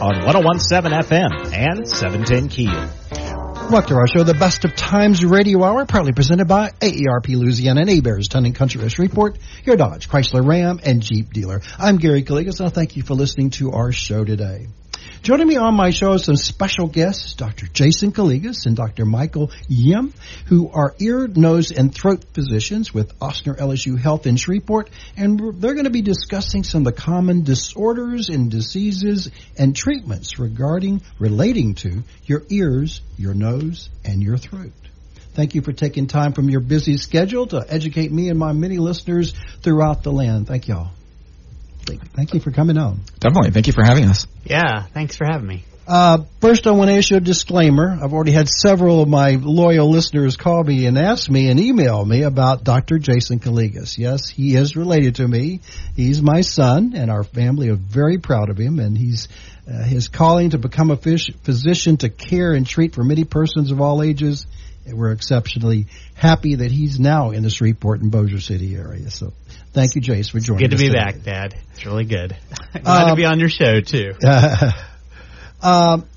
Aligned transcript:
on 0.00 0.24
1017 0.24 0.92
FM 0.92 1.52
and 1.52 1.88
710 1.88 2.48
Keel. 2.50 2.70
Welcome 3.68 3.88
to 3.88 3.94
our 3.96 4.06
show, 4.06 4.22
The 4.22 4.32
Best 4.32 4.64
of 4.64 4.76
Times 4.76 5.24
Radio 5.24 5.64
Hour, 5.64 5.86
proudly 5.86 6.12
presented 6.12 6.46
by 6.46 6.70
AARP 6.80 7.30
Louisiana 7.30 7.80
and 7.80 7.90
Hebert's 7.90 8.28
Tunning 8.28 8.52
Country 8.52 8.80
of 8.84 8.92
Shreveport, 8.92 9.38
your 9.64 9.74
Dodge, 9.74 10.08
Chrysler 10.08 10.46
Ram, 10.46 10.78
and 10.84 11.02
Jeep 11.02 11.32
dealer. 11.32 11.62
I'm 11.80 11.96
Gary 11.96 12.22
Calligas, 12.22 12.60
and 12.60 12.68
I 12.68 12.70
thank 12.70 12.96
you 12.96 13.02
for 13.02 13.14
listening 13.14 13.50
to 13.58 13.72
our 13.72 13.90
show 13.90 14.24
today. 14.24 14.68
Joining 15.22 15.48
me 15.48 15.56
on 15.56 15.74
my 15.74 15.90
show 15.90 16.12
are 16.12 16.18
some 16.18 16.36
special 16.36 16.86
guests, 16.86 17.34
Dr. 17.34 17.66
Jason 17.66 18.12
Calligas 18.12 18.66
and 18.66 18.76
Dr. 18.76 19.04
Michael 19.04 19.50
Yim, 19.68 20.14
who 20.46 20.70
are 20.70 20.94
ear, 21.00 21.26
nose, 21.26 21.72
and 21.72 21.92
throat 21.94 22.24
physicians 22.32 22.94
with 22.94 23.18
Ochsner 23.18 23.58
LSU 23.58 23.98
Health 23.98 24.26
in 24.26 24.36
Shreveport, 24.36 24.88
and 25.16 25.60
they're 25.60 25.74
going 25.74 25.84
to 25.84 25.90
be 25.90 26.02
discussing 26.02 26.62
some 26.62 26.86
of 26.86 26.94
the 26.94 27.00
common 27.00 27.42
disorders 27.42 28.28
and 28.28 28.50
diseases 28.50 29.30
and 29.58 29.74
treatments 29.74 30.38
regarding, 30.38 31.02
relating 31.18 31.74
to 31.74 32.04
your 32.24 32.44
ears, 32.48 33.02
your 33.16 33.34
nose, 33.34 33.90
and 34.04 34.22
your 34.22 34.38
throat. 34.38 34.72
Thank 35.34 35.54
you 35.54 35.62
for 35.62 35.72
taking 35.72 36.06
time 36.06 36.32
from 36.32 36.48
your 36.48 36.60
busy 36.60 36.96
schedule 36.96 37.46
to 37.48 37.64
educate 37.68 38.10
me 38.10 38.28
and 38.28 38.38
my 38.38 38.52
many 38.52 38.78
listeners 38.78 39.34
throughout 39.62 40.04
the 40.04 40.12
land. 40.12 40.46
Thank 40.46 40.68
y'all. 40.68 40.90
Thank 41.96 42.34
you 42.34 42.40
for 42.40 42.50
coming 42.50 42.78
on. 42.78 43.00
Definitely. 43.18 43.50
Thank 43.50 43.66
you 43.66 43.72
for 43.72 43.84
having 43.84 44.04
us. 44.04 44.26
Yeah, 44.44 44.84
thanks 44.92 45.16
for 45.16 45.24
having 45.24 45.46
me. 45.46 45.64
Uh, 45.88 46.24
first, 46.42 46.66
I 46.66 46.72
want 46.72 46.90
to 46.90 46.96
issue 46.96 47.16
a 47.16 47.20
disclaimer. 47.20 47.98
I've 48.02 48.12
already 48.12 48.32
had 48.32 48.46
several 48.46 49.00
of 49.00 49.08
my 49.08 49.38
loyal 49.40 49.88
listeners 49.90 50.36
call 50.36 50.62
me 50.62 50.84
and 50.84 50.98
ask 50.98 51.30
me 51.30 51.48
and 51.48 51.58
email 51.58 52.04
me 52.04 52.24
about 52.24 52.62
Dr. 52.62 52.98
Jason 52.98 53.40
Calligas. 53.40 53.96
Yes, 53.96 54.28
he 54.28 54.54
is 54.54 54.76
related 54.76 55.14
to 55.14 55.26
me. 55.26 55.60
He's 55.96 56.20
my 56.20 56.42
son, 56.42 56.92
and 56.94 57.10
our 57.10 57.24
family 57.24 57.70
are 57.70 57.76
very 57.76 58.18
proud 58.18 58.50
of 58.50 58.58
him. 58.58 58.80
And 58.80 58.98
he's 58.98 59.28
uh, 59.66 59.82
his 59.82 60.08
calling 60.08 60.50
to 60.50 60.58
become 60.58 60.90
a 60.90 60.98
physician 60.98 61.96
to 61.98 62.10
care 62.10 62.52
and 62.52 62.66
treat 62.66 62.94
for 62.94 63.02
many 63.02 63.24
persons 63.24 63.70
of 63.70 63.80
all 63.80 64.02
ages. 64.02 64.46
We're 64.92 65.12
exceptionally 65.12 65.86
happy 66.14 66.56
that 66.56 66.70
he's 66.70 66.98
now 66.98 67.30
in 67.30 67.42
the 67.42 67.50
Shreveport 67.50 68.00
and 68.00 68.10
Bossier 68.10 68.40
City 68.40 68.76
area. 68.76 69.10
So 69.10 69.32
Thank 69.72 69.94
you, 69.94 70.00
Jace, 70.00 70.30
for 70.30 70.40
joining 70.40 70.64
us. 70.64 70.70
Good 70.70 70.76
to 70.76 70.82
be 70.82 70.88
today. 70.88 70.98
back, 70.98 71.22
Dad. 71.22 71.54
It's 71.72 71.86
really 71.86 72.04
good. 72.04 72.36
Glad 72.82 73.02
um, 73.04 73.10
to 73.10 73.16
be 73.16 73.24
on 73.24 73.38
your 73.38 73.48
show 73.48 73.80
too. 73.80 74.14
Uh, 74.24 74.72
um, 75.62 76.08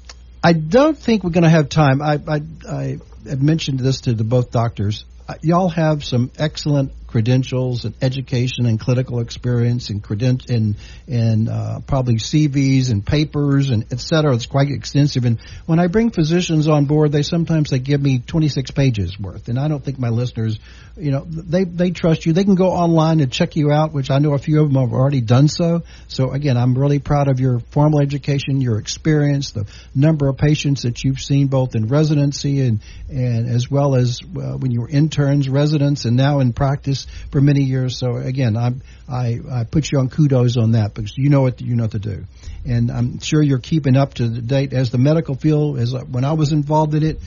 I 0.43 0.53
don't 0.53 0.97
think 0.97 1.23
we're 1.23 1.29
going 1.31 1.43
to 1.43 1.49
have 1.49 1.69
time. 1.69 2.01
I, 2.01 2.19
I, 2.27 2.41
I 2.67 2.97
had 3.27 3.43
mentioned 3.43 3.79
this 3.79 4.01
to 4.01 4.13
the 4.13 4.23
both 4.23 4.51
doctors. 4.51 5.05
Uh, 5.31 5.35
y'all 5.43 5.69
have 5.69 6.03
some 6.03 6.29
excellent 6.37 6.91
credentials 7.11 7.83
and 7.85 7.93
education 8.01 8.65
and 8.65 8.79
clinical 8.79 9.19
experience 9.19 9.89
and 9.89 10.01
credent 10.01 10.49
and 10.49 10.77
and 11.07 11.49
uh, 11.49 11.79
probably 11.85 12.15
CVs 12.15 12.89
and 12.89 13.05
papers 13.05 13.69
and 13.69 13.85
et 13.91 13.99
cetera. 13.99 14.33
It's 14.33 14.45
quite 14.45 14.69
extensive. 14.69 15.25
And 15.25 15.39
when 15.65 15.79
I 15.79 15.87
bring 15.87 16.09
physicians 16.09 16.67
on 16.67 16.85
board, 16.85 17.11
they 17.11 17.21
sometimes 17.21 17.69
they 17.69 17.79
give 17.79 18.01
me 18.01 18.19
26 18.19 18.71
pages 18.71 19.19
worth, 19.19 19.49
and 19.49 19.59
I 19.59 19.67
don't 19.67 19.83
think 19.83 19.99
my 19.99 20.09
listeners, 20.09 20.59
you 20.97 21.11
know, 21.11 21.25
they 21.25 21.65
they 21.65 21.91
trust 21.91 22.25
you. 22.25 22.33
They 22.33 22.45
can 22.45 22.55
go 22.55 22.71
online 22.71 23.19
and 23.19 23.31
check 23.31 23.55
you 23.55 23.71
out, 23.71 23.93
which 23.93 24.09
I 24.09 24.19
know 24.19 24.33
a 24.33 24.39
few 24.39 24.61
of 24.61 24.71
them 24.71 24.81
have 24.81 24.93
already 24.93 25.21
done 25.21 25.47
so. 25.47 25.83
So 26.07 26.31
again, 26.31 26.57
I'm 26.57 26.77
really 26.77 26.99
proud 26.99 27.27
of 27.27 27.39
your 27.39 27.59
formal 27.71 28.01
education, 28.01 28.61
your 28.61 28.79
experience, 28.79 29.51
the 29.51 29.65
number 29.93 30.29
of 30.29 30.37
patients 30.37 30.83
that 30.83 31.03
you've 31.03 31.19
seen 31.19 31.47
both 31.47 31.75
in 31.75 31.87
residency 31.87 32.61
and 32.61 32.79
and 33.09 33.49
as 33.49 33.69
well 33.69 33.95
as 33.95 34.19
uh, 34.23 34.57
when 34.57 34.71
you 34.71 34.81
were 34.81 34.89
interns, 35.21 35.47
residents, 35.47 36.05
and 36.05 36.15
now 36.17 36.39
in 36.39 36.53
practice 36.53 37.05
for 37.31 37.41
many 37.41 37.63
years. 37.63 37.97
So 37.97 38.17
again, 38.17 38.57
I, 38.57 38.73
I 39.09 39.39
I 39.51 39.63
put 39.65 39.91
you 39.91 39.99
on 39.99 40.09
kudos 40.09 40.57
on 40.57 40.71
that 40.71 40.93
because 40.93 41.13
you 41.17 41.29
know 41.29 41.41
what 41.41 41.61
you 41.61 41.75
know 41.75 41.83
what 41.83 41.91
to 41.91 41.99
do, 41.99 42.25
and 42.65 42.91
I'm 42.91 43.19
sure 43.19 43.41
you're 43.41 43.59
keeping 43.59 43.95
up 43.95 44.15
to 44.15 44.29
date 44.29 44.73
as 44.73 44.91
the 44.91 44.97
medical 44.97 45.35
field. 45.35 45.79
As 45.79 45.93
uh, 45.93 45.99
when 45.99 46.25
I 46.25 46.33
was 46.33 46.51
involved 46.51 46.95
in 46.95 47.03
it 47.03 47.19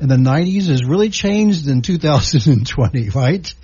in 0.00 0.08
the 0.08 0.16
90s 0.16 0.66
has 0.66 0.84
really 0.84 1.08
changed 1.08 1.68
in 1.68 1.80
2020, 1.80 3.10
right? 3.14 3.54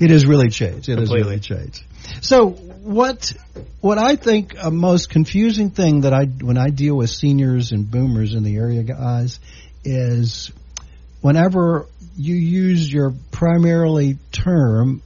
it 0.00 0.10
has 0.10 0.26
really 0.26 0.48
changed. 0.48 0.88
It 0.88 0.96
Completely. 0.96 1.18
has 1.18 1.26
really 1.26 1.40
changed. 1.40 1.84
So 2.22 2.50
what 2.50 3.32
what 3.80 3.98
I 3.98 4.16
think 4.16 4.54
a 4.60 4.70
most 4.70 5.10
confusing 5.10 5.70
thing 5.70 6.02
that 6.02 6.12
I 6.12 6.24
when 6.24 6.58
I 6.58 6.68
deal 6.68 6.96
with 6.96 7.10
seniors 7.10 7.72
and 7.72 7.90
boomers 7.90 8.34
in 8.34 8.44
the 8.44 8.56
area 8.56 8.82
guys 8.84 9.40
is 9.84 10.52
whenever 11.20 11.86
you 12.16 12.34
use 12.34 12.92
your 12.92 13.14
primarily 13.30 14.18
term 14.32 15.02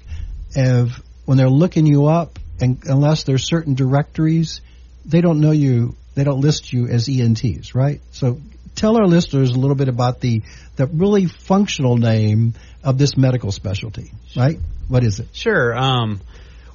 of 0.56 1.02
when 1.24 1.38
they're 1.38 1.48
looking 1.48 1.86
you 1.86 2.06
up, 2.06 2.38
and 2.60 2.78
unless 2.84 3.24
there's 3.24 3.44
certain 3.44 3.74
directories, 3.74 4.60
they 5.04 5.20
don't 5.20 5.40
know 5.40 5.50
you. 5.50 5.96
They 6.14 6.24
don't 6.24 6.40
list 6.40 6.72
you 6.72 6.86
as 6.88 7.08
ENTs, 7.08 7.74
right? 7.74 8.00
So 8.10 8.40
tell 8.74 8.96
our 8.96 9.06
listeners 9.06 9.50
a 9.50 9.58
little 9.58 9.76
bit 9.76 9.88
about 9.88 10.20
the 10.20 10.42
the 10.76 10.86
really 10.86 11.26
functional 11.26 11.96
name 11.96 12.54
of 12.82 12.98
this 12.98 13.16
medical 13.16 13.52
specialty, 13.52 14.12
right? 14.36 14.58
What 14.88 15.04
is 15.04 15.20
it? 15.20 15.28
Sure. 15.32 15.76
Um, 15.76 16.20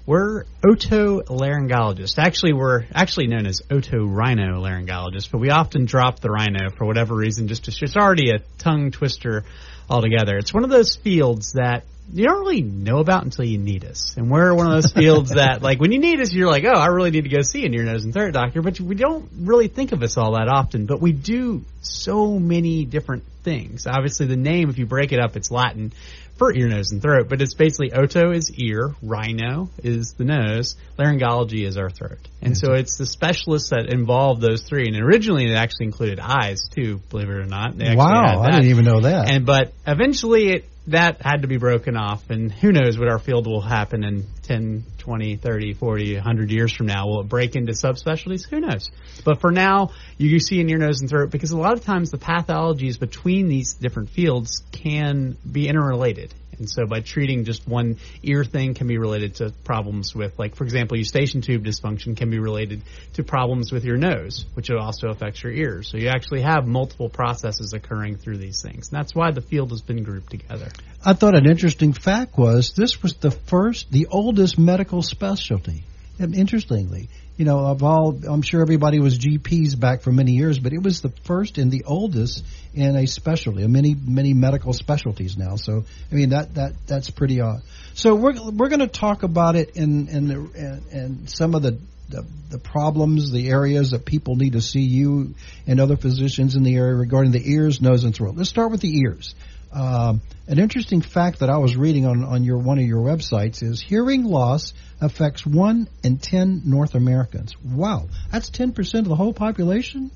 we're 0.06 0.44
otolaryngologists. 0.64 2.20
Actually, 2.20 2.54
we're 2.54 2.84
actually 2.94 3.28
known 3.28 3.48
as 3.48 3.62
otorhinolaryngologists, 3.70 5.32
but 5.32 5.40
we 5.40 5.50
often 5.50 5.86
drop 5.86 6.20
the 6.20 6.30
rhino 6.30 6.70
for 6.70 6.86
whatever 6.86 7.16
reason. 7.16 7.48
Just 7.48 7.66
to, 7.66 7.72
it's 7.82 7.98
already 7.98 8.30
a 8.30 8.40
tongue 8.60 8.92
twister 8.92 9.44
altogether. 9.90 10.38
It's 10.38 10.54
one 10.54 10.64
of 10.64 10.70
those 10.70 10.96
fields 10.96 11.54
that 11.54 11.86
you 12.14 12.26
don't 12.26 12.40
really 12.40 12.62
know 12.62 13.00
about 13.00 13.24
until 13.24 13.46
you 13.46 13.58
need 13.58 13.84
us. 13.84 14.14
And 14.16 14.30
we're 14.30 14.54
one 14.54 14.68
of 14.68 14.74
those 14.74 14.92
fields 14.94 15.32
that, 15.32 15.64
like, 15.64 15.80
when 15.80 15.92
you 15.92 16.00
need 16.00 16.22
us, 16.22 16.32
you're 16.32 16.50
like, 16.50 16.66
oh, 16.66 16.80
I 16.80 16.88
really 16.88 17.10
need 17.10 17.24
to 17.24 17.30
go 17.30 17.42
see 17.42 17.66
an 17.66 17.74
ear, 17.74 17.84
nose, 17.84 18.04
and 18.04 18.14
throat 18.14 18.34
doctor. 18.34 18.62
But 18.62 18.80
we 18.80 18.96
don't 18.96 19.28
really 19.40 19.70
think 19.70 19.92
of 19.92 20.04
us 20.04 20.18
all 20.18 20.34
that 20.34 20.48
often. 20.48 20.86
But 20.86 21.02
we 21.02 21.14
do 21.14 21.64
so 21.82 22.38
many 22.38 22.86
different 22.86 23.24
things. 23.44 23.88
Obviously, 23.88 24.28
the 24.28 24.38
name, 24.38 24.70
if 24.70 24.78
you 24.78 24.86
break 24.86 25.14
it 25.14 25.20
up, 25.20 25.36
it's 25.36 25.50
Latin 25.50 25.94
for 26.38 26.54
ear, 26.54 26.68
nose, 26.68 26.92
and 26.92 27.02
throat. 27.02 27.28
But 27.30 27.42
it's 27.42 27.54
basically 27.54 27.94
oto 27.94 28.32
is 28.32 28.52
ear, 28.52 28.94
rhino 29.02 29.70
is 29.84 30.14
the 30.14 30.26
nose, 30.26 30.76
laryngology 30.98 31.66
is 31.66 31.78
our 31.78 31.90
throat. 31.90 32.20
And 32.42 32.54
mm-hmm. 32.54 32.66
so 32.66 32.74
it's 32.74 32.98
the 32.98 33.06
specialists 33.06 33.70
that 33.70 33.92
involve 33.92 34.42
those 34.42 34.64
three. 34.64 34.88
And 34.88 34.98
originally 34.98 35.50
it 35.50 35.56
actually 35.56 35.88
included 35.88 36.20
eyes 36.20 36.70
too, 36.70 37.02
believe 37.10 37.30
it 37.30 37.38
or 37.38 37.46
not. 37.46 37.76
wow, 37.78 38.42
I 38.42 38.52
didn't 38.52 38.70
even 38.70 38.86
know 38.86 39.02
that. 39.02 39.30
And 39.30 39.46
but 39.46 39.74
eventually 39.88 40.50
it 40.50 40.70
that 40.88 41.22
had 41.22 41.42
to 41.42 41.48
be 41.48 41.58
broken 41.58 41.98
off 41.98 42.30
and 42.30 42.52
who 42.52 42.72
knows 42.72 42.98
what 42.98 43.08
our 43.08 43.18
field 43.18 43.48
will 43.48 43.62
happen 43.62 44.04
in 44.04 44.26
10 44.44 44.84
20 45.00 45.36
30 45.38 45.74
40 45.74 46.16
100 46.16 46.52
years 46.52 46.74
from 46.74 46.88
now. 46.88 47.08
Will 47.08 47.22
it 47.22 47.30
break 47.30 47.56
into 47.56 47.74
subspecialties? 47.74 48.48
Who 48.50 48.60
knows? 48.60 48.92
But 49.24 49.42
for 49.42 49.52
now 49.52 49.92
you 50.18 50.40
see 50.40 50.60
in 50.60 50.70
ear 50.70 50.78
nose 50.78 51.02
and 51.02 51.10
throat 51.10 51.32
because 51.32 51.52
a 51.52 51.58
lot 51.58 51.74
of 51.74 51.84
times 51.84 52.12
the 52.12 52.18
pathologies 52.18 53.00
between 53.00 53.48
these 53.48 53.74
different 53.74 54.10
fields 54.10 54.64
can 54.72 55.38
be 55.50 55.68
interrelated 55.68 56.34
and 56.60 56.70
so 56.70 56.86
by 56.86 57.00
treating 57.00 57.44
just 57.46 57.68
one 57.68 57.98
ear 58.24 58.44
thing 58.44 58.74
can 58.74 58.88
be 58.88 58.98
related 58.98 59.36
to 59.36 59.52
problems 59.64 60.14
with, 60.16 60.38
like, 60.38 60.56
for 60.56 60.64
example, 60.64 60.98
eustachian 60.98 61.42
tube 61.42 61.64
dysfunction 61.64 62.16
can 62.16 62.30
be 62.30 62.40
related 62.40 62.82
to 63.14 63.24
problems 63.24 63.72
with 63.72 63.86
your 63.86 63.98
nose, 63.98 64.46
which 64.54 64.70
also 64.72 65.10
affects 65.10 65.44
your 65.44 65.52
ears. 65.52 65.90
So 65.90 65.98
you 65.98 66.08
actually 66.08 66.42
have 66.42 66.68
multiple 66.68 67.10
processes 67.10 67.74
occurring 67.74 68.18
through 68.18 68.38
these 68.38 68.62
things. 68.62 68.90
And 68.90 68.98
that's 68.98 69.16
why 69.16 69.32
the 69.32 69.42
field 69.42 69.72
has 69.72 69.82
been 69.82 70.04
grouped 70.04 70.32
together. 70.32 70.70
I 71.04 71.14
thought 71.14 71.36
an 71.36 71.48
interesting 71.48 71.94
fact 71.94 72.38
was 72.38 72.74
this 72.74 73.02
was 73.04 73.16
the 73.16 73.32
first, 73.32 73.92
the 73.92 74.08
oldest 74.12 74.58
medical 74.58 75.02
specialty. 75.02 75.84
And 76.20 76.34
interestingly, 76.34 77.10
you 77.38 77.44
know, 77.44 77.60
of 77.60 77.84
all, 77.84 78.18
I'm 78.28 78.42
sure 78.42 78.62
everybody 78.62 79.00
was 79.00 79.20
GPs 79.20 79.78
back 79.78 80.02
for 80.02 80.12
many 80.12 80.32
years, 80.32 80.58
but 80.58 80.72
it 80.72 80.82
was 80.82 81.02
the 81.02 81.10
first 81.26 81.58
and 81.58 81.70
the 81.70 81.84
oldest 81.86 82.46
in 82.74 82.96
a 82.96 83.06
specialty, 83.08 83.68
many 83.68 83.94
many 83.96 84.34
medical 84.34 84.72
specialties 84.72 85.38
now. 85.38 85.58
So, 85.58 85.84
I 86.12 86.16
mean 86.16 86.30
that 86.30 86.56
that 86.56 86.74
that's 86.88 87.10
pretty 87.10 87.42
odd. 87.42 87.62
So 87.94 88.16
we're 88.16 88.40
we're 88.52 88.70
going 88.70 88.80
to 88.80 88.88
talk 88.88 89.24
about 89.24 89.56
it 89.56 89.76
in 89.76 90.08
in 90.08 90.28
the 90.28 91.22
some 91.26 91.56
of 91.56 91.62
the, 91.62 91.78
the 92.08 92.26
the 92.52 92.60
problems, 92.60 93.32
the 93.32 93.50
areas 93.50 93.92
that 93.92 94.06
people 94.06 94.38
need 94.38 94.54
to 94.54 94.62
see 94.62 94.84
you 94.84 95.36
and 95.68 95.82
other 95.82 95.98
physicians 95.98 96.56
in 96.56 96.64
the 96.64 96.76
area 96.76 96.96
regarding 96.96 97.32
the 97.32 97.52
ears, 97.52 97.82
nose, 97.82 98.06
and 98.06 98.16
throat. 98.16 98.36
Let's 98.36 98.50
start 98.50 98.72
with 98.72 98.82
the 98.82 98.98
ears. 98.98 99.36
Um, 99.72 100.22
an 100.48 100.60
interesting 100.60 101.02
fact 101.02 101.40
that 101.40 101.50
I 101.50 101.58
was 101.58 101.76
reading 101.76 102.06
on, 102.06 102.24
on 102.24 102.44
your 102.44 102.58
one 102.60 102.80
of 102.80 102.86
your 102.86 103.02
websites 103.02 103.64
is 103.64 103.82
hearing 103.82 104.24
loss 104.24 104.74
affects 105.02 105.46
one 105.46 105.90
in 106.04 106.18
ten 106.18 106.62
North 106.66 106.96
Americans. 106.96 107.54
Wow, 107.64 108.08
that's 108.32 108.50
ten 108.50 108.72
percent 108.72 109.06
of 109.06 109.10
the 109.10 109.16
whole 109.16 109.34
population. 109.34 110.12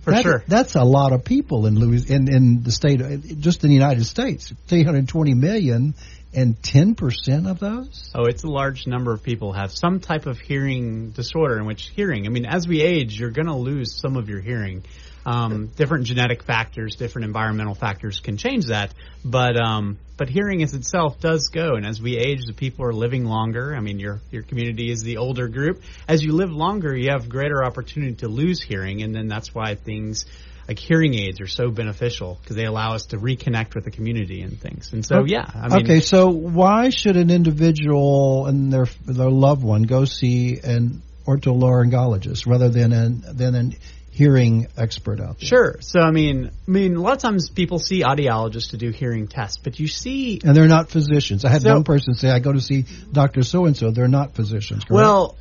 For 0.00 0.12
that, 0.12 0.22
sure, 0.22 0.44
that's 0.48 0.74
a 0.74 0.84
lot 0.84 1.12
of 1.12 1.24
people 1.24 1.66
in 1.66 1.78
Louis 1.78 2.08
in 2.10 2.32
in 2.32 2.62
the 2.62 2.72
state, 2.72 3.00
just 3.40 3.62
in 3.62 3.68
the 3.68 3.74
United 3.76 4.04
States, 4.06 4.52
three 4.66 4.82
hundred 4.82 5.08
twenty 5.08 5.34
million, 5.34 5.94
And 6.32 6.60
10% 6.60 7.50
of 7.50 7.58
those? 7.60 8.10
Oh, 8.14 8.24
it's 8.26 8.44
a 8.44 8.48
large 8.48 8.86
number 8.86 9.12
of 9.12 9.22
people 9.22 9.52
have 9.54 9.72
some 9.72 10.00
type 10.00 10.26
of 10.26 10.38
hearing 10.38 11.10
disorder 11.10 11.58
in 11.58 11.64
which 11.66 11.90
hearing, 11.94 12.26
I 12.26 12.28
mean, 12.28 12.44
as 12.44 12.68
we 12.68 12.82
age, 12.82 13.18
you're 13.18 13.30
going 13.30 13.46
to 13.46 13.56
lose 13.56 13.98
some 13.98 14.16
of 14.16 14.28
your 14.28 14.40
hearing. 14.40 14.84
Um, 15.26 15.72
different 15.74 16.04
genetic 16.06 16.44
factors, 16.44 16.94
different 16.94 17.26
environmental 17.26 17.74
factors 17.74 18.20
can 18.20 18.36
change 18.36 18.66
that, 18.66 18.94
but 19.24 19.60
um, 19.60 19.98
but 20.16 20.28
hearing 20.28 20.62
as 20.62 20.72
itself 20.72 21.18
does 21.18 21.48
go. 21.48 21.74
And 21.74 21.84
as 21.84 22.00
we 22.00 22.16
age, 22.16 22.46
the 22.46 22.52
people 22.52 22.84
are 22.86 22.92
living 22.92 23.24
longer. 23.24 23.74
I 23.74 23.80
mean, 23.80 23.98
your 23.98 24.20
your 24.30 24.44
community 24.44 24.88
is 24.88 25.02
the 25.02 25.16
older 25.16 25.48
group. 25.48 25.82
As 26.06 26.22
you 26.22 26.32
live 26.32 26.52
longer, 26.52 26.96
you 26.96 27.10
have 27.10 27.28
greater 27.28 27.64
opportunity 27.64 28.14
to 28.16 28.28
lose 28.28 28.62
hearing, 28.62 29.02
and 29.02 29.12
then 29.12 29.26
that's 29.26 29.52
why 29.52 29.74
things 29.74 30.26
like 30.68 30.78
hearing 30.78 31.14
aids 31.14 31.40
are 31.40 31.46
so 31.46 31.70
beneficial 31.70 32.38
because 32.40 32.56
they 32.56 32.64
allow 32.64 32.94
us 32.94 33.06
to 33.06 33.18
reconnect 33.18 33.74
with 33.74 33.84
the 33.84 33.90
community 33.90 34.42
and 34.42 34.60
things. 34.60 34.92
And 34.92 35.04
so, 35.04 35.24
yeah. 35.26 35.44
I 35.54 35.68
mean, 35.68 35.84
okay, 35.84 36.00
so 36.00 36.28
why 36.28 36.90
should 36.90 37.16
an 37.16 37.30
individual 37.30 38.46
and 38.46 38.72
their 38.72 38.86
their 39.04 39.30
loved 39.30 39.62
one 39.62 39.82
go 39.82 40.04
see 40.04 40.58
an 40.62 41.02
otolaryngologist 41.26 42.46
rather 42.46 42.68
than 42.68 42.92
an 42.92 43.22
than 43.32 43.54
an 43.54 43.74
hearing 44.10 44.66
expert 44.76 45.20
out 45.20 45.38
there? 45.38 45.46
Sure. 45.46 45.76
So 45.80 46.00
I 46.00 46.10
mean, 46.10 46.46
I 46.46 46.70
mean, 46.70 46.96
a 46.96 47.00
lot 47.02 47.12
of 47.12 47.18
times 47.18 47.50
people 47.50 47.78
see 47.78 48.02
audiologists 48.02 48.70
to 48.70 48.76
do 48.78 48.90
hearing 48.90 49.28
tests, 49.28 49.58
but 49.62 49.78
you 49.78 49.88
see, 49.88 50.40
and 50.42 50.56
they're 50.56 50.68
not 50.68 50.88
physicians. 50.88 51.44
I 51.44 51.50
had 51.50 51.62
So- 51.62 51.74
one 51.74 51.84
person 51.84 52.14
say, 52.14 52.30
"I 52.30 52.38
go 52.38 52.52
to 52.52 52.60
see 52.60 52.84
Doctor 53.12 53.42
So 53.42 53.66
and 53.66 53.76
So." 53.76 53.90
They're 53.90 54.08
not 54.08 54.34
physicians. 54.34 54.84
Correct? 54.84 54.90
well, 54.90 55.36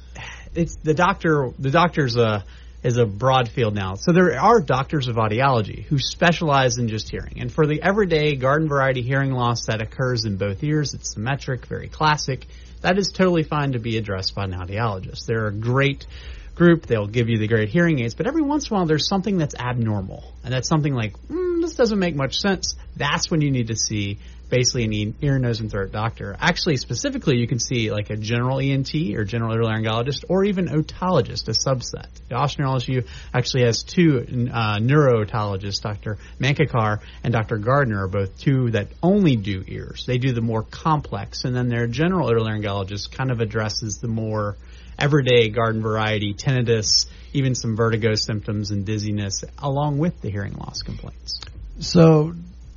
it's 0.54 0.76
the 0.84 0.94
doctor. 0.94 1.52
The 1.60 1.72
doctor's 1.72 2.18
a 2.18 2.44
is 2.84 2.98
a 2.98 3.06
broad 3.06 3.50
field 3.50 3.74
now. 3.74 3.96
So 3.96 4.12
there 4.12 4.40
are 4.40 4.60
doctors 4.60 5.08
of 5.08 5.16
audiology 5.16 5.86
who 5.86 5.98
specialize 5.98 6.78
in 6.78 6.88
just 6.88 7.10
hearing, 7.10 7.38
and 7.40 7.52
for 7.52 7.66
the 7.66 7.82
everyday 7.82 8.36
garden 8.36 8.68
variety 8.68 9.02
hearing 9.02 9.32
loss 9.32 9.66
that 9.66 9.82
occurs 9.82 10.26
in 10.26 10.38
both 10.38 10.64
ears, 10.64 10.94
it's 10.94 11.14
symmetric, 11.14 11.66
very 11.66 11.88
classic. 11.88 12.46
That 12.86 13.00
is 13.00 13.12
totally 13.12 13.42
fine 13.42 13.72
to 13.72 13.80
be 13.80 13.98
addressed 13.98 14.36
by 14.36 14.44
an 14.44 14.52
audiologist. 14.52 15.26
They're 15.26 15.48
a 15.48 15.52
great 15.52 16.06
group. 16.54 16.86
They'll 16.86 17.08
give 17.08 17.30
you 17.30 17.40
the 17.40 17.48
great 17.48 17.70
hearing 17.70 18.00
aids, 18.00 18.14
but 18.14 18.28
every 18.28 18.44
once 18.44 18.70
in 18.70 18.76
a 18.76 18.78
while 18.78 18.86
there's 18.86 19.08
something 19.08 19.40
that's 19.40 19.56
abnormal, 19.56 20.24
and 20.44 20.54
that's 20.54 20.70
something 20.70 20.94
like 20.94 21.18
mm, 21.28 21.62
this 21.62 21.74
doesn't 21.74 21.98
make 21.98 22.16
much 22.16 22.38
sense. 22.38 22.76
That's 22.96 23.32
when 23.32 23.42
you 23.42 23.50
need 23.50 23.70
to 23.70 23.76
see 23.76 24.20
basically 24.50 24.84
an 24.86 25.16
ear, 25.22 25.40
nose, 25.40 25.60
and 25.60 25.72
throat 25.72 25.92
doctor. 25.92 26.36
Actually, 26.40 26.78
specifically, 26.78 27.38
you 27.38 27.48
can 27.48 27.60
see 27.60 27.92
like 27.92 28.10
a 28.10 28.16
general 28.16 28.60
ENT 28.60 28.94
or 29.16 29.24
general 29.24 29.56
otolaryngologist, 29.56 30.26
or 30.30 30.46
even 30.46 30.68
otologist, 30.68 31.48
a 31.48 31.52
subset. 31.52 32.08
The 32.30 32.36
Ochsner 32.36 32.66
LSU 32.66 33.08
actually 33.34 33.64
has 33.64 33.84
two 33.84 34.50
uh, 34.52 34.80
neuro-otologists, 34.80 35.82
Dr. 35.82 36.18
Mankekar 36.40 37.00
and 37.24 37.34
Dr. 37.34 37.58
Gardner, 37.58 38.04
are 38.04 38.08
both 38.08 38.38
two 38.40 38.72
that 38.72 38.88
only 39.02 39.36
do 39.36 39.64
ears. 39.68 40.06
They 40.06 40.18
do 40.18 40.34
the 40.34 40.42
more 40.42 40.64
complex, 40.64 41.44
and 41.44 41.56
then 41.56 41.70
their 41.70 41.88
general 41.88 42.30
otolaryngologist 42.30 43.12
kind 43.12 43.32
of 43.32 43.40
addresses 43.40 43.98
the 43.98 44.08
more 44.08 44.56
everyday 44.98 45.50
garden 45.50 45.82
variety 45.82 46.34
tinnitus, 46.34 47.08
even 47.34 47.56
some 47.56 47.76
vertigo 47.76 48.16
symptoms 48.16 48.72
and 48.72 48.86
dizziness, 48.86 49.44
along 49.58 49.98
with 49.98 50.22
the 50.22 50.30
hearing 50.30 50.54
loss 50.54 50.82
complaints. 50.82 51.42
So, 51.80 52.34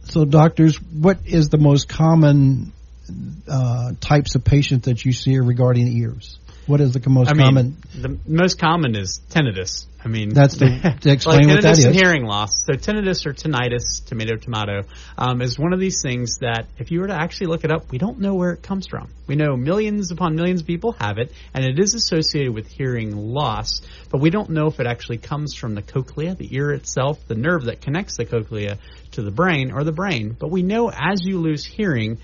so 0.09 0.25
doctors, 0.25 0.77
what 0.81 1.19
is 1.27 1.51
the 1.51 1.59
most 1.59 1.89
common 1.89 2.73
uh, 3.47 3.93
types 4.01 4.35
of 4.35 4.45
patient 4.45 4.85
that 4.85 5.05
you 5.05 5.13
see 5.13 5.39
regarding 5.39 5.87
ears? 5.89 6.39
What 6.69 6.83
is 6.83 6.93
the 6.93 7.09
most 7.09 7.31
I 7.31 7.33
mean, 7.33 7.47
common? 7.47 7.77
the 7.95 8.19
most 8.27 8.59
common 8.59 8.95
is 8.95 9.23
tinnitus. 9.31 9.87
I 10.05 10.09
mean, 10.09 10.29
That's 10.35 10.59
the- 10.59 10.99
to 11.01 11.11
explain 11.11 11.49
like 11.49 11.57
what 11.57 11.63
that 11.63 11.77
tinnitus 11.77 11.87
and 11.87 11.95
hearing 11.95 12.25
loss. 12.27 12.63
So 12.67 12.75
tinnitus 12.75 13.25
or 13.25 13.33
tinnitus, 13.33 14.05
tomato 14.05 14.37
tomato, 14.37 14.83
um, 15.17 15.41
is 15.41 15.59
one 15.59 15.73
of 15.73 15.81
these 15.81 16.03
things 16.03 16.39
that 16.43 16.67
if 16.79 16.91
you 16.91 17.01
were 17.01 17.07
to 17.07 17.15
actually 17.15 17.47
look 17.47 17.65
it 17.65 17.71
up, 17.71 17.91
we 17.91 17.97
don't 17.97 18.21
know 18.21 18.35
where 18.35 18.53
it 18.53 18.63
comes 18.63 18.87
from. 18.87 19.09
We 19.27 19.35
know 19.35 19.57
millions 19.57 20.11
upon 20.11 20.37
millions 20.37 20.61
of 20.61 20.67
people 20.67 20.93
have 21.01 21.17
it, 21.17 21.33
and 21.55 21.65
it 21.65 21.79
is 21.79 21.95
associated 21.95 22.53
with 22.53 22.67
hearing 22.69 23.17
loss, 23.17 23.81
but 24.11 24.21
we 24.21 24.29
don't 24.29 24.51
know 24.51 24.67
if 24.67 24.79
it 24.79 24.87
actually 24.87 25.19
comes 25.19 25.55
from 25.55 25.75
the 25.75 25.83
cochlea, 25.83 26.35
the 26.35 26.55
ear 26.55 26.71
itself, 26.73 27.19
the 27.29 27.35
nerve 27.35 27.65
that 27.65 27.81
connects 27.81 28.19
the 28.19 28.27
cochlea 28.27 28.79
to 29.13 29.23
the 29.23 29.31
brain, 29.31 29.73
or 29.73 29.85
the 29.85 29.93
brain. 29.93 30.37
But 30.39 30.51
we 30.51 30.63
know 30.63 30.91
as 30.91 31.25
you 31.25 31.41
lose 31.41 31.65
hearing, 31.65 32.19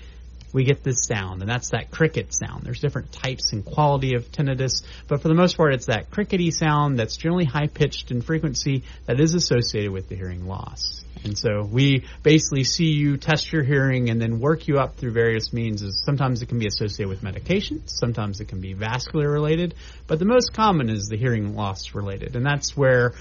we 0.55 0.63
get 0.63 0.83
this 0.83 1.01
sound, 1.05 1.41
and 1.41 1.51
that's 1.51 1.71
that 1.71 1.91
cricket 1.91 2.33
sound. 2.33 2.63
There's 2.63 2.79
different 2.79 3.11
types 3.11 3.51
and 3.51 3.65
quality 3.65 4.15
of 4.15 4.31
tinnitus, 4.31 4.83
but 5.09 5.21
for 5.21 5.27
the 5.27 5.33
most 5.33 5.57
part, 5.57 5.73
it's 5.73 5.87
that 5.87 6.09
crickety 6.09 6.49
sound 6.49 6.97
that's 6.97 7.17
generally 7.17 7.43
high 7.43 7.67
pitched 7.67 8.09
in 8.09 8.21
frequency 8.21 8.83
that 9.05 9.19
is 9.19 9.33
associated 9.35 9.91
with 9.91 10.07
the 10.07 10.15
hearing 10.15 10.47
loss. 10.47 11.03
And 11.25 11.37
so 11.37 11.67
we 11.69 12.05
basically 12.23 12.63
see 12.63 12.91
you 12.91 13.17
test 13.17 13.51
your 13.51 13.63
hearing 13.63 14.09
and 14.09 14.21
then 14.21 14.39
work 14.39 14.69
you 14.69 14.77
up 14.77 14.95
through 14.95 15.11
various 15.11 15.51
means. 15.51 15.83
Sometimes 16.05 16.41
it 16.41 16.45
can 16.45 16.59
be 16.59 16.67
associated 16.67 17.09
with 17.09 17.21
medication, 17.21 17.85
sometimes 17.87 18.39
it 18.39 18.47
can 18.47 18.61
be 18.61 18.71
vascular 18.71 19.29
related, 19.29 19.75
but 20.07 20.19
the 20.19 20.25
most 20.25 20.53
common 20.53 20.89
is 20.89 21.09
the 21.09 21.17
hearing 21.17 21.53
loss 21.55 21.93
related. 21.93 22.37
And 22.37 22.45
that's 22.45 22.77
where 22.77 23.13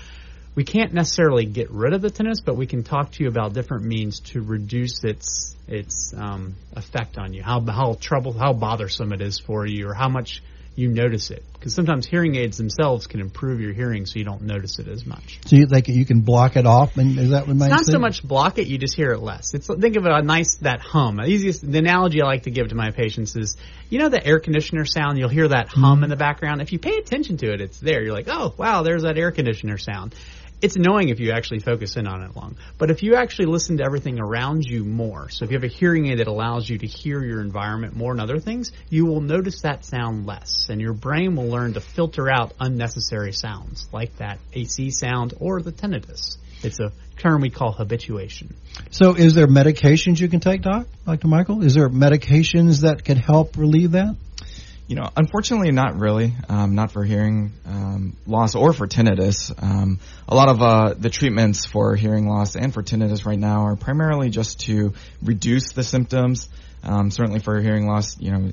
we 0.55 0.65
can't 0.65 0.93
necessarily 0.93 1.47
get 1.47 1.71
rid 1.71 1.93
of 1.93 2.03
the 2.03 2.11
tinnitus, 2.11 2.45
but 2.45 2.56
we 2.56 2.67
can 2.67 2.85
talk 2.85 3.12
to 3.12 3.23
you 3.23 3.29
about 3.29 3.55
different 3.55 3.85
means 3.85 4.21
to 4.21 4.43
reduce 4.43 5.03
its 5.05 5.56
its 5.67 6.12
um, 6.17 6.55
effect 6.75 7.19
on 7.19 7.33
you, 7.33 7.43
how 7.43 7.61
how 7.61 7.97
trouble, 8.01 8.33
how 8.33 8.53
bothersome 8.53 9.12
it 9.12 9.21
is 9.21 9.39
for 9.39 9.67
you, 9.67 9.89
or 9.89 9.95
how 9.95 10.09
much 10.09 10.43
you 10.77 10.89
notice 10.89 11.31
it. 11.31 11.45
Because 11.53 11.73
sometimes 11.75 12.06
hearing 12.06 12.35
aids 12.35 12.59
themselves 12.59 13.06
can 13.06 13.21
improve 13.21 13.61
your 13.61 13.73
hearing, 13.73 14.06
so 14.06 14.19
you 14.19 14.25
don't 14.25 14.43
notice 14.43 14.79
it 14.79 14.89
as 14.89 15.06
much. 15.06 15.39
So 15.47 15.56
you, 15.56 15.67
like 15.67 15.89
you 15.89 16.05
can 16.05 16.21
block 16.21 16.57
it 16.57 16.67
off, 16.67 16.97
and 16.99 17.19
is 17.19 17.31
that 17.31 17.47
what 17.47 17.57
my 17.57 17.69
not 17.69 17.85
so 17.85 17.99
much 17.99 18.23
block 18.23 18.59
it; 18.59 18.67
you 18.67 18.77
just 18.77 18.95
hear 18.95 19.12
it 19.12 19.21
less. 19.21 19.55
It's 19.55 19.67
think 19.67 19.97
of 19.97 20.05
it 20.05 20.12
a 20.12 20.23
nice 20.23 20.57
that 20.57 20.81
hum. 20.81 21.17
The 21.17 21.27
easiest 21.27 21.71
the 21.71 21.79
analogy 21.79 22.21
I 22.21 22.27
like 22.27 22.43
to 22.43 22.50
give 22.50 22.69
to 22.69 22.75
my 22.75 22.91
patients 22.91 23.37
is, 23.37 23.57
you 23.89 23.99
know, 23.99 24.09
the 24.09 24.25
air 24.25 24.41
conditioner 24.41 24.85
sound. 24.85 25.19
You'll 25.19 25.29
hear 25.29 25.49
that 25.49 25.69
hum 25.69 26.05
in 26.05 26.11
the 26.11 26.17
background. 26.17 26.61
If 26.61 26.73
you 26.73 26.79
pay 26.79 26.97
attention 26.97 27.39
to 27.39 27.53
it, 27.53 27.61
it's 27.61 27.79
there. 27.79 28.03
You're 28.03 28.15
like, 28.15 28.29
oh 28.29 28.55
wow, 28.59 28.83
there's 28.83 29.03
that 29.03 29.17
air 29.17 29.31
conditioner 29.31 29.79
sound. 29.79 30.15
It's 30.64 30.76
annoying 30.76 31.11
if 31.11 31.20
you 31.20 31.32
actually 31.32 31.58
focus 31.58 31.99
in 31.99 32.06
on 32.06 32.22
it 32.22 32.34
long. 32.34 32.56
But 32.78 32.90
if 32.90 33.02
you 33.02 33.16
actually 33.16 33.49
listen 33.49 33.76
to 33.76 33.84
everything 33.84 34.19
around 34.19 34.64
you 34.64 34.82
more, 34.82 35.28
so 35.28 35.44
if 35.44 35.50
you 35.50 35.58
have 35.58 35.64
a 35.64 35.66
hearing 35.66 36.06
aid 36.06 36.20
that 36.20 36.26
allows 36.26 36.66
you 36.66 36.78
to 36.78 36.87
hear 36.87 37.22
your 37.22 37.43
environment 37.43 37.94
more 37.94 38.12
and 38.12 38.19
other 38.19 38.38
things, 38.38 38.72
you 38.88 39.05
will 39.05 39.20
notice 39.20 39.61
that 39.61 39.84
sound 39.84 40.25
less. 40.25 40.70
And 40.70 40.81
your 40.81 40.94
brain 40.94 41.37
will 41.37 41.49
learn 41.49 41.75
to 41.75 41.81
filter 41.81 42.31
out 42.31 42.55
unnecessary 42.58 43.32
sounds, 43.32 43.90
like 43.93 44.16
that 44.16 44.38
AC 44.55 44.90
sound 44.90 45.34
or 45.38 45.61
the 45.61 45.70
tinnitus. 45.70 46.38
It's 46.62 46.81
a 46.81 46.93
term 47.19 47.43
we 47.43 47.50
call 47.50 47.72
habituation. 47.72 48.56
So, 48.90 49.12
is 49.12 49.34
there 49.34 49.46
medications 49.46 50.19
you 50.19 50.28
can 50.28 50.40
take, 50.40 50.62
Doc, 50.62 50.87
Dr. 51.05 51.28
Michael? 51.28 51.62
Is 51.62 51.75
there 51.75 51.90
medications 51.90 52.81
that 52.81 53.05
could 53.05 53.19
help 53.19 53.58
relieve 53.58 53.90
that? 53.90 54.16
You 54.87 54.97
know, 54.97 55.09
unfortunately, 55.17 55.71
not 55.73 55.99
really. 55.99 56.35
Um, 56.49 56.75
not 56.75 56.93
for 56.93 57.05
hearing 57.05 57.53
um, 57.65 58.17
loss 58.27 58.55
or 58.55 58.75
for 58.75 58.87
tinnitus. 58.87 59.51
Um, 59.63 59.99
a 60.29 60.35
lot 60.35 60.49
of 60.49 60.61
uh, 60.61 60.95
the 60.99 61.09
treatments 61.09 61.65
for 61.65 61.97
hearing 61.97 62.29
loss 62.29 62.55
and 62.55 62.73
for 62.73 62.83
tinnitus 62.83 63.25
right 63.25 63.39
now 63.39 63.65
are 63.65 63.77
primarily 63.77 64.29
just 64.29 64.61
to 64.61 64.93
reduce 65.23 65.73
the 65.73 65.83
symptoms. 65.83 66.49
Um, 66.83 67.11
certainly 67.11 67.41
for 67.41 67.63
hearing 67.63 67.87
loss, 67.87 68.19
you 68.21 68.31
know, 68.31 68.51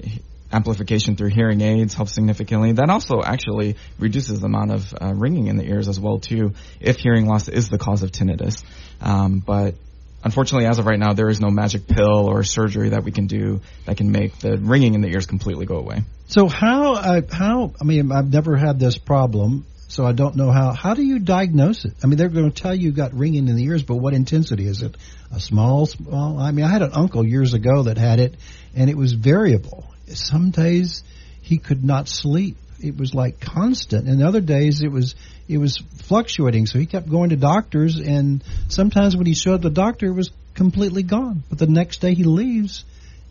amplification 0.54 1.16
through 1.16 1.30
hearing 1.30 1.60
aids 1.62 1.94
helps 1.94 2.13
significantly. 2.13 2.74
That 2.74 2.89
also 2.89 3.22
actually 3.22 3.75
reduces 4.00 4.39
the 4.39 4.45
amount 4.45 4.72
of 4.72 4.94
uh, 5.01 5.13
ringing 5.13 5.48
in 5.48 5.57
the 5.57 5.66
ears 5.66 5.88
as 5.88 6.00
well 6.00 6.19
too, 6.19 6.54
if 6.80 6.98
hearing 6.98 7.25
loss 7.25 7.50
is 7.50 7.69
the 7.69 7.78
cause 7.78 8.04
of 8.04 8.12
tinnitus. 8.12 8.63
Um, 9.01 9.40
but 9.40 9.76
unfortunately, 10.23 10.68
as 10.68 10.80
of 10.80 10.85
right 10.85 10.99
now, 10.99 11.13
there 11.13 11.30
is 11.30 11.40
no 11.40 11.49
magic 11.49 11.87
pill 11.87 12.30
or 12.30 12.44
surgery 12.44 12.90
that 12.90 13.04
we 13.04 13.11
can 13.11 13.28
do 13.28 13.61
that 13.85 13.97
can 13.97 14.11
make 14.11 14.37
the 14.40 14.57
ringing 14.57 14.94
in 14.94 15.01
the 15.01 15.09
ears 15.09 15.25
completely 15.25 15.66
go 15.66 15.78
away. 15.78 16.01
So 16.28 16.47
how 16.47 16.94
uh, 16.94 17.21
how 17.31 17.73
I 17.80 17.83
mean 17.83 18.11
I've 18.11 18.31
never 18.31 18.56
had 18.56 18.80
this 18.80 18.97
problem, 18.97 19.66
so 19.87 20.06
I 20.06 20.13
don't 20.13 20.35
know 20.35 20.51
how. 20.51 20.71
How 20.71 20.94
do 20.94 21.04
you 21.04 21.19
diagnose 21.19 21.85
it? 21.85 21.94
I 22.04 22.07
mean 22.07 22.18
they're 22.18 22.30
going 22.30 22.51
to 22.51 22.61
tell 22.61 22.73
you 22.73 22.92
got 22.92 23.13
ringing 23.13 23.47
in 23.47 23.56
the 23.56 23.63
ears, 23.66 23.83
but 23.83 23.97
what 23.97 24.13
intensity 24.13 24.66
is 24.66 24.81
it? 24.81 24.95
A 25.33 25.40
small, 25.40 25.85
small. 25.85 26.40
I 26.40 26.51
mean 26.51 26.66
I 26.66 26.69
had 26.71 26.81
an 26.81 26.92
uncle 26.94 27.25
years 27.25 27.54
ago 27.54 27.83
that 27.83 27.97
had 27.97 28.19
it, 28.19 28.35
and 28.75 28.90
it 28.90 28.97
was 28.97 29.13
variable. 29.13 29.85
Some 30.07 30.51
days 30.51 31.04
he 31.42 31.57
could 31.57 31.83
not 31.83 32.07
sleep. 32.07 32.57
It 32.83 32.97
was 32.97 33.14
like 33.14 33.40
constant, 33.40 34.07
and 34.07 34.23
other 34.23 34.42
days 34.42 34.81
it 34.81 34.92
was 34.92 35.16
it 35.47 35.57
was 35.57 35.78
fluctuating. 36.04 36.66
So 36.66 36.80
he 36.80 36.85
kept 36.85 37.09
going 37.09 37.30
to 37.30 37.35
doctors, 37.35 38.00
and 38.00 38.44
sometimes 38.69 39.16
when 39.16 39.26
he 39.26 39.33
showed 39.33 39.61
the 39.61 39.69
doctor, 39.69 40.07
it 40.07 40.14
was 40.14 40.31
completely 40.54 41.04
gone. 41.04 41.44
But 41.50 41.59
the 41.59 41.68
next 41.68 42.02
day 42.02 42.14
he 42.14 42.23
leaves, 42.23 42.83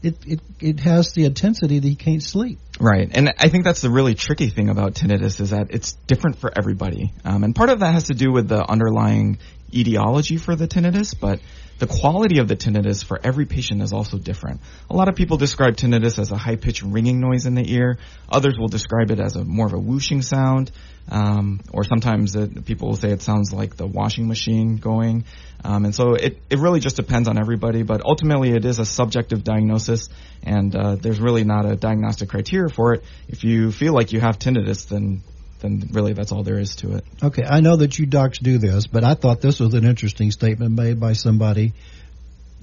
it 0.02 0.16
it 0.26 0.40
it 0.60 0.80
has 0.80 1.12
the 1.12 1.24
intensity 1.24 1.78
that 1.78 1.86
he 1.86 1.96
can't 1.96 2.22
sleep. 2.22 2.58
Right, 2.80 3.10
and 3.12 3.34
I 3.38 3.48
think 3.48 3.64
that's 3.64 3.82
the 3.82 3.90
really 3.90 4.14
tricky 4.14 4.48
thing 4.48 4.70
about 4.70 4.94
tinnitus 4.94 5.40
is 5.40 5.50
that 5.50 5.68
it's 5.70 5.92
different 6.06 6.38
for 6.38 6.50
everybody, 6.56 7.12
um, 7.24 7.44
and 7.44 7.54
part 7.54 7.70
of 7.70 7.80
that 7.80 7.92
has 7.92 8.04
to 8.04 8.14
do 8.14 8.32
with 8.32 8.48
the 8.48 8.64
underlying 8.64 9.38
etiology 9.72 10.36
for 10.36 10.56
the 10.56 10.66
tinnitus, 10.66 11.14
but 11.18 11.40
the 11.78 11.86
quality 11.86 12.40
of 12.40 12.48
the 12.48 12.56
tinnitus 12.56 13.02
for 13.02 13.18
every 13.22 13.46
patient 13.46 13.80
is 13.80 13.92
also 13.92 14.18
different. 14.18 14.60
A 14.90 14.94
lot 14.94 15.08
of 15.08 15.14
people 15.14 15.38
describe 15.38 15.76
tinnitus 15.76 16.18
as 16.18 16.30
a 16.30 16.36
high 16.36 16.56
pitched 16.56 16.82
ringing 16.82 17.20
noise 17.20 17.46
in 17.46 17.54
the 17.54 17.72
ear. 17.72 17.98
Others 18.28 18.56
will 18.58 18.68
describe 18.68 19.10
it 19.10 19.18
as 19.18 19.34
a 19.34 19.44
more 19.44 19.66
of 19.66 19.72
a 19.72 19.78
whooshing 19.78 20.20
sound. 20.20 20.70
Um, 21.08 21.60
or 21.72 21.82
sometimes 21.82 22.36
it, 22.36 22.66
people 22.66 22.88
will 22.88 22.96
say 22.96 23.10
it 23.10 23.22
sounds 23.22 23.52
like 23.52 23.76
the 23.76 23.86
washing 23.86 24.28
machine 24.28 24.76
going. 24.76 25.24
Um, 25.64 25.86
and 25.86 25.94
so 25.94 26.14
it, 26.14 26.38
it 26.50 26.58
really 26.58 26.80
just 26.80 26.96
depends 26.96 27.28
on 27.28 27.38
everybody, 27.38 27.82
but 27.82 28.02
ultimately 28.04 28.50
it 28.50 28.64
is 28.64 28.78
a 28.78 28.84
subjective 28.84 29.42
diagnosis, 29.42 30.08
and 30.42 30.74
uh, 30.76 30.96
there's 30.96 31.20
really 31.20 31.44
not 31.44 31.66
a 31.66 31.76
diagnostic 31.76 32.28
criteria 32.28 32.68
for 32.68 32.94
it. 32.94 33.04
If 33.28 33.42
you 33.42 33.72
feel 33.72 33.92
like 33.92 34.12
you 34.12 34.20
have 34.20 34.38
tinnitus, 34.38 34.86
then 34.88 35.22
then 35.60 35.88
really 35.92 36.12
that's 36.12 36.32
all 36.32 36.42
there 36.42 36.58
is 36.58 36.76
to 36.76 36.96
it. 36.96 37.04
Okay, 37.22 37.44
I 37.44 37.60
know 37.60 37.76
that 37.76 37.98
you 37.98 38.06
docs 38.06 38.38
do 38.38 38.58
this, 38.58 38.86
but 38.86 39.04
I 39.04 39.14
thought 39.14 39.40
this 39.40 39.60
was 39.60 39.74
an 39.74 39.84
interesting 39.84 40.30
statement 40.30 40.72
made 40.72 40.98
by 40.98 41.12
somebody. 41.12 41.72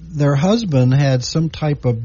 Their 0.00 0.34
husband 0.34 0.94
had 0.94 1.24
some 1.24 1.50
type 1.50 1.84
of 1.84 2.00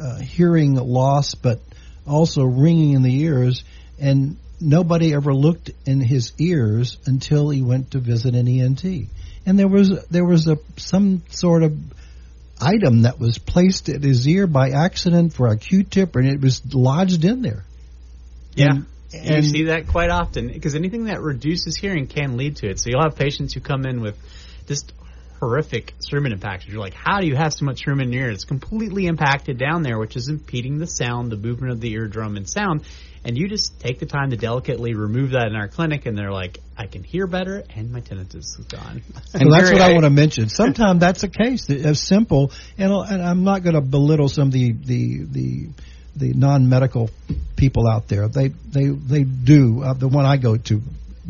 uh, 0.00 0.18
hearing 0.18 0.74
loss, 0.74 1.34
but 1.34 1.60
also 2.06 2.44
ringing 2.44 2.92
in 2.92 3.02
the 3.02 3.20
ears, 3.22 3.64
and 4.00 4.36
nobody 4.60 5.14
ever 5.14 5.34
looked 5.34 5.70
in 5.86 6.00
his 6.00 6.32
ears 6.38 6.98
until 7.06 7.50
he 7.50 7.62
went 7.62 7.92
to 7.92 7.98
visit 7.98 8.34
an 8.34 8.48
ENT. 8.48 8.84
And 9.46 9.58
there 9.58 9.68
was 9.68 10.06
there 10.08 10.24
was 10.24 10.46
a 10.46 10.58
some 10.76 11.22
sort 11.30 11.62
of 11.62 11.76
item 12.60 13.02
that 13.02 13.18
was 13.18 13.38
placed 13.38 13.88
at 13.88 14.02
his 14.02 14.26
ear 14.28 14.46
by 14.46 14.70
accident 14.70 15.32
for 15.32 15.48
a 15.48 15.56
Q-tip, 15.56 16.14
and 16.16 16.26
it 16.26 16.40
was 16.40 16.62
lodged 16.74 17.24
in 17.24 17.42
there. 17.42 17.64
Yeah. 18.54 18.66
And- 18.70 18.86
you 19.12 19.42
see 19.42 19.64
that 19.64 19.88
quite 19.88 20.10
often 20.10 20.48
because 20.48 20.74
anything 20.74 21.04
that 21.04 21.20
reduces 21.20 21.76
hearing 21.76 22.06
can 22.06 22.36
lead 22.36 22.56
to 22.56 22.68
it. 22.68 22.78
So 22.78 22.90
you'll 22.90 23.02
have 23.02 23.16
patients 23.16 23.54
who 23.54 23.60
come 23.60 23.84
in 23.86 24.00
with 24.00 24.16
just 24.66 24.92
horrific 25.40 25.94
cerumen 25.98 26.32
impactions. 26.32 26.72
You're 26.72 26.82
like, 26.82 26.94
how 26.94 27.20
do 27.20 27.26
you 27.26 27.34
have 27.34 27.52
so 27.52 27.64
much 27.64 27.84
cerumen 27.84 28.04
in 28.04 28.12
your 28.12 28.24
ear? 28.26 28.30
It's 28.30 28.44
completely 28.44 29.06
impacted 29.06 29.58
down 29.58 29.82
there, 29.82 29.98
which 29.98 30.16
is 30.16 30.28
impeding 30.28 30.78
the 30.78 30.86
sound, 30.86 31.32
the 31.32 31.36
movement 31.36 31.72
of 31.72 31.80
the 31.80 31.92
eardrum 31.92 32.36
and 32.36 32.48
sound. 32.48 32.84
And 33.24 33.36
you 33.36 33.48
just 33.48 33.78
take 33.80 33.98
the 33.98 34.06
time 34.06 34.30
to 34.30 34.36
delicately 34.36 34.94
remove 34.94 35.32
that 35.32 35.46
in 35.46 35.54
our 35.54 35.68
clinic, 35.68 36.06
and 36.06 36.16
they're 36.16 36.32
like, 36.32 36.58
I 36.76 36.86
can 36.86 37.02
hear 37.02 37.26
better, 37.26 37.62
and 37.74 37.92
my 37.92 38.00
tinnitus 38.00 38.58
is 38.58 38.66
gone. 38.66 39.02
So 39.26 39.38
And 39.40 39.52
that's 39.52 39.70
what 39.70 39.82
I, 39.82 39.90
I- 39.90 39.92
want 39.92 40.04
to 40.04 40.10
mention. 40.10 40.48
Sometimes 40.48 41.00
that's 41.00 41.22
a 41.22 41.28
case. 41.28 41.68
It's 41.68 42.00
simple, 42.00 42.50
and, 42.78 42.90
and 42.90 43.22
I'm 43.22 43.44
not 43.44 43.62
going 43.62 43.74
to 43.74 43.82
belittle 43.82 44.30
some 44.30 44.48
of 44.48 44.52
the 44.52 44.72
the 44.72 45.24
the, 45.24 45.68
the 46.16 46.32
non-medical 46.32 47.10
people 47.56 47.88
out 47.88 48.08
there. 48.08 48.28
They 48.28 48.48
they 48.48 48.88
they 48.88 49.24
do. 49.24 49.82
Uh, 49.82 49.94
the 49.94 50.08
one 50.08 50.24
I 50.24 50.36
go 50.36 50.56
to 50.56 50.82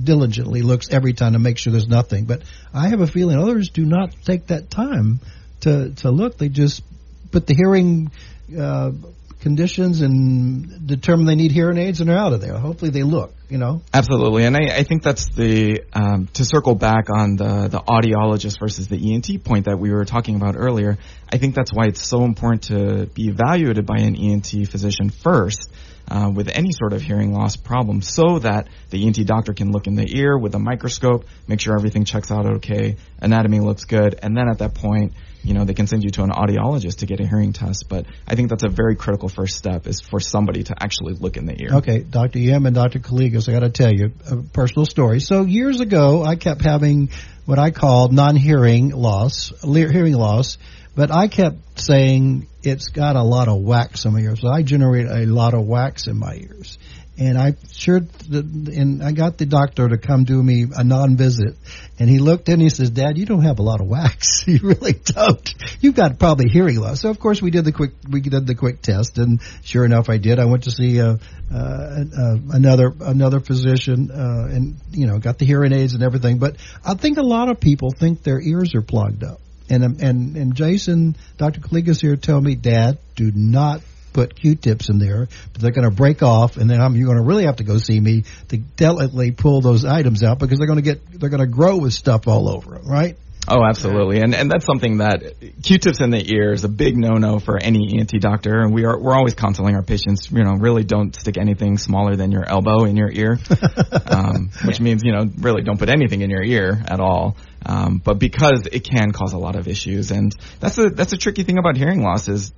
diligently 0.02 0.62
looks 0.62 0.88
every 0.90 1.12
time 1.12 1.34
to 1.34 1.38
make 1.38 1.58
sure 1.58 1.72
there's 1.72 1.88
nothing. 1.88 2.24
But 2.24 2.42
I 2.72 2.88
have 2.88 3.00
a 3.00 3.06
feeling 3.06 3.38
others 3.38 3.70
do 3.70 3.84
not 3.84 4.14
take 4.24 4.48
that 4.48 4.70
time 4.70 5.20
to 5.60 5.90
to 5.96 6.10
look. 6.10 6.38
They 6.38 6.48
just 6.48 6.82
put 7.30 7.46
the 7.46 7.54
hearing. 7.54 8.10
Uh, 8.58 8.92
conditions 9.40 10.02
and 10.02 10.86
determine 10.86 11.26
they 11.26 11.34
need 11.34 11.50
hearing 11.50 11.78
aids 11.78 12.00
and 12.00 12.08
they're 12.08 12.18
out 12.18 12.32
of 12.32 12.40
there. 12.40 12.56
Hopefully 12.58 12.90
they 12.90 13.02
look, 13.02 13.34
you 13.48 13.58
know. 13.58 13.82
Absolutely, 13.92 14.44
and 14.44 14.56
I, 14.56 14.76
I 14.76 14.82
think 14.84 15.02
that's 15.02 15.28
the 15.34 15.82
um, 15.92 16.28
to 16.34 16.44
circle 16.44 16.74
back 16.74 17.06
on 17.10 17.36
the 17.36 17.68
the 17.68 17.80
audiologist 17.80 18.58
versus 18.60 18.88
the 18.88 19.14
ENT 19.14 19.42
point 19.44 19.64
that 19.64 19.78
we 19.78 19.90
were 19.90 20.04
talking 20.04 20.36
about 20.36 20.54
earlier. 20.56 20.98
I 21.28 21.38
think 21.38 21.54
that's 21.54 21.72
why 21.72 21.86
it's 21.86 22.06
so 22.06 22.24
important 22.24 22.64
to 22.64 23.06
be 23.06 23.28
evaluated 23.28 23.86
by 23.86 23.96
an 23.98 24.16
ENT 24.16 24.68
physician 24.68 25.10
first. 25.10 25.70
Uh, 26.08 26.28
with 26.28 26.48
any 26.48 26.72
sort 26.72 26.92
of 26.92 27.00
hearing 27.00 27.32
loss 27.32 27.54
problem, 27.54 28.02
so 28.02 28.40
that 28.40 28.66
the 28.88 29.06
ENT 29.06 29.24
doctor 29.26 29.52
can 29.52 29.70
look 29.70 29.86
in 29.86 29.94
the 29.94 30.18
ear 30.18 30.36
with 30.36 30.52
a 30.56 30.58
microscope, 30.58 31.24
make 31.46 31.60
sure 31.60 31.72
everything 31.78 32.04
checks 32.04 32.32
out 32.32 32.46
okay, 32.46 32.96
anatomy 33.20 33.60
looks 33.60 33.84
good, 33.84 34.18
and 34.20 34.36
then 34.36 34.48
at 34.48 34.58
that 34.58 34.74
point, 34.74 35.12
you 35.42 35.54
know, 35.54 35.64
they 35.64 35.74
can 35.74 35.86
send 35.86 36.04
you 36.04 36.10
to 36.10 36.22
an 36.22 36.30
audiologist 36.30 36.98
to 36.98 37.06
get 37.06 37.20
a 37.20 37.26
hearing 37.26 37.52
test. 37.52 37.86
But 37.88 38.06
I 38.26 38.34
think 38.34 38.50
that's 38.50 38.62
a 38.62 38.68
very 38.68 38.96
critical 38.96 39.28
first 39.28 39.56
step 39.56 39.86
is 39.86 40.00
for 40.00 40.20
somebody 40.20 40.64
to 40.64 40.74
actually 40.78 41.14
look 41.14 41.36
in 41.36 41.46
the 41.46 41.60
ear. 41.60 41.76
Okay, 41.76 42.00
Dr. 42.00 42.38
Yim 42.38 42.66
and 42.66 42.74
Dr. 42.74 42.98
Calligas, 42.98 43.48
I 43.48 43.52
got 43.52 43.60
to 43.60 43.70
tell 43.70 43.92
you 43.92 44.12
a 44.30 44.36
personal 44.36 44.86
story. 44.86 45.20
So 45.20 45.42
years 45.42 45.80
ago, 45.80 46.22
I 46.22 46.36
kept 46.36 46.62
having 46.62 47.10
what 47.46 47.58
I 47.58 47.70
called 47.70 48.12
non-hearing 48.12 48.90
loss, 48.90 49.52
hearing 49.62 50.14
loss, 50.14 50.58
but 50.94 51.10
I 51.10 51.28
kept 51.28 51.80
saying 51.80 52.46
it's 52.62 52.88
got 52.88 53.16
a 53.16 53.22
lot 53.22 53.48
of 53.48 53.60
wax 53.60 54.04
in 54.04 54.12
my 54.12 54.20
ears. 54.20 54.40
So 54.40 54.48
I 54.48 54.62
generate 54.62 55.06
a 55.06 55.26
lot 55.26 55.54
of 55.54 55.66
wax 55.66 56.06
in 56.06 56.18
my 56.18 56.34
ears. 56.34 56.78
And 57.20 57.36
I 57.36 57.54
sure, 57.70 58.00
and 58.30 59.02
I 59.02 59.12
got 59.12 59.36
the 59.36 59.44
doctor 59.44 59.86
to 59.86 59.98
come 59.98 60.24
do 60.24 60.42
me 60.42 60.64
a 60.74 60.82
non-visit, 60.82 61.54
and 61.98 62.08
he 62.08 62.18
looked 62.18 62.48
and 62.48 62.62
he 62.62 62.70
says, 62.70 62.88
"Dad, 62.88 63.18
you 63.18 63.26
don't 63.26 63.42
have 63.42 63.58
a 63.58 63.62
lot 63.62 63.82
of 63.82 63.88
wax. 63.88 64.44
you 64.46 64.58
really 64.62 64.94
don't. 64.94 65.54
You've 65.82 65.94
got 65.94 66.18
probably 66.18 66.48
hearing 66.48 66.80
loss." 66.80 67.00
So 67.02 67.10
of 67.10 67.20
course 67.20 67.42
we 67.42 67.50
did 67.50 67.66
the 67.66 67.72
quick, 67.72 67.90
we 68.08 68.22
did 68.22 68.46
the 68.46 68.54
quick 68.54 68.80
test, 68.80 69.18
and 69.18 69.42
sure 69.62 69.84
enough, 69.84 70.08
I 70.08 70.16
did. 70.16 70.40
I 70.40 70.46
went 70.46 70.62
to 70.64 70.70
see 70.70 70.98
uh, 70.98 71.18
uh, 71.52 71.56
uh, 71.56 72.36
another 72.52 72.90
another 73.00 73.40
physician, 73.40 74.10
uh, 74.10 74.48
and 74.50 74.76
you 74.90 75.06
know, 75.06 75.18
got 75.18 75.36
the 75.36 75.44
hearing 75.44 75.74
aids 75.74 75.92
and 75.92 76.02
everything. 76.02 76.38
But 76.38 76.56
I 76.82 76.94
think 76.94 77.18
a 77.18 77.22
lot 77.22 77.50
of 77.50 77.60
people 77.60 77.90
think 77.90 78.22
their 78.22 78.40
ears 78.40 78.74
are 78.74 78.82
plugged 78.82 79.24
up, 79.24 79.42
and 79.68 79.84
um, 79.84 79.96
and 80.00 80.36
and 80.38 80.54
Jason, 80.54 81.16
Dr. 81.36 81.60
Calligas 81.60 82.00
here, 82.00 82.16
tell 82.16 82.40
me, 82.40 82.54
Dad, 82.54 82.96
do 83.14 83.30
not 83.30 83.82
put 84.12 84.34
Q-tips 84.34 84.88
in 84.88 84.98
there, 84.98 85.28
but 85.52 85.62
they're 85.62 85.72
going 85.72 85.88
to 85.88 85.94
break 85.94 86.22
off, 86.22 86.56
and 86.56 86.68
then 86.68 86.80
I'm, 86.80 86.96
you're 86.96 87.06
going 87.06 87.18
to 87.18 87.24
really 87.24 87.44
have 87.44 87.56
to 87.56 87.64
go 87.64 87.78
see 87.78 87.98
me 87.98 88.24
to 88.48 88.56
delicately 88.56 89.32
pull 89.32 89.60
those 89.60 89.84
items 89.84 90.22
out 90.22 90.38
because 90.38 90.58
they're 90.58 90.66
going 90.66 90.82
to 90.82 90.84
get 90.84 91.20
they're 91.20 91.30
going 91.30 91.40
to 91.40 91.46
grow 91.46 91.78
with 91.78 91.92
stuff 91.92 92.28
all 92.28 92.48
over 92.48 92.74
them, 92.74 92.86
right? 92.86 93.16
Oh, 93.48 93.64
absolutely, 93.64 94.20
and 94.20 94.34
and 94.34 94.50
that's 94.50 94.66
something 94.66 94.98
that 94.98 95.22
Q-tips 95.62 96.00
in 96.00 96.10
the 96.10 96.22
ear 96.32 96.52
is 96.52 96.62
a 96.64 96.68
big 96.68 96.96
no-no 96.96 97.38
for 97.38 97.58
any 97.60 97.98
ENT 97.98 98.12
doctor, 98.20 98.60
and 98.60 98.72
we 98.72 98.84
are 98.84 99.00
we're 99.00 99.14
always 99.14 99.34
counseling 99.34 99.74
our 99.74 99.82
patients. 99.82 100.30
You 100.30 100.44
know, 100.44 100.52
really 100.52 100.84
don't 100.84 101.16
stick 101.16 101.38
anything 101.38 101.78
smaller 101.78 102.16
than 102.16 102.32
your 102.32 102.46
elbow 102.46 102.84
in 102.84 102.96
your 102.96 103.10
ear, 103.10 103.38
um, 104.06 104.50
which 104.64 104.78
means 104.78 105.02
you 105.04 105.12
know 105.12 105.24
really 105.38 105.62
don't 105.62 105.78
put 105.78 105.88
anything 105.88 106.20
in 106.20 106.30
your 106.30 106.42
ear 106.42 106.82
at 106.86 107.00
all. 107.00 107.36
Um, 107.64 108.00
but 108.04 108.18
because 108.18 108.68
it 108.70 108.84
can 108.84 109.10
cause 109.12 109.32
a 109.32 109.38
lot 109.38 109.56
of 109.56 109.68
issues, 109.68 110.10
and 110.10 110.34
that's 110.60 110.78
a 110.78 110.90
that's 110.90 111.14
a 111.14 111.18
tricky 111.18 111.42
thing 111.42 111.58
about 111.58 111.76
hearing 111.76 112.02
loss 112.02 112.28
is 112.28 112.52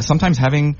sometimes 0.00 0.38
having 0.38 0.76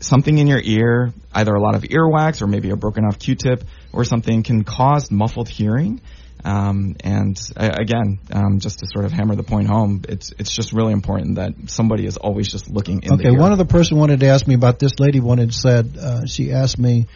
something 0.00 0.36
in 0.36 0.46
your 0.46 0.60
ear, 0.62 1.12
either 1.32 1.54
a 1.54 1.60
lot 1.60 1.74
of 1.74 1.82
earwax 1.82 2.42
or 2.42 2.46
maybe 2.46 2.70
a 2.70 2.76
broken 2.76 3.04
off 3.04 3.18
Q-tip 3.18 3.64
or 3.92 4.04
something, 4.04 4.42
can 4.42 4.64
cause 4.64 5.10
muffled 5.10 5.48
hearing. 5.48 6.00
Um, 6.44 6.96
and 7.04 7.40
uh, 7.56 7.70
again, 7.78 8.18
um, 8.32 8.58
just 8.58 8.80
to 8.80 8.86
sort 8.92 9.04
of 9.04 9.12
hammer 9.12 9.36
the 9.36 9.44
point 9.44 9.68
home, 9.68 10.02
it's 10.08 10.32
it's 10.38 10.52
just 10.52 10.72
really 10.72 10.92
important 10.92 11.36
that 11.36 11.52
somebody 11.66 12.04
is 12.04 12.16
always 12.16 12.50
just 12.50 12.68
looking 12.68 13.02
in 13.02 13.12
Okay, 13.12 13.28
the 13.28 13.34
ear. 13.34 13.38
one 13.38 13.52
other 13.52 13.64
person 13.64 13.96
wanted 13.96 14.20
to 14.20 14.26
ask 14.26 14.46
me 14.48 14.54
about 14.54 14.80
this. 14.80 14.98
Lady 14.98 15.20
wanted 15.20 15.54
said 15.54 15.96
uh, 15.96 16.26
she 16.26 16.52
asked 16.52 16.80
me, 16.80 17.06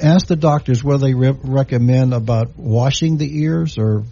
ask 0.00 0.28
the 0.28 0.36
doctors 0.36 0.84
whether 0.84 1.06
they 1.06 1.14
re- 1.14 1.36
recommend 1.42 2.14
about 2.14 2.56
washing 2.56 3.16
the 3.16 3.40
ears 3.40 3.76
or 3.76 4.04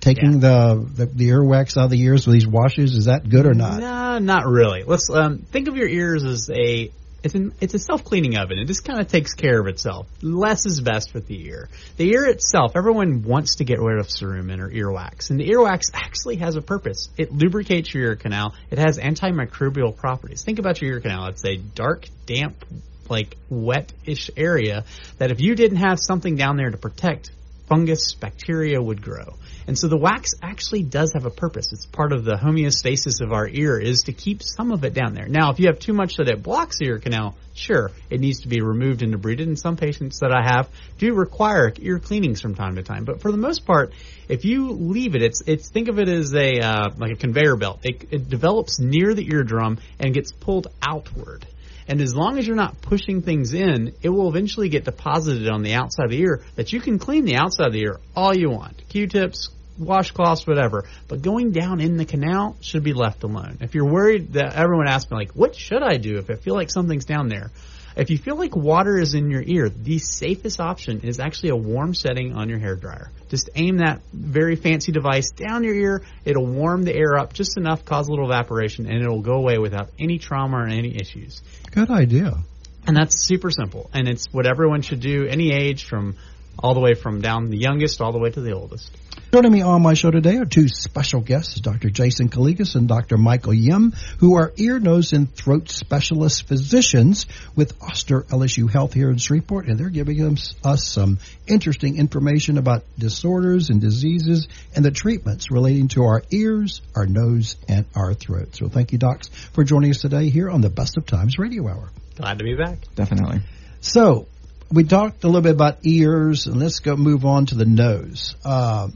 taking 0.00 0.40
the, 0.40 0.86
the 0.94 1.06
the 1.06 1.28
earwax 1.30 1.76
out 1.76 1.84
of 1.84 1.90
the 1.90 2.00
ears 2.00 2.26
with 2.26 2.34
these 2.34 2.46
washes. 2.46 2.94
Is 2.94 3.06
that 3.06 3.28
good 3.28 3.46
or 3.46 3.54
not? 3.54 3.80
No, 3.80 4.18
not 4.18 4.46
really. 4.46 4.84
Let's 4.84 5.10
um, 5.10 5.38
think 5.38 5.68
of 5.68 5.76
your 5.76 5.88
ears 5.88 6.24
as 6.24 6.50
a 6.50 6.90
it's 7.22 7.34
an 7.34 7.52
it's 7.60 7.74
a 7.74 7.78
self 7.78 8.04
cleaning 8.04 8.36
oven. 8.36 8.58
It 8.58 8.66
just 8.66 8.84
kind 8.84 9.00
of 9.00 9.08
takes 9.08 9.34
care 9.34 9.60
of 9.60 9.66
itself. 9.66 10.06
Less 10.22 10.66
is 10.66 10.80
best 10.80 11.14
with 11.14 11.26
the 11.26 11.46
ear. 11.46 11.68
The 11.96 12.08
ear 12.10 12.26
itself, 12.26 12.72
everyone 12.76 13.22
wants 13.22 13.56
to 13.56 13.64
get 13.64 13.80
rid 13.80 13.98
of 13.98 14.06
cerumen 14.06 14.60
or 14.60 14.70
earwax, 14.70 15.30
and 15.30 15.40
the 15.40 15.48
earwax 15.48 15.90
actually 15.92 16.36
has 16.36 16.56
a 16.56 16.62
purpose. 16.62 17.08
It 17.16 17.32
lubricates 17.32 17.92
your 17.92 18.04
ear 18.04 18.16
canal. 18.16 18.54
It 18.70 18.78
has 18.78 18.98
antimicrobial 18.98 19.96
properties. 19.96 20.44
Think 20.44 20.58
about 20.58 20.80
your 20.80 20.92
ear 20.92 21.00
canal. 21.00 21.26
It's 21.26 21.44
a 21.44 21.56
dark, 21.56 22.06
damp, 22.26 22.64
like 23.08 23.36
wet-ish 23.48 24.30
area 24.36 24.84
that 25.18 25.30
if 25.30 25.40
you 25.40 25.54
didn't 25.54 25.78
have 25.78 25.98
something 25.98 26.36
down 26.36 26.56
there 26.56 26.70
to 26.70 26.76
protect, 26.76 27.30
fungus, 27.68 28.14
bacteria 28.14 28.80
would 28.80 29.02
grow. 29.02 29.34
And 29.68 29.78
so 29.78 29.86
the 29.86 29.98
wax 29.98 30.30
actually 30.42 30.82
does 30.82 31.12
have 31.12 31.26
a 31.26 31.30
purpose. 31.30 31.74
It's 31.74 31.84
part 31.84 32.12
of 32.12 32.24
the 32.24 32.36
homeostasis 32.36 33.20
of 33.20 33.32
our 33.32 33.46
ear 33.46 33.78
is 33.78 34.04
to 34.06 34.14
keep 34.14 34.42
some 34.42 34.72
of 34.72 34.82
it 34.84 34.94
down 34.94 35.12
there. 35.12 35.28
Now, 35.28 35.50
if 35.50 35.60
you 35.60 35.66
have 35.66 35.78
too 35.78 35.92
much 35.92 36.16
that 36.16 36.28
it 36.28 36.42
blocks 36.42 36.78
the 36.78 36.86
ear 36.86 36.98
canal, 36.98 37.36
sure, 37.52 37.90
it 38.08 38.18
needs 38.18 38.40
to 38.40 38.48
be 38.48 38.62
removed 38.62 39.02
and 39.02 39.14
debrided. 39.14 39.42
And 39.42 39.58
some 39.58 39.76
patients 39.76 40.20
that 40.20 40.32
I 40.32 40.42
have 40.42 40.70
do 40.96 41.12
require 41.12 41.70
ear 41.80 41.98
cleanings 41.98 42.40
from 42.40 42.54
time 42.54 42.76
to 42.76 42.82
time. 42.82 43.04
But 43.04 43.20
for 43.20 43.30
the 43.30 43.36
most 43.36 43.66
part, 43.66 43.92
if 44.26 44.46
you 44.46 44.70
leave 44.70 45.14
it, 45.14 45.22
it's 45.22 45.42
it's 45.46 45.68
think 45.68 45.88
of 45.88 45.98
it 45.98 46.08
as 46.08 46.34
a 46.34 46.60
uh, 46.60 46.88
like 46.96 47.12
a 47.12 47.16
conveyor 47.16 47.56
belt. 47.56 47.80
It, 47.82 48.08
it 48.10 48.28
develops 48.30 48.80
near 48.80 49.12
the 49.12 49.28
eardrum 49.30 49.78
and 50.00 50.14
gets 50.14 50.32
pulled 50.32 50.68
outward. 50.80 51.46
And 51.88 52.02
as 52.02 52.14
long 52.14 52.38
as 52.38 52.46
you're 52.46 52.54
not 52.54 52.80
pushing 52.82 53.22
things 53.22 53.54
in, 53.54 53.94
it 54.02 54.10
will 54.10 54.28
eventually 54.28 54.68
get 54.68 54.84
deposited 54.84 55.48
on 55.48 55.62
the 55.62 55.72
outside 55.72 56.04
of 56.04 56.10
the 56.10 56.20
ear 56.20 56.44
that 56.54 56.72
you 56.72 56.80
can 56.80 56.98
clean 56.98 57.24
the 57.24 57.36
outside 57.36 57.68
of 57.68 57.72
the 57.72 57.80
ear 57.80 57.98
all 58.14 58.36
you 58.36 58.50
want. 58.50 58.82
Q-tips, 58.90 59.48
washcloths, 59.80 60.46
whatever. 60.46 60.84
But 61.08 61.22
going 61.22 61.52
down 61.52 61.80
in 61.80 61.96
the 61.96 62.04
canal 62.04 62.56
should 62.60 62.84
be 62.84 62.92
left 62.92 63.22
alone. 63.22 63.58
If 63.60 63.74
you're 63.74 63.90
worried 63.90 64.34
that 64.34 64.54
everyone 64.54 64.86
asks 64.86 65.10
me 65.10 65.16
like, 65.16 65.32
what 65.32 65.56
should 65.56 65.82
I 65.82 65.96
do 65.96 66.18
if 66.18 66.28
I 66.30 66.34
feel 66.34 66.54
like 66.54 66.70
something's 66.70 67.06
down 67.06 67.28
there? 67.28 67.50
If 67.98 68.10
you 68.10 68.18
feel 68.18 68.36
like 68.36 68.54
water 68.54 68.96
is 68.96 69.14
in 69.14 69.28
your 69.28 69.42
ear, 69.42 69.68
the 69.68 69.98
safest 69.98 70.60
option 70.60 71.00
is 71.00 71.18
actually 71.18 71.48
a 71.50 71.56
warm 71.56 71.94
setting 71.94 72.32
on 72.32 72.48
your 72.48 72.60
hair 72.60 72.76
dryer. 72.76 73.10
Just 73.28 73.50
aim 73.56 73.78
that 73.78 74.00
very 74.12 74.54
fancy 74.54 74.92
device 74.92 75.32
down 75.32 75.64
your 75.64 75.74
ear. 75.74 76.02
It'll 76.24 76.46
warm 76.46 76.84
the 76.84 76.94
air 76.94 77.18
up 77.18 77.32
just 77.32 77.58
enough, 77.58 77.84
cause 77.84 78.06
a 78.06 78.12
little 78.12 78.26
evaporation, 78.26 78.86
and 78.86 79.02
it'll 79.02 79.20
go 79.20 79.34
away 79.34 79.58
without 79.58 79.90
any 79.98 80.18
trauma 80.18 80.58
or 80.58 80.68
any 80.68 80.94
issues. 80.94 81.42
Good 81.72 81.90
idea. 81.90 82.38
And 82.86 82.96
that's 82.96 83.20
super 83.20 83.50
simple. 83.50 83.90
And 83.92 84.08
it's 84.08 84.26
what 84.30 84.46
everyone 84.46 84.82
should 84.82 85.00
do, 85.00 85.26
any 85.26 85.52
age, 85.52 85.84
from 85.84 86.14
all 86.58 86.74
the 86.74 86.80
way 86.80 86.94
from 86.94 87.20
down 87.20 87.50
the 87.50 87.58
youngest 87.58 88.00
all 88.00 88.12
the 88.12 88.18
way 88.18 88.30
to 88.30 88.40
the 88.40 88.52
oldest. 88.52 88.90
Joining 89.30 89.52
me 89.52 89.60
on 89.60 89.82
my 89.82 89.92
show 89.92 90.10
today 90.10 90.38
are 90.38 90.46
two 90.46 90.68
special 90.68 91.20
guests, 91.20 91.60
Dr. 91.60 91.90
Jason 91.90 92.30
Calligas 92.30 92.76
and 92.76 92.88
Dr. 92.88 93.18
Michael 93.18 93.52
Yim, 93.52 93.92
who 94.20 94.36
are 94.36 94.54
ear, 94.56 94.78
nose, 94.78 95.12
and 95.12 95.30
throat 95.34 95.68
specialist 95.68 96.48
physicians 96.48 97.26
with 97.54 97.78
Ochsner 97.78 98.24
LSU 98.28 98.70
Health 98.70 98.94
here 98.94 99.10
in 99.10 99.18
Shreveport, 99.18 99.66
and 99.66 99.78
they're 99.78 99.90
giving 99.90 100.18
us, 100.22 100.54
us 100.64 100.88
some 100.88 101.18
interesting 101.46 101.98
information 101.98 102.56
about 102.56 102.84
disorders 102.98 103.68
and 103.68 103.82
diseases 103.82 104.48
and 104.74 104.82
the 104.82 104.90
treatments 104.90 105.50
relating 105.50 105.88
to 105.88 106.04
our 106.04 106.22
ears, 106.30 106.80
our 106.96 107.04
nose, 107.04 107.56
and 107.68 107.84
our 107.94 108.14
throat. 108.14 108.56
So 108.56 108.68
thank 108.68 108.92
you, 108.92 108.98
docs, 108.98 109.28
for 109.28 109.62
joining 109.62 109.90
us 109.90 110.00
today 110.00 110.30
here 110.30 110.48
on 110.48 110.62
the 110.62 110.70
Best 110.70 110.96
of 110.96 111.04
Times 111.04 111.38
Radio 111.38 111.68
Hour. 111.68 111.90
Glad 112.16 112.38
to 112.38 112.44
be 112.44 112.54
back. 112.54 112.78
Definitely. 112.94 113.40
So 113.82 114.26
we 114.70 114.84
talked 114.84 115.24
a 115.24 115.26
little 115.26 115.40
bit 115.40 115.52
about 115.52 115.78
ears, 115.84 116.46
and 116.46 116.58
let's 116.58 116.80
go 116.80 116.96
move 116.96 117.24
on 117.24 117.46
to 117.46 117.54
the 117.54 117.64
nose. 117.64 118.34
Uh, 118.44 118.88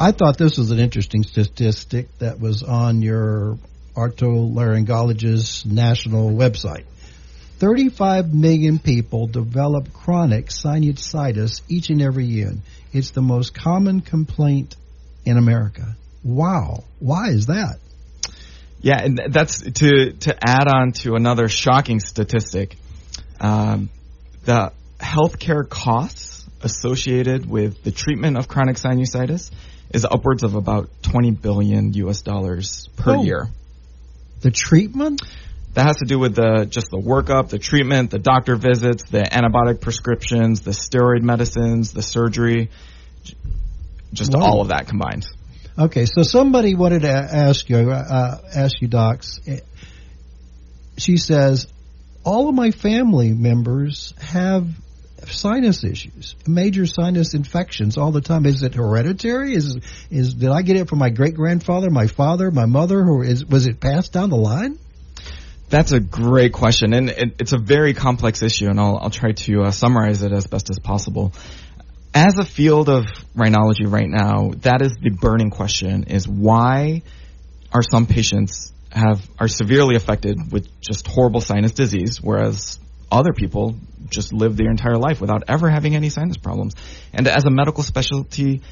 I 0.00 0.12
thought 0.12 0.38
this 0.38 0.58
was 0.58 0.70
an 0.70 0.78
interesting 0.78 1.22
statistic 1.22 2.06
that 2.18 2.40
was 2.40 2.62
on 2.62 3.02
your 3.02 3.58
otolaryngologist 3.94 5.66
national 5.66 6.30
website. 6.30 6.84
35 7.58 8.32
million 8.32 8.78
people 8.78 9.26
develop 9.26 9.92
chronic 9.92 10.46
sinusitis 10.46 11.62
each 11.68 11.90
and 11.90 12.00
every 12.00 12.26
year. 12.26 12.52
It's 12.92 13.10
the 13.10 13.22
most 13.22 13.54
common 13.54 14.00
complaint 14.00 14.76
in 15.24 15.36
America. 15.36 15.96
Wow. 16.22 16.84
Why 17.00 17.30
is 17.30 17.46
that? 17.46 17.78
Yeah, 18.80 19.02
and 19.02 19.20
that's 19.30 19.60
to 19.60 20.12
to 20.12 20.36
add 20.40 20.68
on 20.68 20.92
to 21.02 21.16
another 21.16 21.48
shocking 21.48 21.98
statistic. 21.98 22.76
Um, 23.40 23.90
the 24.44 24.72
healthcare 24.98 25.68
costs 25.68 26.46
associated 26.62 27.48
with 27.48 27.82
the 27.84 27.90
treatment 27.90 28.36
of 28.36 28.48
chronic 28.48 28.76
sinusitis 28.76 29.50
is 29.92 30.04
upwards 30.04 30.42
of 30.42 30.54
about 30.54 30.90
20 31.02 31.30
billion 31.32 31.92
US 31.94 32.22
dollars 32.22 32.88
per 32.96 33.16
Oh. 33.16 33.22
year. 33.22 33.48
The 34.40 34.50
treatment? 34.50 35.22
That 35.74 35.86
has 35.86 35.96
to 35.98 36.04
do 36.06 36.18
with 36.18 36.34
the 36.34 36.66
just 36.68 36.88
the 36.90 36.98
workup, 36.98 37.50
the 37.50 37.58
treatment, 37.58 38.10
the 38.10 38.18
doctor 38.18 38.56
visits, 38.56 39.04
the 39.10 39.20
antibiotic 39.22 39.80
prescriptions, 39.80 40.62
the 40.62 40.72
steroid 40.72 41.22
medicines, 41.22 41.92
the 41.92 42.02
surgery, 42.02 42.70
just 44.12 44.34
all 44.34 44.60
of 44.60 44.68
that 44.68 44.88
combined. 44.88 45.26
Okay, 45.78 46.06
so 46.06 46.22
somebody 46.22 46.74
wanted 46.74 47.02
to 47.02 47.10
ask 47.10 47.68
you, 47.68 47.90
uh, 47.90 48.38
ask 48.54 48.80
you, 48.80 48.88
docs. 48.88 49.38
eh, 49.46 49.60
She 50.96 51.16
says, 51.18 51.68
all 52.24 52.48
of 52.48 52.54
my 52.56 52.72
family 52.72 53.32
members 53.32 54.12
have 54.20 54.66
sinus 55.26 55.84
issues, 55.84 56.36
major 56.46 56.86
sinus 56.86 57.34
infections 57.34 57.96
all 57.96 58.12
the 58.12 58.20
time. 58.20 58.46
Is 58.46 58.62
it 58.62 58.74
hereditary? 58.74 59.54
Is 59.54 59.78
is 60.10 60.34
did 60.34 60.50
I 60.50 60.62
get 60.62 60.76
it 60.76 60.88
from 60.88 60.98
my 60.98 61.10
great 61.10 61.34
grandfather, 61.34 61.90
my 61.90 62.06
father, 62.06 62.50
my 62.50 62.66
mother, 62.66 63.00
or 63.00 63.24
is 63.24 63.44
was 63.44 63.66
it 63.66 63.80
passed 63.80 64.12
down 64.12 64.30
the 64.30 64.36
line? 64.36 64.78
That's 65.70 65.92
a 65.92 66.00
great 66.00 66.52
question, 66.52 66.94
and 66.94 67.10
it, 67.10 67.34
it's 67.40 67.52
a 67.52 67.58
very 67.58 67.92
complex 67.92 68.42
issue, 68.42 68.68
and 68.70 68.80
I'll, 68.80 68.98
I'll 69.02 69.10
try 69.10 69.32
to 69.32 69.64
uh, 69.64 69.70
summarize 69.70 70.22
it 70.22 70.32
as 70.32 70.46
best 70.46 70.70
as 70.70 70.78
possible. 70.78 71.34
As 72.14 72.38
a 72.38 72.44
field 72.44 72.88
of 72.88 73.04
rhinology 73.36 73.84
right 73.86 74.08
now, 74.08 74.52
that 74.62 74.80
is 74.80 74.92
the 75.00 75.10
burning 75.10 75.50
question: 75.50 76.04
is 76.04 76.26
why 76.26 77.02
are 77.72 77.82
some 77.82 78.06
patients 78.06 78.72
have 78.90 79.28
are 79.38 79.48
severely 79.48 79.94
affected 79.94 80.50
with 80.50 80.68
just 80.80 81.06
horrible 81.06 81.42
sinus 81.42 81.72
disease, 81.72 82.18
whereas 82.22 82.78
other 83.10 83.32
people 83.32 83.76
just 84.08 84.32
live 84.32 84.56
their 84.56 84.70
entire 84.70 84.96
life 84.96 85.20
without 85.20 85.44
ever 85.48 85.68
having 85.68 85.94
any 85.94 86.10
sinus 86.10 86.36
problems? 86.36 86.74
And 87.12 87.26
as 87.26 87.44
a 87.44 87.50
medical 87.50 87.82
specialty, 87.82 88.62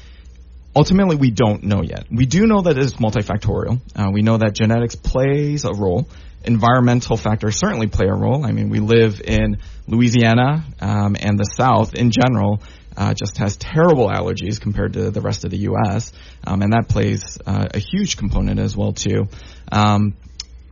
ultimately 0.75 1.15
we 1.15 1.31
don't 1.31 1.63
know 1.63 1.81
yet. 1.81 2.05
We 2.11 2.25
do 2.25 2.45
know 2.45 2.61
that 2.61 2.77
it's 2.77 2.93
multifactorial. 2.93 3.81
Uh, 3.95 4.11
we 4.11 4.21
know 4.21 4.37
that 4.37 4.53
genetics 4.53 4.95
plays 4.95 5.65
a 5.65 5.73
role. 5.73 6.07
Environmental 6.43 7.17
factors 7.17 7.57
certainly 7.57 7.87
play 7.87 8.07
a 8.07 8.13
role. 8.13 8.45
I 8.45 8.51
mean, 8.51 8.69
we 8.69 8.79
live 8.79 9.21
in 9.21 9.57
Louisiana 9.87 10.63
um, 10.79 11.15
and 11.19 11.37
the 11.37 11.49
South 11.55 11.95
in 11.95 12.11
general. 12.11 12.61
Uh, 12.95 13.13
just 13.13 13.37
has 13.37 13.57
terrible 13.57 14.07
allergies 14.07 14.59
compared 14.59 14.93
to 14.93 15.11
the 15.11 15.21
rest 15.21 15.45
of 15.45 15.51
the 15.51 15.57
U.S., 15.69 16.11
um, 16.47 16.63
and 16.63 16.73
that 16.73 16.89
plays 16.89 17.37
uh, 17.45 17.67
a 17.71 17.77
huge 17.77 18.17
component 18.17 18.59
as 18.59 18.75
well 18.75 18.91
too. 18.91 19.27
Um, 19.71 20.15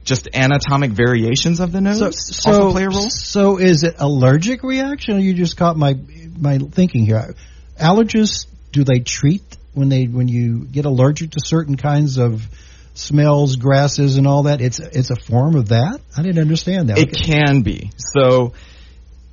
just 0.06 0.30
anatomic 0.34 0.92
variations 0.92 1.60
of 1.60 1.72
the 1.72 1.82
nose 1.82 2.00
so 2.00 2.52
also 2.52 2.72
play 2.72 2.84
a 2.84 2.90
role. 2.90 3.10
So 3.10 3.58
is 3.58 3.84
it 3.84 3.96
allergic 3.98 4.64
reaction, 4.64 5.20
you 5.20 5.34
just 5.34 5.58
caught 5.58 5.76
my 5.76 5.98
my 6.38 6.60
thinking 6.60 7.06
here? 7.06 7.36
Allergists 7.80 8.46
do 8.72 8.84
they 8.84 9.00
treat 9.00 9.58
when 9.74 9.90
they 9.90 10.06
when 10.06 10.28
you 10.28 10.66
get 10.66 10.86
allergic 10.86 11.32
to 11.32 11.40
certain 11.44 11.76
kinds 11.76 12.18
of 12.18 12.48
smells, 12.94 13.58
grasses, 13.58 14.18
and 14.18 14.28
all 14.28 14.44
that? 14.44 14.62
It's 14.62 14.80
it's 14.80 15.10
a 15.10 15.16
form 15.16 15.56
of 15.56 15.70
that. 15.70 16.00
I 16.16 16.22
didn't 16.22 16.42
understand 16.42 16.90
that. 16.90 17.00
It 17.00 17.14
can 17.14 17.62
be. 17.62 17.92
So 17.98 18.54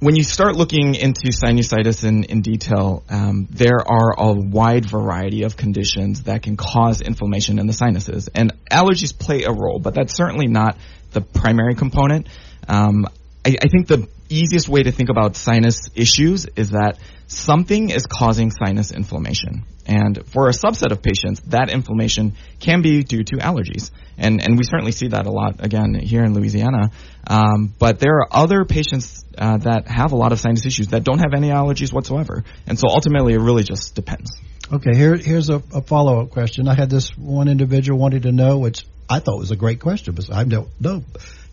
when 0.03 0.17
you 0.17 0.25
start 0.25 0.57
looking 0.57 0.97
into 0.97 1.29
sinusitis 1.29 2.03
in, 2.03 2.25
in 2.25 2.43
detail, 2.43 3.05
um, 3.09 3.47
there 3.51 3.79
are 3.79 4.15
a 4.19 4.33
wide 4.33 4.85
variety 4.85 5.45
of 5.45 5.57
conditions 5.57 6.25
that 6.25 6.43
can 6.43 6.57
cause 6.57 7.01
inflammation 7.01 7.61
in 7.61 7.69
the 7.69 7.73
sinuses. 7.73 8.29
And 8.35 8.53
allergies 8.69 9.17
play 9.17 9.45
a 9.45 9.53
role, 9.53 9.79
but 9.79 9.95
that's 9.95 10.13
certainly 10.13 10.49
not 10.49 10.77
the 11.13 11.21
primary 11.21 11.77
component. 11.77 12.27
Um, 12.67 13.07
I, 13.47 13.55
I 13.63 13.69
think 13.69 13.87
the 13.87 14.09
easiest 14.29 14.69
way 14.69 14.83
to 14.83 14.91
think 14.91 15.09
about 15.09 15.37
sinus 15.37 15.89
issues 15.95 16.47
is 16.57 16.71
that 16.71 16.99
something 17.29 17.91
is 17.91 18.05
causing 18.05 18.51
sinus 18.51 18.91
inflammation. 18.91 19.65
And 19.87 20.25
for 20.27 20.49
a 20.49 20.53
subset 20.53 20.93
of 20.93 21.03
patients, 21.03 21.41
that 21.49 21.69
inflammation 21.71 22.35
can 22.61 22.83
be 22.83 23.03
due 23.03 23.25
to 23.25 23.37
allergies. 23.37 23.91
And, 24.17 24.41
and 24.41 24.57
we 24.57 24.65
certainly 24.65 24.93
see 24.93 25.09
that 25.09 25.27
a 25.27 25.31
lot, 25.31 25.65
again, 25.65 25.95
here 25.95 26.23
in 26.23 26.35
Louisiana. 26.35 26.93
Um, 27.27 27.75
but 27.79 27.99
there 27.99 28.19
are 28.19 28.29
other 28.31 28.65
patients 28.65 29.25
uh, 29.37 29.59
that 29.59 29.89
have 29.89 30.13
a 30.13 30.17
lot 30.17 30.33
of 30.33 30.39
sinus 30.39 30.65
issues 30.67 30.89
that 30.89 31.03
don't 31.03 31.19
have 31.19 31.35
any 31.35 31.49
allergies 31.49 31.93
whatsoever. 31.93 32.45
And 32.67 32.79
so 32.79 32.87
ultimately, 32.89 33.35
it 33.35 33.41
really 33.41 33.65
just 33.65 33.95
depends. 33.95 34.31
Okay, 34.73 34.97
here 34.97 35.17
here's 35.17 35.51
a, 35.51 35.63
a 35.75 35.83
follow 35.83 36.23
up 36.23 36.31
question. 36.31 36.69
I 36.69 36.75
had 36.75 36.89
this 36.89 37.17
one 37.17 37.49
individual 37.49 37.99
wanted 37.99 38.23
to 38.23 38.33
know, 38.33 38.59
which 38.59 38.87
I 39.09 39.19
thought 39.19 39.39
was 39.39 39.51
a 39.51 39.57
great 39.57 39.81
question, 39.81 40.15
but 40.15 40.33
I 40.33 40.45
don't 40.45 40.69
know. 40.81 41.05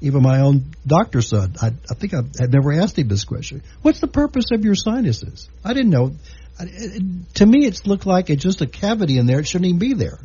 Even 0.01 0.23
my 0.23 0.39
own 0.39 0.71
doctor 0.87 1.21
said, 1.21 1.57
I, 1.61 1.67
I 1.67 1.93
think 1.95 2.13
I 2.13 2.21
had 2.39 2.53
never 2.53 2.71
asked 2.71 2.97
him 2.97 3.09
this 3.09 3.25
question. 3.25 3.61
What's 3.81 3.99
the 3.99 4.07
purpose 4.07 4.45
of 4.53 4.63
your 4.63 4.75
sinuses? 4.75 5.49
I 5.65 5.73
didn't 5.73 5.89
know. 5.89 6.13
It, 6.59 7.35
to 7.35 7.45
me, 7.45 7.65
it's 7.65 7.87
looked 7.87 8.05
like 8.05 8.29
it's 8.29 8.43
just 8.43 8.61
a 8.61 8.67
cavity 8.67 9.17
in 9.17 9.25
there. 9.25 9.39
It 9.39 9.47
shouldn't 9.47 9.67
even 9.67 9.79
be 9.79 9.93
there. 9.93 10.19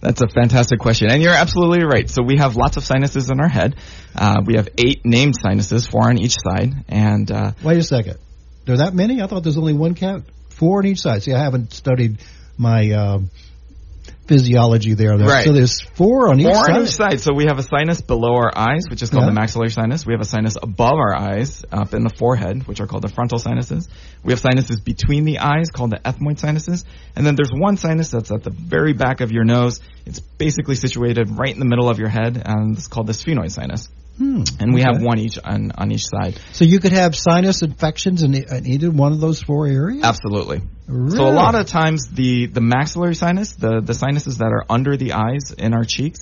That's 0.00 0.20
a 0.20 0.28
fantastic 0.28 0.80
question, 0.80 1.10
and 1.10 1.22
you're 1.22 1.32
absolutely 1.32 1.84
right. 1.84 2.08
So 2.10 2.22
we 2.22 2.36
have 2.36 2.56
lots 2.56 2.76
of 2.76 2.84
sinuses 2.84 3.30
in 3.30 3.40
our 3.40 3.48
head. 3.48 3.76
Uh, 4.14 4.42
we 4.44 4.56
have 4.56 4.68
eight 4.76 5.00
named 5.04 5.34
sinuses, 5.40 5.86
four 5.86 6.08
on 6.08 6.18
each 6.18 6.34
side, 6.46 6.74
and 6.88 7.30
uh, 7.30 7.52
Wait 7.62 7.78
a 7.78 7.82
second. 7.82 8.18
There 8.66 8.74
are 8.74 8.78
that 8.78 8.94
many? 8.94 9.22
I 9.22 9.26
thought 9.26 9.42
there's 9.42 9.56
only 9.56 9.72
one 9.72 9.94
count. 9.94 10.26
Four 10.50 10.80
on 10.80 10.86
each 10.86 11.00
side. 11.00 11.22
See, 11.22 11.32
I 11.32 11.42
haven't 11.42 11.72
studied 11.72 12.18
my 12.58 12.90
um, 12.92 13.30
physiology 14.26 14.94
there. 14.94 15.16
Right. 15.16 15.44
So 15.44 15.52
there's 15.52 15.80
four 15.80 16.30
on 16.30 16.40
each 16.40 16.46
four 16.46 16.54
side. 16.54 16.74
on 16.76 16.82
each 16.82 16.90
side. 16.90 17.20
So 17.20 17.34
we 17.34 17.44
have 17.46 17.58
a 17.58 17.62
sinus 17.62 18.00
below 18.00 18.34
our 18.34 18.52
eyes, 18.56 18.84
which 18.88 19.02
is 19.02 19.10
called 19.10 19.24
Yeah. 19.24 19.30
the 19.30 19.34
maxillary 19.34 19.70
sinus. 19.70 20.06
We 20.06 20.12
have 20.14 20.20
a 20.20 20.26
sinus 20.26 20.56
above 20.60 20.94
our 20.94 21.14
eyes, 21.14 21.64
up 21.70 21.94
in 21.94 22.02
the 22.02 22.10
forehead, 22.10 22.66
which 22.66 22.80
are 22.80 22.86
called 22.86 23.02
the 23.02 23.08
frontal 23.08 23.38
sinuses. 23.38 23.88
We 24.22 24.32
have 24.32 24.40
sinuses 24.40 24.80
between 24.80 25.24
the 25.24 25.40
eyes, 25.40 25.70
called 25.70 25.90
the 25.90 25.98
ethmoid 25.98 26.38
sinuses. 26.38 26.84
And 27.16 27.26
then 27.26 27.34
there's 27.36 27.52
one 27.52 27.76
sinus 27.76 28.10
that's 28.10 28.30
at 28.32 28.42
the 28.42 28.50
very 28.50 28.92
back 28.92 29.20
of 29.20 29.30
your 29.30 29.44
nose. 29.44 29.80
It's 30.06 30.20
basically 30.20 30.76
situated 30.76 31.30
right 31.30 31.52
in 31.52 31.58
the 31.58 31.66
middle 31.66 31.88
of 31.88 31.98
your 31.98 32.08
head, 32.08 32.40
and 32.44 32.76
it's 32.76 32.88
called 32.88 33.06
the 33.06 33.12
sphenoid 33.12 33.50
sinus. 33.50 33.88
Hmm, 34.16 34.42
And 34.60 34.72
we 34.72 34.82
have 34.82 35.02
one 35.02 35.18
each 35.18 35.38
on, 35.42 35.72
on 35.72 35.90
each 35.90 36.06
side. 36.06 36.38
So 36.52 36.64
you 36.64 36.78
could 36.78 36.92
have 36.92 37.16
sinus 37.16 37.62
infections 37.62 38.22
in, 38.22 38.34
in 38.34 38.66
either 38.66 38.90
one 38.90 39.12
of 39.12 39.20
those 39.20 39.42
four 39.42 39.66
areas? 39.66 40.04
Absolutely. 40.04 40.62
Really? 40.86 41.16
So 41.16 41.26
a 41.28 41.34
lot 41.34 41.56
of 41.56 41.66
times 41.66 42.06
the, 42.12 42.46
the 42.46 42.60
maxillary 42.60 43.16
sinus, 43.16 43.56
the, 43.56 43.80
the 43.80 43.94
sinuses 43.94 44.38
that 44.38 44.52
are 44.52 44.64
under 44.70 44.96
the 44.96 45.14
eyes 45.14 45.50
in 45.58 45.74
our 45.74 45.82
cheeks, 45.84 46.20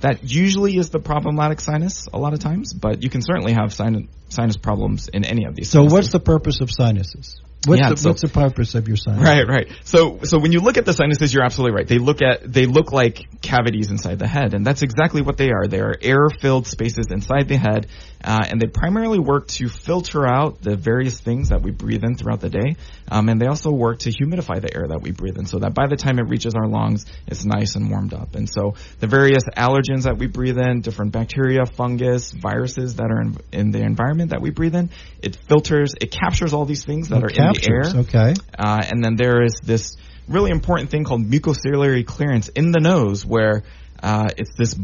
that 0.00 0.20
usually 0.22 0.76
is 0.76 0.88
the 0.90 1.00
problematic 1.00 1.60
sinus 1.60 2.08
a 2.12 2.18
lot 2.18 2.32
of 2.32 2.38
times, 2.38 2.72
but 2.72 3.02
you 3.02 3.10
can 3.10 3.20
certainly 3.20 3.52
have 3.52 3.74
sinus, 3.74 4.06
sinus 4.28 4.56
problems 4.56 5.08
in 5.08 5.24
any 5.24 5.44
of 5.44 5.54
these. 5.54 5.68
So 5.70 5.80
sinuses. 5.80 5.92
what's 5.92 6.08
the 6.12 6.20
purpose 6.20 6.60
of 6.60 6.70
sinuses? 6.70 7.40
What's, 7.66 7.80
Yeah, 7.80 7.90
the, 7.90 7.96
so- 7.96 8.10
what's 8.10 8.22
the 8.22 8.28
purpose 8.28 8.74
of 8.74 8.88
your 8.88 8.96
sinus? 8.96 9.22
Right, 9.22 9.46
right. 9.46 9.68
So, 9.84 10.20
so 10.24 10.38
when 10.38 10.52
you 10.52 10.60
look 10.60 10.76
at 10.76 10.84
the 10.84 10.92
sinuses, 10.92 11.32
you're 11.32 11.44
absolutely 11.44 11.76
right. 11.76 11.86
They 11.88 11.98
look 11.98 12.22
at, 12.22 12.40
they 12.50 12.66
look 12.66 12.92
like 12.92 13.40
cavities 13.42 13.90
inside 13.90 14.18
the 14.18 14.28
head, 14.28 14.54
and 14.54 14.66
that's 14.66 14.82
exactly 14.82 15.22
what 15.22 15.36
they 15.36 15.50
are. 15.50 15.66
They 15.66 15.80
are 15.80 15.94
air-filled 16.00 16.66
spaces 16.66 17.06
inside 17.10 17.48
the 17.48 17.56
head, 17.56 17.86
uh, 18.24 18.44
and 18.48 18.60
they 18.60 18.66
primarily 18.66 19.18
work 19.18 19.46
to 19.48 19.68
filter 19.68 20.26
out 20.26 20.62
the 20.62 20.76
various 20.76 21.20
things 21.20 21.50
that 21.50 21.60
we 21.62 21.70
breathe 21.70 22.02
in 22.02 22.16
throughout 22.16 22.40
the 22.40 22.48
day, 22.48 22.76
um, 23.10 23.28
and 23.28 23.40
they 23.40 23.46
also 23.46 23.70
work 23.70 23.98
to 24.00 24.10
humidify 24.10 24.60
the 24.60 24.74
air 24.74 24.86
that 24.88 25.02
we 25.02 25.12
breathe 25.12 25.36
in, 25.36 25.46
so 25.46 25.58
that 25.58 25.74
by 25.74 25.86
the 25.86 25.96
time 25.96 26.18
it 26.18 26.22
reaches 26.28 26.54
our 26.54 26.66
lungs, 26.66 27.04
it's 27.26 27.44
nice 27.44 27.76
and 27.76 27.90
warmed 27.90 28.14
up. 28.14 28.34
And 28.34 28.48
so 28.48 28.74
the 28.98 29.06
various 29.06 29.44
allergens 29.56 30.04
that 30.04 30.16
we 30.18 30.26
breathe 30.26 30.58
in, 30.58 30.80
different 30.80 31.12
bacteria, 31.12 31.66
fungus, 31.66 32.32
viruses 32.32 32.96
that 32.96 33.10
are 33.10 33.20
in, 33.20 33.36
in 33.52 33.70
the 33.70 33.82
environment 33.82 34.30
that 34.30 34.40
we 34.40 34.50
breathe 34.50 34.74
in, 34.74 34.90
it 35.22 35.36
filters, 35.48 35.94
it 36.00 36.10
captures 36.10 36.54
all 36.54 36.64
these 36.64 36.84
things 36.84 37.08
that 37.10 37.18
It 37.18 37.24
are 37.24 37.28
in 37.28 37.52
the 37.52 37.68
air. 37.70 37.82
captures, 37.82 37.94
okay. 38.08 38.34
Uh, 38.58 38.82
and 38.88 39.04
then 39.04 39.16
there 39.16 39.44
is 39.44 39.60
this 39.62 39.96
really 40.26 40.50
important 40.50 40.90
thing 40.90 41.04
called 41.04 41.22
mucociliary 41.22 42.06
clearance 42.06 42.48
in 42.48 42.72
the 42.72 42.80
nose 42.80 43.26
where 43.26 43.62
uh, 44.02 44.28
it's 44.38 44.52
this 44.56 44.74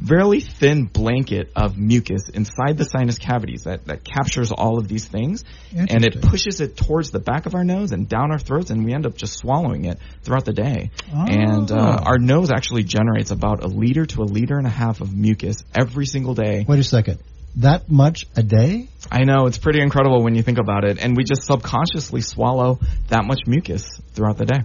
very 0.00 0.40
thin 0.40 0.84
blanket 0.84 1.50
of 1.56 1.76
mucus 1.76 2.28
inside 2.32 2.78
the 2.78 2.84
sinus 2.84 3.18
cavities 3.18 3.64
that, 3.64 3.84
that 3.86 4.04
captures 4.04 4.52
all 4.52 4.78
of 4.78 4.86
these 4.86 5.06
things 5.06 5.44
and 5.74 6.04
it 6.04 6.22
pushes 6.22 6.60
it 6.60 6.76
towards 6.76 7.10
the 7.10 7.18
back 7.18 7.46
of 7.46 7.54
our 7.54 7.64
nose 7.64 7.90
and 7.90 8.08
down 8.08 8.30
our 8.30 8.38
throats 8.38 8.70
and 8.70 8.84
we 8.84 8.94
end 8.94 9.06
up 9.06 9.16
just 9.16 9.36
swallowing 9.38 9.86
it 9.86 9.98
throughout 10.22 10.44
the 10.44 10.52
day 10.52 10.90
and 11.12 11.72
uh, 11.72 11.98
Oh. 12.00 12.04
our 12.04 12.18
nose 12.18 12.50
actually 12.50 12.84
generates 12.84 13.30
about 13.32 13.64
a 13.64 13.66
liter 13.66 14.06
to 14.06 14.22
a 14.22 14.24
liter 14.24 14.56
and 14.56 14.66
a 14.66 14.70
half 14.70 15.00
of 15.00 15.16
mucus 15.16 15.64
every 15.74 16.06
single 16.06 16.34
day 16.34 16.64
Wait 16.68 16.78
a 16.78 16.84
second. 16.84 17.18
That 17.56 17.90
much 17.90 18.26
a 18.36 18.42
day? 18.44 18.88
I 19.10 19.24
know 19.24 19.46
it's 19.46 19.58
pretty 19.58 19.80
incredible 19.80 20.22
when 20.22 20.36
you 20.36 20.42
think 20.42 20.58
about 20.58 20.84
it, 20.84 20.98
and 21.02 21.16
we 21.16 21.24
just 21.24 21.42
subconsciously 21.42 22.20
swallow 22.20 22.78
that 23.08 23.24
much 23.24 23.40
mucus 23.48 24.00
throughout 24.12 24.36
the 24.38 24.44
day. 24.44 24.60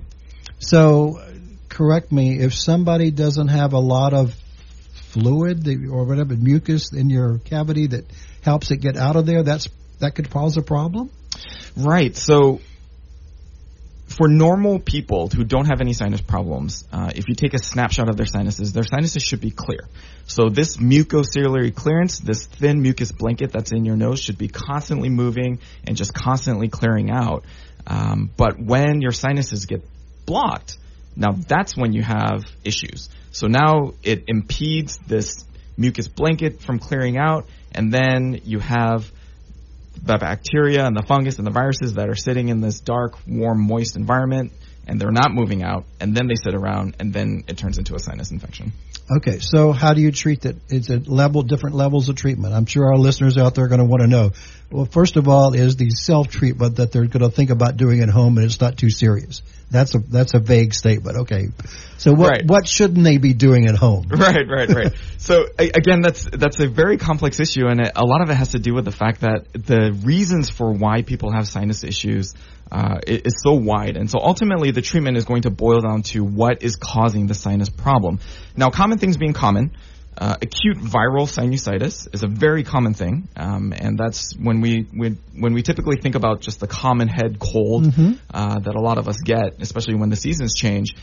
So, 0.60 1.19
correct 1.69 2.12
me 2.12 2.39
if 2.39 2.54
somebody 2.54 3.10
doesn't 3.10 3.48
have 3.48 3.74
a 3.74 3.80
lot 3.80 4.13
of 4.13 4.36
fluid 5.13 5.67
or 5.89 6.06
whatever 6.06 6.36
mucus 6.36 6.91
in 6.91 7.10
your 7.10 7.38
cavity 7.39 7.88
that 7.88 8.06
helps 8.41 8.71
it 8.71 8.78
get 8.78 8.97
out 8.97 9.15
of 9.15 9.26
there. 9.26 9.43
That's 9.43 9.69
that 9.99 10.15
could 10.15 10.30
cause 10.30 10.58
a 10.58 10.62
problem. 10.62 11.10
Right. 11.78 12.15
So, 12.15 12.60
for 14.08 14.28
normal 14.28 14.80
people 14.80 15.30
who 15.30 15.43
don't 15.43 15.65
have 15.65 15.82
any 15.82 15.93
sinus 15.93 16.21
problems, 16.21 16.86
uh, 16.91 17.12
if 17.15 17.30
you 17.30 17.36
take 17.36 17.54
a 17.54 17.58
snapshot 17.58 18.10
of 18.10 18.17
their 18.17 18.26
sinuses, 18.26 18.73
their 18.73 18.84
sinuses 18.84 19.23
should 19.23 19.41
be 19.41 19.52
clear. 19.52 19.80
So 20.26 20.49
this 20.49 20.78
mucociliary 20.78 21.73
clearance, 21.73 22.19
this 22.19 22.45
thin 22.45 22.82
mucus 22.82 23.12
blanket 23.12 23.52
that's 23.52 23.71
in 23.71 23.86
your 23.86 23.95
nose, 23.95 24.19
should 24.19 24.38
be 24.38 24.47
constantly 24.47 25.10
moving 25.10 25.60
and 25.88 25.97
just 25.97 26.13
constantly 26.13 26.67
clearing 26.67 27.10
out. 27.10 27.45
Um, 27.88 28.30
but 28.36 28.60
when 28.60 29.02
your 29.02 29.12
sinuses 29.12 29.65
get 29.65 29.84
blocked, 30.26 30.78
now 31.15 31.32
that's 31.32 31.76
when 31.76 31.93
you 31.93 32.02
have 32.02 32.43
issues. 32.63 33.10
So 33.32 33.47
now 33.47 33.93
it 34.04 34.26
impedes 34.28 34.97
this 35.08 35.45
mucus 35.78 36.08
blanket 36.08 36.62
from 36.62 36.80
clearing 36.80 37.17
out, 37.17 37.47
and 37.73 37.91
then 37.91 38.41
you 38.43 38.60
have 38.60 39.12
the 40.02 40.17
bacteria 40.17 40.86
and 40.86 40.95
the 40.95 41.04
fungus 41.04 41.38
and 41.38 41.47
the 41.47 41.52
viruses 41.52 41.93
that 41.93 42.10
are 42.10 42.15
sitting 42.15 42.49
in 42.49 42.62
this 42.62 42.80
dark, 42.80 43.15
warm, 43.28 43.62
moist 43.62 43.95
environment, 43.95 44.52
and 44.88 44.99
they're 44.99 45.12
not 45.12 45.32
moving 45.32 45.63
out, 45.63 45.86
and 45.99 46.15
then 46.15 46.28
they 46.28 46.36
sit 46.36 46.54
around, 46.54 46.95
and 46.99 47.13
then 47.13 47.43
it 47.47 47.58
turns 47.58 47.78
into 47.78 47.95
a 47.95 47.99
sinus 47.99 48.32
infection. 48.32 48.73
Okay, 49.17 49.39
so 49.39 49.73
how 49.73 49.93
do 49.93 50.02
you 50.02 50.12
treat 50.12 50.41
that? 50.41 50.56
It's 50.69 50.89
a 50.89 50.97
level, 50.97 51.41
different 51.41 51.76
levels 51.76 52.08
of 52.10 52.15
treatment. 52.15 52.54
I'm 52.54 52.65
sure 52.65 52.86
our 52.86 52.97
listeners 52.97 53.38
out 53.38 53.54
there 53.56 53.65
are 53.65 53.67
going 53.67 53.80
to 53.80 53.86
want 53.86 54.02
to 54.02 54.08
know. 54.08 54.32
Well, 54.71 54.86
first 54.86 55.17
of 55.17 55.28
all, 55.28 55.54
is 55.54 55.76
the 55.76 55.89
self 55.89 56.30
treatment 56.30 56.78
that 56.78 56.91
they're 56.91 57.06
going 57.06 57.21
to 57.21 57.30
think 57.30 57.49
about 57.49 57.76
doing 57.76 58.02
at 58.02 58.10
home, 58.10 58.38
and 58.38 58.45
it's 58.45 58.62
not 58.62 58.78
too 58.78 58.89
serious. 58.89 59.41
That's 59.73 59.95
a 59.95 59.97
that's 59.97 60.36
a 60.36 60.39
vague 60.39 60.73
statement. 60.75 61.17
Okay, 61.21 61.47
so 61.97 62.13
what 62.13 62.29
Right. 62.29 62.45
what 62.45 62.67
shouldn't 62.67 63.03
they 63.03 63.17
be 63.17 63.33
doing 63.33 63.65
at 63.65 63.75
home? 63.75 64.05
right, 64.09 64.47
right, 64.47 64.69
right. 64.69 64.93
So 65.17 65.47
again, 65.57 66.01
that's 66.01 66.25
that's 66.31 66.59
a 66.59 66.67
very 66.67 66.97
complex 66.97 67.39
issue, 67.39 67.65
and 67.65 67.81
a 67.81 68.05
lot 68.05 68.21
of 68.21 68.29
it 68.29 68.36
has 68.36 68.49
to 68.49 68.59
do 68.59 68.75
with 68.75 68.86
the 68.86 68.91
fact 68.91 69.21
that 69.21 69.47
the 69.51 69.91
reasons 70.05 70.51
for 70.51 70.71
why 70.71 71.01
people 71.01 71.31
have 71.31 71.47
sinus 71.47 71.83
issues 71.83 72.36
uh, 72.71 72.99
is 73.07 73.41
so 73.43 73.53
wide, 73.53 73.97
and 73.97 74.12
so 74.12 74.19
ultimately 74.19 74.69
the 74.69 74.83
treatment 74.83 75.17
is 75.17 75.25
going 75.25 75.41
to 75.41 75.49
boil 75.49 75.81
down 75.81 76.03
to 76.03 76.23
what 76.23 76.62
is 76.62 76.75
causing 76.75 77.25
the 77.25 77.33
sinus 77.33 77.69
problem. 77.69 78.19
Now, 78.55 78.69
common 78.69 78.99
things 78.99 79.17
being 79.17 79.33
common. 79.33 79.71
Uh, 80.15 80.36
acute 80.41 80.78
viral 80.78 81.28
sinusitis 81.28 82.08
is 82.13 82.23
a 82.23 82.28
very 82.28 82.63
common 82.63 82.93
thing, 82.93 83.28
um, 83.36 83.73
and 83.76 83.97
that's 83.97 84.36
when 84.38 84.62
we, 84.62 84.88
when 84.93 85.17
when 85.36 85.54
we 85.54 85.63
typically 85.63 85.97
think 85.97 86.15
about 86.15 86.41
just 86.41 86.60
the 86.60 86.67
common 86.67 87.08
head 87.08 87.39
cold 87.39 87.86
uh, 88.32 88.60
that 88.60 88.76
a 88.76 88.80
lot 88.80 88.97
of 88.97 89.08
us 89.08 89.17
get, 89.23 89.60
especially 89.60 89.95
when 89.95 90.10
the 90.10 90.15
seasons 90.15 90.54
change 90.54 90.95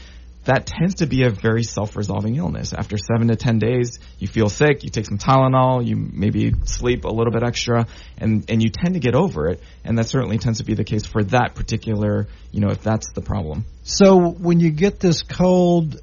that 0.44 0.66
tends 0.66 0.96
to 0.96 1.06
be 1.06 1.24
a 1.24 1.30
very 1.30 1.62
self-resolving 1.62 2.36
illness. 2.36 2.72
After 2.72 2.96
seven 2.96 3.28
to 3.28 3.36
ten 3.36 3.58
days, 3.58 3.98
you 4.18 4.26
feel 4.26 4.48
sick, 4.48 4.82
you 4.82 4.90
take 4.90 5.04
some 5.04 5.18
Tylenol, 5.18 5.86
you 5.86 5.96
maybe 5.96 6.54
sleep 6.64 7.04
a 7.04 7.08
little 7.08 7.32
bit 7.32 7.42
extra, 7.42 7.86
and, 8.16 8.48
and 8.48 8.62
you 8.62 8.70
tend 8.70 8.94
to 8.94 9.00
get 9.00 9.14
over 9.14 9.48
it. 9.48 9.62
And 9.84 9.98
that 9.98 10.08
certainly 10.08 10.38
tends 10.38 10.58
to 10.58 10.64
be 10.64 10.74
the 10.74 10.84
case 10.84 11.04
for 11.04 11.22
that 11.24 11.54
particular, 11.54 12.26
you 12.52 12.60
know, 12.60 12.70
if 12.70 12.82
that's 12.82 13.12
the 13.12 13.20
problem. 13.20 13.66
So 13.82 14.30
when 14.30 14.60
you 14.60 14.70
get 14.70 14.98
this 14.98 15.22
cold, 15.22 16.00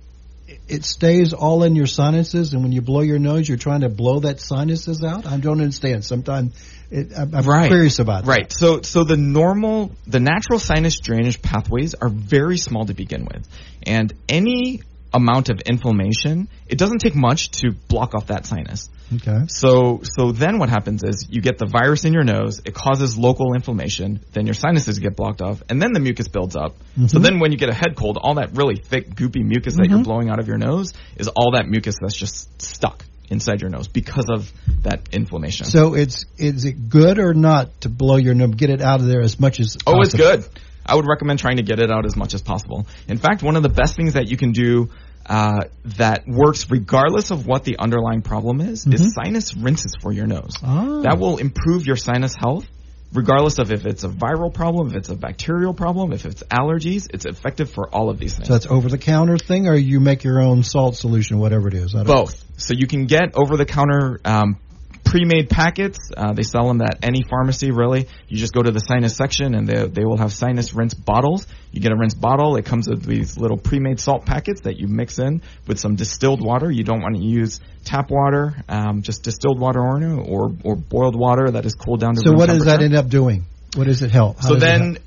it 0.67 0.83
stays 0.83 1.33
all 1.33 1.63
in 1.63 1.75
your 1.75 1.87
sinuses, 1.87 2.53
and 2.53 2.63
when 2.63 2.71
you 2.71 2.81
blow 2.81 3.01
your 3.01 3.19
nose, 3.19 3.47
you're 3.47 3.57
trying 3.57 3.81
to 3.81 3.89
blow 3.89 4.19
that 4.21 4.39
sinuses 4.39 5.03
out. 5.03 5.25
I 5.25 5.37
don't 5.37 5.61
understand. 5.61 6.03
Sometimes 6.03 6.53
it, 6.91 7.11
I'm, 7.17 7.33
I'm 7.33 7.45
Right. 7.45 7.67
curious 7.67 7.99
about 7.99 8.25
that. 8.25 8.29
Right. 8.29 8.51
So, 8.51 8.81
so 8.81 9.03
the 9.03 9.17
normal, 9.17 9.91
the 10.05 10.19
natural 10.19 10.59
sinus 10.59 10.99
drainage 10.99 11.41
pathways 11.41 11.93
are 11.95 12.09
very 12.09 12.57
small 12.57 12.85
to 12.85 12.93
begin 12.93 13.25
with, 13.25 13.47
and 13.83 14.13
any 14.27 14.81
amount 15.13 15.49
of 15.49 15.61
inflammation, 15.61 16.47
it 16.67 16.77
doesn't 16.77 16.99
take 16.99 17.15
much 17.15 17.51
to 17.51 17.71
block 17.87 18.13
off 18.13 18.27
that 18.27 18.45
sinus. 18.45 18.89
Okay. 19.15 19.45
So, 19.47 20.01
so 20.03 20.31
then 20.31 20.59
what 20.59 20.69
happens 20.69 21.03
is 21.03 21.27
you 21.29 21.41
get 21.41 21.57
the 21.57 21.65
virus 21.65 22.03
in 22.05 22.13
your 22.13 22.23
nose, 22.23 22.61
it 22.65 22.73
causes 22.73 23.17
local 23.17 23.53
inflammation, 23.53 24.19
then 24.33 24.45
your 24.45 24.53
sinuses 24.53 24.99
get 24.99 25.15
blocked 25.15 25.41
off, 25.41 25.63
and 25.69 25.81
then 25.81 25.93
the 25.93 25.99
mucus 25.99 26.27
builds 26.27 26.55
up. 26.55 26.75
So 26.95 27.01
mm-hmm. 27.01 27.21
then 27.21 27.39
when 27.39 27.51
you 27.51 27.57
get 27.57 27.69
a 27.69 27.73
head 27.73 27.95
cold, 27.95 28.17
all 28.21 28.35
that 28.35 28.55
really 28.55 28.75
thick, 28.75 29.09
goopy 29.09 29.43
mucus 29.43 29.75
that 29.75 29.87
you're 29.87 29.99
mm-hmm. 29.99 30.03
blowing 30.03 30.29
out 30.29 30.39
of 30.39 30.47
your 30.47 30.57
nose 30.57 30.93
is 31.15 31.29
all 31.29 31.51
that 31.53 31.67
mucus 31.67 31.95
that's 32.01 32.15
just 32.15 32.61
stuck 32.61 33.05
inside 33.29 33.61
your 33.61 33.69
nose 33.69 33.87
because 33.87 34.25
of 34.29 34.51
that 34.83 35.09
inflammation. 35.11 35.65
So 35.65 35.93
it's 35.93 36.25
is 36.37 36.65
it 36.65 36.89
good 36.89 37.19
or 37.19 37.33
not 37.33 37.81
to 37.81 37.89
blow 37.89 38.15
your 38.15 38.33
nose, 38.33 38.55
get 38.55 38.69
it 38.69 38.81
out 38.81 38.99
of 38.99 39.07
there 39.07 39.21
as 39.21 39.39
much 39.39 39.59
as 39.59 39.77
Oh, 39.85 40.01
it's 40.01 40.13
good. 40.13 40.45
I 40.85 40.95
would 40.95 41.07
recommend 41.07 41.39
trying 41.39 41.57
to 41.57 41.63
get 41.63 41.79
it 41.79 41.91
out 41.91 42.05
as 42.05 42.15
much 42.15 42.33
as 42.33 42.41
possible. 42.41 42.87
In 43.07 43.17
fact, 43.17 43.43
one 43.43 43.57
of 43.57 43.63
the 43.63 43.69
best 43.69 43.95
things 43.95 44.13
that 44.13 44.29
you 44.29 44.37
can 44.37 44.53
do 44.53 44.89
uh, 45.27 45.65
that 45.97 46.27
works 46.27 46.69
regardless 46.69 47.31
of 47.31 47.45
what 47.45 47.63
the 47.63 47.77
underlying 47.79 48.21
problem 48.21 48.61
is 48.61 48.87
is 48.87 49.13
sinus 49.13 49.55
rinses 49.55 49.93
for 50.01 50.11
your 50.11 50.25
nose. 50.25 50.53
Ah. 50.63 51.01
That 51.03 51.19
will 51.19 51.37
improve 51.37 51.85
your 51.85 51.97
sinus 51.97 52.33
health. 52.37 52.65
Regardless 53.13 53.57
of 53.57 53.71
if 53.71 53.85
it's 53.85 54.03
a 54.03 54.09
viral 54.09 54.53
problem, 54.53 54.89
if 54.89 54.95
it's 54.95 55.07
a 55.07 55.15
bacterial 55.15 55.73
problem, 55.73 56.11
if 56.11 56.25
it's 56.25 56.43
allergies, 56.43 57.07
it's 57.13 57.25
effective 57.25 57.71
for 57.71 57.89
all 57.89 58.09
of 58.09 58.19
these 58.19 58.35
things. 58.35 58.49
So 58.49 58.53
that's 58.53 58.67
over 58.67 58.89
the 58.89 58.97
counter 58.97 59.37
thing, 59.37 59.67
or 59.67 59.75
you 59.75 60.01
make 60.01 60.25
your 60.25 60.41
own 60.41 60.63
salt 60.63 60.97
solution, 60.97 61.39
whatever 61.39 61.69
it 61.69 61.73
is. 61.73 61.93
Both. 61.93 62.43
So 62.57 62.73
you 62.73 62.85
can 62.85 63.05
get 63.05 63.33
over 63.35 63.55
the 63.55 63.65
counter 63.65 64.19
um, 64.25 64.57
pre-made 65.09 65.49
packets. 65.49 66.11
Uh, 66.15 66.33
they 66.33 66.43
sell 66.43 66.67
them 66.67 66.81
at 66.81 66.99
any 67.01 67.23
pharmacy, 67.23 67.71
really. 67.71 68.07
You 68.27 68.37
just 68.37 68.53
go 68.53 68.61
to 68.61 68.71
the 68.71 68.79
sinus 68.79 69.15
section 69.15 69.55
and 69.55 69.67
they, 69.67 69.87
they 69.87 70.03
will 70.03 70.17
have 70.17 70.33
sinus 70.33 70.73
rinse 70.73 70.93
bottles. 70.93 71.47
You 71.71 71.81
get 71.81 71.91
a 71.91 71.97
rinse 71.97 72.13
bottle. 72.13 72.55
It 72.55 72.65
comes 72.65 72.87
with 72.87 73.03
these 73.03 73.37
little 73.37 73.57
pre-made 73.57 73.99
salt 73.99 74.25
packets 74.25 74.61
that 74.61 74.77
you 74.77 74.87
mix 74.87 75.19
in 75.19 75.41
with 75.67 75.79
some 75.79 75.95
distilled 75.95 76.41
water. 76.41 76.71
You 76.71 76.83
don't 76.83 77.01
want 77.01 77.15
to 77.15 77.23
use 77.23 77.59
tap 77.83 78.09
water, 78.09 78.55
um, 78.67 79.01
just 79.01 79.23
distilled 79.23 79.59
water 79.59 79.79
or, 79.79 80.21
or, 80.21 80.51
or 80.63 80.75
boiled 80.75 81.15
water 81.17 81.51
that 81.51 81.65
is 81.65 81.73
cooled 81.73 82.01
down 82.01 82.15
to 82.15 82.21
So 82.23 82.31
room 82.31 82.39
what 82.39 82.49
does 82.49 82.65
that 82.65 82.81
end 82.81 82.95
up 82.95 83.09
doing? 83.09 83.45
What 83.75 83.85
does 83.85 84.01
it 84.01 84.11
help? 84.11 84.37
How 84.39 84.49
So 84.49 84.55
then, 84.55 84.95
help? 84.95 84.97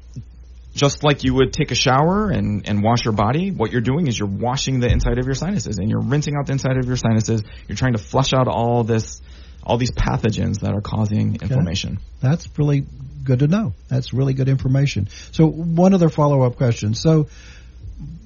just 0.74 1.02
like 1.02 1.24
you 1.24 1.34
would 1.34 1.52
take 1.52 1.70
a 1.70 1.74
shower 1.74 2.30
and, 2.30 2.68
and 2.68 2.82
wash 2.82 3.04
your 3.04 3.12
body, 3.12 3.50
what 3.50 3.72
you're 3.72 3.80
doing 3.80 4.06
is 4.06 4.18
you're 4.18 4.28
washing 4.28 4.80
the 4.80 4.88
inside 4.88 5.18
of 5.18 5.26
your 5.26 5.34
sinuses 5.34 5.78
and 5.78 5.90
you're 5.90 6.02
rinsing 6.02 6.34
out 6.36 6.46
the 6.46 6.52
inside 6.52 6.76
of 6.76 6.86
your 6.86 6.96
sinuses. 6.96 7.42
You're 7.68 7.76
trying 7.76 7.94
to 7.94 7.98
flush 7.98 8.32
out 8.32 8.48
all 8.48 8.84
this, 8.84 9.20
all 9.62 9.76
these 9.76 9.90
pathogens 9.90 10.60
that 10.60 10.74
are 10.74 10.80
causing 10.80 11.36
inflammation. 11.40 11.98
that's 12.20 12.48
really 12.58 12.84
good 13.24 13.40
to 13.40 13.46
know. 13.46 13.74
That's 13.88 14.12
really 14.12 14.34
good 14.34 14.48
information. 14.48 15.08
So 15.32 15.46
one 15.46 15.94
other 15.94 16.08
follow 16.08 16.42
up 16.42 16.56
question. 16.56 16.94
So 16.94 17.28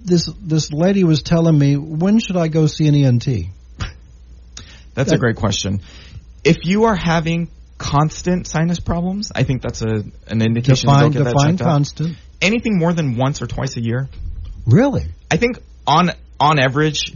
this 0.05 0.31
this 0.41 0.73
lady 0.73 1.05
was 1.05 1.23
telling 1.23 1.59
me 1.59 1.77
when 1.77 2.21
should 2.21 2.37
I 2.37 2.49
go 2.49 2.67
see 2.67 2.87
an 2.87 2.95
ENT? 2.95 3.27
That's 4.95 5.11
a 5.13 5.19
great 5.19 5.37
question. 5.37 5.81
If 6.45 6.59
you 6.65 6.85
are 6.85 6.95
having 6.95 7.49
constant 7.79 8.47
sinus 8.47 8.79
problems, 8.79 9.33
I 9.35 9.43
think 9.43 9.63
that's 9.63 9.83
a 9.83 10.05
an 10.29 10.41
indication 10.43 10.87
Define 10.89 11.13
to 11.13 11.25
that 11.25 11.33
define 11.33 11.51
checked 11.57 11.63
out. 11.63 11.69
constant. 11.69 12.17
Anything 12.41 12.79
more 12.79 12.93
than 12.93 13.17
once 13.17 13.43
or 13.43 13.47
twice 13.47 13.77
a 13.77 13.81
year, 13.83 14.09
Really? 14.67 15.07
I 15.31 15.37
think 15.37 15.59
on 15.87 16.11
on 16.39 16.59
average, 16.59 17.15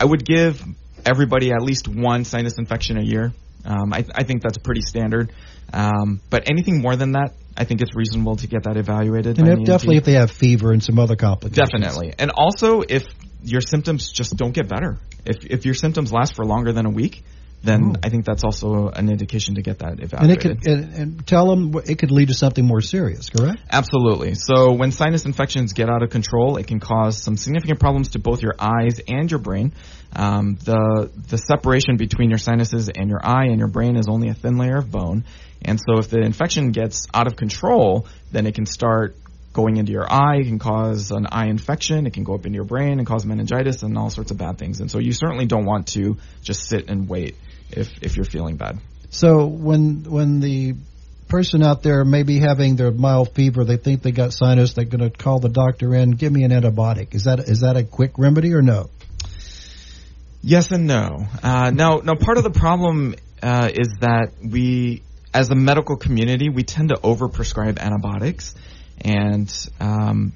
I 0.00 0.04
would 0.04 0.24
give 0.24 0.62
everybody 1.04 1.52
at 1.52 1.62
least 1.62 1.88
one 1.88 2.24
sinus 2.24 2.58
infection 2.58 2.98
a 2.98 3.02
year. 3.02 3.32
Um, 3.68 3.92
I, 3.92 4.04
I 4.14 4.24
think 4.24 4.42
that's 4.42 4.58
pretty 4.58 4.80
standard. 4.80 5.30
Um, 5.72 6.20
but 6.30 6.50
anything 6.50 6.80
more 6.80 6.96
than 6.96 7.12
that, 7.12 7.34
I 7.54 7.64
think 7.64 7.82
it's 7.82 7.94
reasonable 7.94 8.36
to 8.36 8.46
get 8.46 8.62
that 8.64 8.76
evaluated. 8.78 9.38
And 9.38 9.46
if, 9.48 9.66
definitely 9.66 9.98
if 9.98 10.04
they 10.04 10.14
have 10.14 10.30
fever 10.30 10.72
and 10.72 10.82
some 10.82 10.98
other 10.98 11.16
complications. 11.16 11.70
definitely, 11.70 12.14
and 12.18 12.30
also 12.34 12.80
if 12.80 13.04
your 13.44 13.60
symptoms 13.60 14.10
just 14.10 14.36
don't 14.36 14.52
get 14.52 14.68
better, 14.68 14.98
If 15.26 15.44
if 15.44 15.64
your 15.66 15.74
symptoms 15.74 16.10
last 16.12 16.34
for 16.34 16.44
longer 16.44 16.72
than 16.72 16.86
a 16.86 16.90
week, 16.90 17.22
then 17.62 17.96
I 18.02 18.08
think 18.08 18.24
that's 18.24 18.44
also 18.44 18.88
an 18.88 19.10
indication 19.10 19.56
to 19.56 19.62
get 19.62 19.80
that 19.80 19.90
And 19.90 20.00
it 20.00 20.04
evaluated. 20.04 20.62
could 20.62 20.66
and, 20.72 20.94
and 20.94 21.26
tell 21.26 21.46
them 21.48 21.74
it 21.86 21.98
could 21.98 22.10
lead 22.10 22.28
to 22.28 22.34
something 22.34 22.64
more 22.64 22.80
serious, 22.80 23.28
correct? 23.30 23.60
Absolutely. 23.70 24.34
So 24.34 24.72
when 24.72 24.92
sinus 24.92 25.24
infections 25.26 25.72
get 25.72 25.88
out 25.90 26.02
of 26.02 26.10
control, 26.10 26.56
it 26.56 26.66
can 26.66 26.80
cause 26.80 27.20
some 27.22 27.36
significant 27.36 27.80
problems 27.80 28.10
to 28.10 28.18
both 28.18 28.42
your 28.42 28.54
eyes 28.58 29.00
and 29.08 29.30
your 29.30 29.40
brain. 29.40 29.72
Um, 30.18 30.58
the 30.64 31.12
the 31.28 31.38
separation 31.38 31.96
between 31.96 32.28
your 32.28 32.40
sinuses 32.40 32.88
and 32.88 33.08
your 33.08 33.24
eye 33.24 33.44
and 33.44 33.58
your 33.60 33.68
brain 33.68 33.96
is 33.96 34.08
only 34.08 34.28
a 34.30 34.34
thin 34.34 34.58
layer 34.58 34.76
of 34.76 34.90
bone, 34.90 35.24
and 35.62 35.78
so 35.78 36.00
if 36.00 36.10
the 36.10 36.18
infection 36.18 36.72
gets 36.72 37.06
out 37.14 37.28
of 37.28 37.36
control, 37.36 38.08
then 38.32 38.44
it 38.48 38.56
can 38.56 38.66
start 38.66 39.14
going 39.52 39.76
into 39.76 39.92
your 39.92 40.12
eye. 40.12 40.38
It 40.40 40.46
can 40.46 40.58
cause 40.58 41.12
an 41.12 41.28
eye 41.30 41.46
infection. 41.46 42.04
It 42.06 42.14
can 42.14 42.24
go 42.24 42.34
up 42.34 42.46
into 42.46 42.56
your 42.56 42.64
brain 42.64 42.98
and 42.98 43.06
cause 43.06 43.24
meningitis 43.24 43.84
and 43.84 43.96
all 43.96 44.10
sorts 44.10 44.32
of 44.32 44.38
bad 44.38 44.58
things. 44.58 44.80
And 44.80 44.90
so 44.90 44.98
you 44.98 45.12
certainly 45.12 45.46
don't 45.46 45.64
want 45.64 45.86
to 45.88 46.16
just 46.42 46.68
sit 46.68 46.90
and 46.90 47.08
wait 47.08 47.36
if 47.70 47.88
if 48.02 48.16
you're 48.16 48.24
feeling 48.24 48.56
bad. 48.56 48.78
So 49.10 49.46
when 49.46 50.02
when 50.02 50.40
the 50.40 50.74
person 51.28 51.62
out 51.62 51.84
there 51.84 52.04
may 52.04 52.24
be 52.24 52.40
having 52.40 52.74
their 52.74 52.90
mild 52.90 53.36
fever, 53.36 53.64
they 53.64 53.76
think 53.76 54.02
they 54.02 54.10
got 54.10 54.32
sinus, 54.32 54.72
they're 54.72 54.84
going 54.84 55.08
to 55.08 55.10
call 55.10 55.38
the 55.38 55.48
doctor 55.48 55.94
in, 55.94 56.12
give 56.12 56.32
me 56.32 56.42
an 56.42 56.50
antibiotic. 56.50 57.14
Is 57.14 57.24
that 57.24 57.38
is 57.38 57.60
that 57.60 57.76
a 57.76 57.84
quick 57.84 58.18
remedy 58.18 58.52
or 58.52 58.62
no? 58.62 58.90
Yes 60.40 60.70
and 60.70 60.86
no. 60.86 61.26
Uh, 61.42 61.70
now, 61.70 61.96
now 61.98 62.14
part 62.14 62.38
of 62.38 62.44
the 62.44 62.50
problem 62.50 63.14
uh, 63.42 63.70
is 63.72 63.88
that 64.00 64.32
we, 64.44 65.02
as 65.34 65.50
a 65.50 65.54
medical 65.54 65.96
community, 65.96 66.48
we 66.48 66.62
tend 66.62 66.90
to 66.90 66.94
overprescribe 66.96 67.78
antibiotics, 67.78 68.54
and 69.00 69.52
um, 69.80 70.32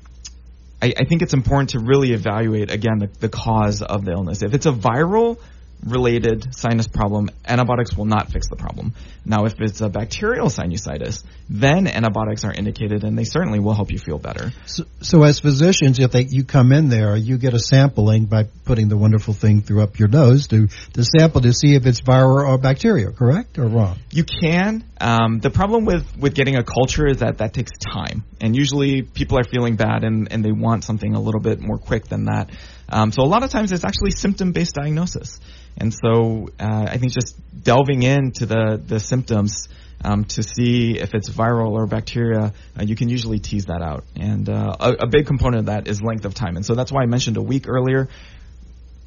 I, 0.80 0.92
I 0.98 1.04
think 1.04 1.22
it's 1.22 1.34
important 1.34 1.70
to 1.70 1.78
really 1.78 2.12
evaluate 2.12 2.70
again 2.70 2.98
the, 2.98 3.10
the 3.20 3.28
cause 3.28 3.82
of 3.82 4.04
the 4.04 4.12
illness. 4.12 4.42
If 4.42 4.54
it's 4.54 4.66
a 4.66 4.72
viral 4.72 5.38
related 5.84 6.54
sinus 6.54 6.86
problem, 6.86 7.30
antibiotics 7.46 7.96
will 7.96 8.04
not 8.04 8.30
fix 8.30 8.48
the 8.48 8.56
problem. 8.56 8.94
Now, 9.24 9.44
if 9.44 9.60
it's 9.60 9.80
a 9.80 9.88
bacterial 9.88 10.48
sinusitis, 10.48 11.22
then 11.48 11.86
antibiotics 11.86 12.44
are 12.44 12.52
indicated, 12.52 13.04
and 13.04 13.16
they 13.16 13.24
certainly 13.24 13.60
will 13.60 13.74
help 13.74 13.90
you 13.90 13.98
feel 13.98 14.18
better. 14.18 14.52
So, 14.66 14.84
so 15.00 15.22
as 15.22 15.40
physicians, 15.40 15.98
if 15.98 16.12
they, 16.12 16.22
you 16.22 16.44
come 16.44 16.72
in 16.72 16.88
there, 16.88 17.16
you 17.16 17.38
get 17.38 17.54
a 17.54 17.58
sampling 17.58 18.26
by 18.26 18.44
putting 18.64 18.88
the 18.88 18.96
wonderful 18.96 19.34
thing 19.34 19.62
through 19.62 19.82
up 19.82 19.98
your 19.98 20.08
nose 20.08 20.48
to 20.48 20.68
to 20.94 21.04
sample 21.04 21.40
to 21.42 21.52
see 21.52 21.74
if 21.74 21.86
it's 21.86 22.00
viral 22.00 22.48
or 22.48 22.58
bacteria, 22.58 23.10
correct 23.10 23.58
or 23.58 23.66
wrong? 23.66 23.98
You 24.10 24.24
can. 24.24 24.84
Um, 25.02 25.40
the 25.40 25.50
problem 25.50 25.84
with, 25.84 26.16
with 26.16 26.32
getting 26.32 26.54
a 26.54 26.62
culture 26.62 27.08
is 27.08 27.18
that 27.18 27.38
that 27.38 27.52
takes 27.52 27.72
time. 27.76 28.22
And 28.40 28.54
usually 28.54 29.02
people 29.02 29.36
are 29.36 29.42
feeling 29.42 29.74
bad 29.74 30.04
and, 30.04 30.30
and 30.30 30.44
they 30.44 30.52
want 30.52 30.84
something 30.84 31.14
a 31.16 31.20
little 31.20 31.40
bit 31.40 31.60
more 31.60 31.76
quick 31.76 32.06
than 32.06 32.26
that. 32.26 32.50
Um, 32.88 33.10
so 33.10 33.22
a 33.22 33.26
lot 33.26 33.42
of 33.42 33.50
times 33.50 33.72
it's 33.72 33.84
actually 33.84 34.12
symptom 34.12 34.52
based 34.52 34.76
diagnosis. 34.76 35.40
And 35.76 35.92
so 35.92 36.50
uh, 36.60 36.86
I 36.88 36.98
think 36.98 37.12
just 37.12 37.34
delving 37.64 38.04
into 38.04 38.46
the, 38.46 38.80
the 38.84 39.00
symptoms 39.00 39.66
um, 40.04 40.24
to 40.26 40.44
see 40.44 40.98
if 40.98 41.14
it's 41.14 41.28
viral 41.28 41.72
or 41.72 41.86
bacteria, 41.86 42.52
uh, 42.78 42.82
you 42.84 42.94
can 42.94 43.08
usually 43.08 43.40
tease 43.40 43.66
that 43.66 43.82
out. 43.82 44.04
And 44.14 44.48
uh, 44.48 44.76
a, 44.78 44.90
a 45.00 45.06
big 45.08 45.26
component 45.26 45.60
of 45.60 45.66
that 45.66 45.88
is 45.88 46.00
length 46.00 46.26
of 46.26 46.34
time. 46.34 46.54
And 46.54 46.64
so 46.64 46.74
that's 46.74 46.92
why 46.92 47.02
I 47.02 47.06
mentioned 47.06 47.38
a 47.38 47.42
week 47.42 47.68
earlier 47.68 48.08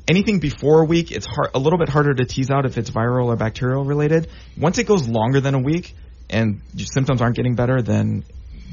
anything 0.07 0.39
before 0.39 0.81
a 0.81 0.85
week, 0.85 1.11
it's 1.11 1.25
hard, 1.25 1.51
a 1.53 1.59
little 1.59 1.79
bit 1.79 1.89
harder 1.89 2.13
to 2.13 2.25
tease 2.25 2.49
out 2.49 2.65
if 2.65 2.77
it's 2.77 2.89
viral 2.91 3.25
or 3.27 3.35
bacterial 3.35 3.83
related. 3.83 4.27
Once 4.57 4.77
it 4.77 4.85
goes 4.85 5.07
longer 5.07 5.39
than 5.41 5.53
a 5.55 5.59
week 5.59 5.93
and 6.29 6.61
your 6.73 6.87
symptoms 6.87 7.21
aren't 7.21 7.35
getting 7.35 7.55
better, 7.55 7.81
then 7.81 8.23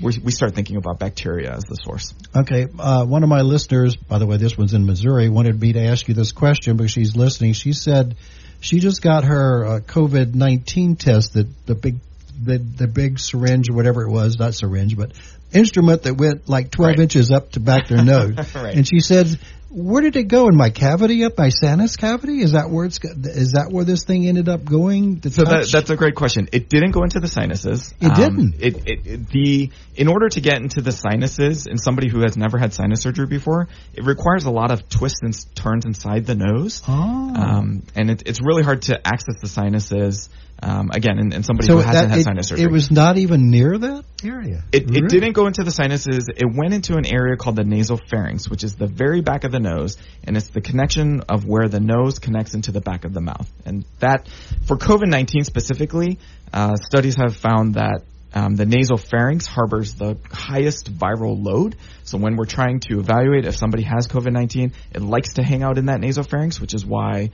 we 0.03 0.19
we 0.25 0.33
start 0.33 0.55
thinking 0.55 0.77
about 0.77 0.99
bacteria 0.99 1.53
as 1.53 1.65
the 1.65 1.75
source. 1.77 2.15
Okay, 2.35 2.67
uh, 2.79 3.05
one 3.05 3.23
of 3.23 3.29
my 3.29 3.43
listeners, 3.43 3.95
by 3.95 4.19
the 4.19 4.27
way, 4.27 4.37
this 4.37 4.57
one's 4.57 4.75
in 4.75 4.87
Missouri, 4.87 5.29
wanted 5.29 5.61
me 5.61 5.75
to 5.75 5.81
ask 5.85 6.09
you 6.09 6.15
this 6.15 6.33
question 6.33 6.77
because 6.77 6.91
she's 6.91 7.15
listening. 7.15 7.53
She 7.53 7.73
said 7.73 8.17
she 8.61 8.79
just 8.81 9.03
got 9.03 9.25
her 9.25 9.65
uh, 9.67 9.81
COVID 9.81 10.35
nineteen 10.35 10.97
test, 10.97 11.35
the 11.35 11.47
the 11.67 11.75
big 11.75 11.97
the, 12.43 12.59
the 12.59 12.87
big 12.89 13.19
syringe 13.21 13.69
or 13.71 13.75
whatever 13.75 14.03
it 14.03 14.11
was, 14.11 14.39
not 14.39 14.55
syringe, 14.55 14.97
but 14.97 15.13
instrument 15.53 16.05
that 16.05 16.15
went 16.17 16.49
like 16.49 16.71
twelve 16.71 16.93
Right. 16.93 17.01
inches 17.01 17.31
up 17.31 17.53
to 17.53 17.61
back 17.61 17.87
their 17.89 18.03
nose. 18.03 18.35
Right. 18.55 18.75
And 18.75 18.89
she 18.89 19.01
said, 19.01 19.39
"Where 19.73 20.03
did 20.03 20.17
it 20.17 20.25
go 20.29 20.49
in 20.49 20.57
my 20.57 20.71
cavity? 20.71 21.25
Up 21.25 21.39
my 21.39 21.49
sinus 21.49 21.97
cavity? 21.97 22.41
Is 22.41 22.53
that 22.53 22.71
where 22.71 22.85
it's 22.85 22.99
is 23.03 23.53
that 23.53 23.69
where 23.71 23.85
this 23.85 24.05
thing 24.05 24.27
ended 24.29 24.49
up 24.49 24.65
going? 24.65 25.23
So 25.23 25.45
that, 25.45 25.69
that's 25.73 25.91
a 25.91 25.97
great 25.97 26.15
question. 26.15 26.49
It 26.53 26.69
didn't 26.69 26.91
go 26.91 27.03
into 27.05 27.21
the 27.21 27.29
sinuses. 27.29 27.93
It 28.01 28.11
Um, 28.11 28.15
didn't? 28.15 28.55
It, 28.61 28.77
it, 28.87 29.07
it- 29.07 29.29
the 29.29 29.71
in 29.97 30.09
order 30.09 30.29
to 30.29 30.41
get 30.41 30.61
into 30.61 30.81
the 30.83 30.93
sinuses 30.93 31.67
in 31.67 31.79
somebody 31.79 32.09
who 32.09 32.21
has 32.21 32.37
never 32.37 32.59
had 32.59 32.73
sinus 32.75 33.01
surgery 33.03 33.27
before, 33.27 33.69
it 33.95 34.05
requires 34.05 34.45
a 34.45 34.51
lot 34.51 34.71
of 34.71 34.89
twists 34.89 35.21
and 35.23 35.35
turns 35.55 35.85
inside 35.87 36.27
the 36.27 36.35
nose. 36.35 36.83
Oh. 36.87 36.93
Um, 37.35 37.83
and 37.95 38.11
it, 38.11 38.23
it's 38.27 38.41
really 38.43 38.63
hard 38.63 38.83
to 38.83 39.01
access 39.07 39.37
the 39.41 39.49
sinuses. 39.49 40.29
Um, 40.65 40.91
again, 40.95 41.19
and, 41.19 41.35
in 41.35 41.43
somebody 41.43 41.67
so 41.67 41.75
who 41.75 41.81
hasn't 41.81 42.11
had 42.11 42.21
it, 42.21 42.23
sinus 42.23 42.49
surgery. 42.49 42.67
it 42.67 42.71
was 42.71 42.93
not 42.93 43.19
even 43.19 43.51
near 43.51 43.77
that 43.77 44.05
area. 44.25 44.63
It, 44.71 44.95
it 44.95 45.09
didn't 45.09 45.33
go 45.33 45.49
into 45.49 45.65
the 45.65 45.73
sinuses. 45.73 46.29
It 46.29 46.47
went 46.55 46.73
into 46.73 46.95
an 46.95 47.05
area 47.05 47.37
called 47.37 47.57
the 47.57 47.65
nasal 47.65 47.99
pharynx, 48.09 48.49
which 48.49 48.63
is 48.63 48.77
the 48.77 48.87
very 48.87 49.23
back 49.23 49.43
of 49.43 49.51
the 49.51 49.59
nose, 49.59 49.97
and 50.23 50.37
it's 50.37 50.51
the 50.51 50.61
connection 50.61 51.23
of 51.23 51.45
where 51.45 51.67
the 51.69 51.81
nose 51.81 52.21
connects 52.21 52.55
into 52.55 52.71
the 52.71 52.81
back 52.81 53.05
of 53.05 53.13
the 53.13 53.21
mouth. 53.21 53.51
And 53.67 53.85
that, 53.99 54.29
for 54.67 54.77
COVID-19 54.77 55.45
specifically, 55.45 56.21
uh, 56.53 56.77
studies 56.77 57.17
have 57.17 57.35
found 57.35 57.75
that 57.75 58.03
um, 58.33 58.55
the 58.55 58.65
nasopharynx 58.65 59.47
harbors 59.47 59.95
the 59.95 60.17
highest 60.31 60.97
viral 60.97 61.45
load. 61.45 61.77
So 62.05 62.19
when 62.19 62.37
we're 62.37 62.45
trying 62.45 62.81
to 62.89 63.01
evaluate 63.01 63.47
if 63.47 63.57
somebody 63.57 63.83
has 63.83 64.07
COVID-19, 64.07 64.73
it 64.95 65.03
likes 65.03 65.35
to 65.35 65.43
hang 65.43 65.65
out 65.65 65.77
in 65.77 65.87
that 65.87 66.01
nasopharynx, 66.01 66.61
which 66.61 66.73
is 66.73 66.87
why 66.87 67.31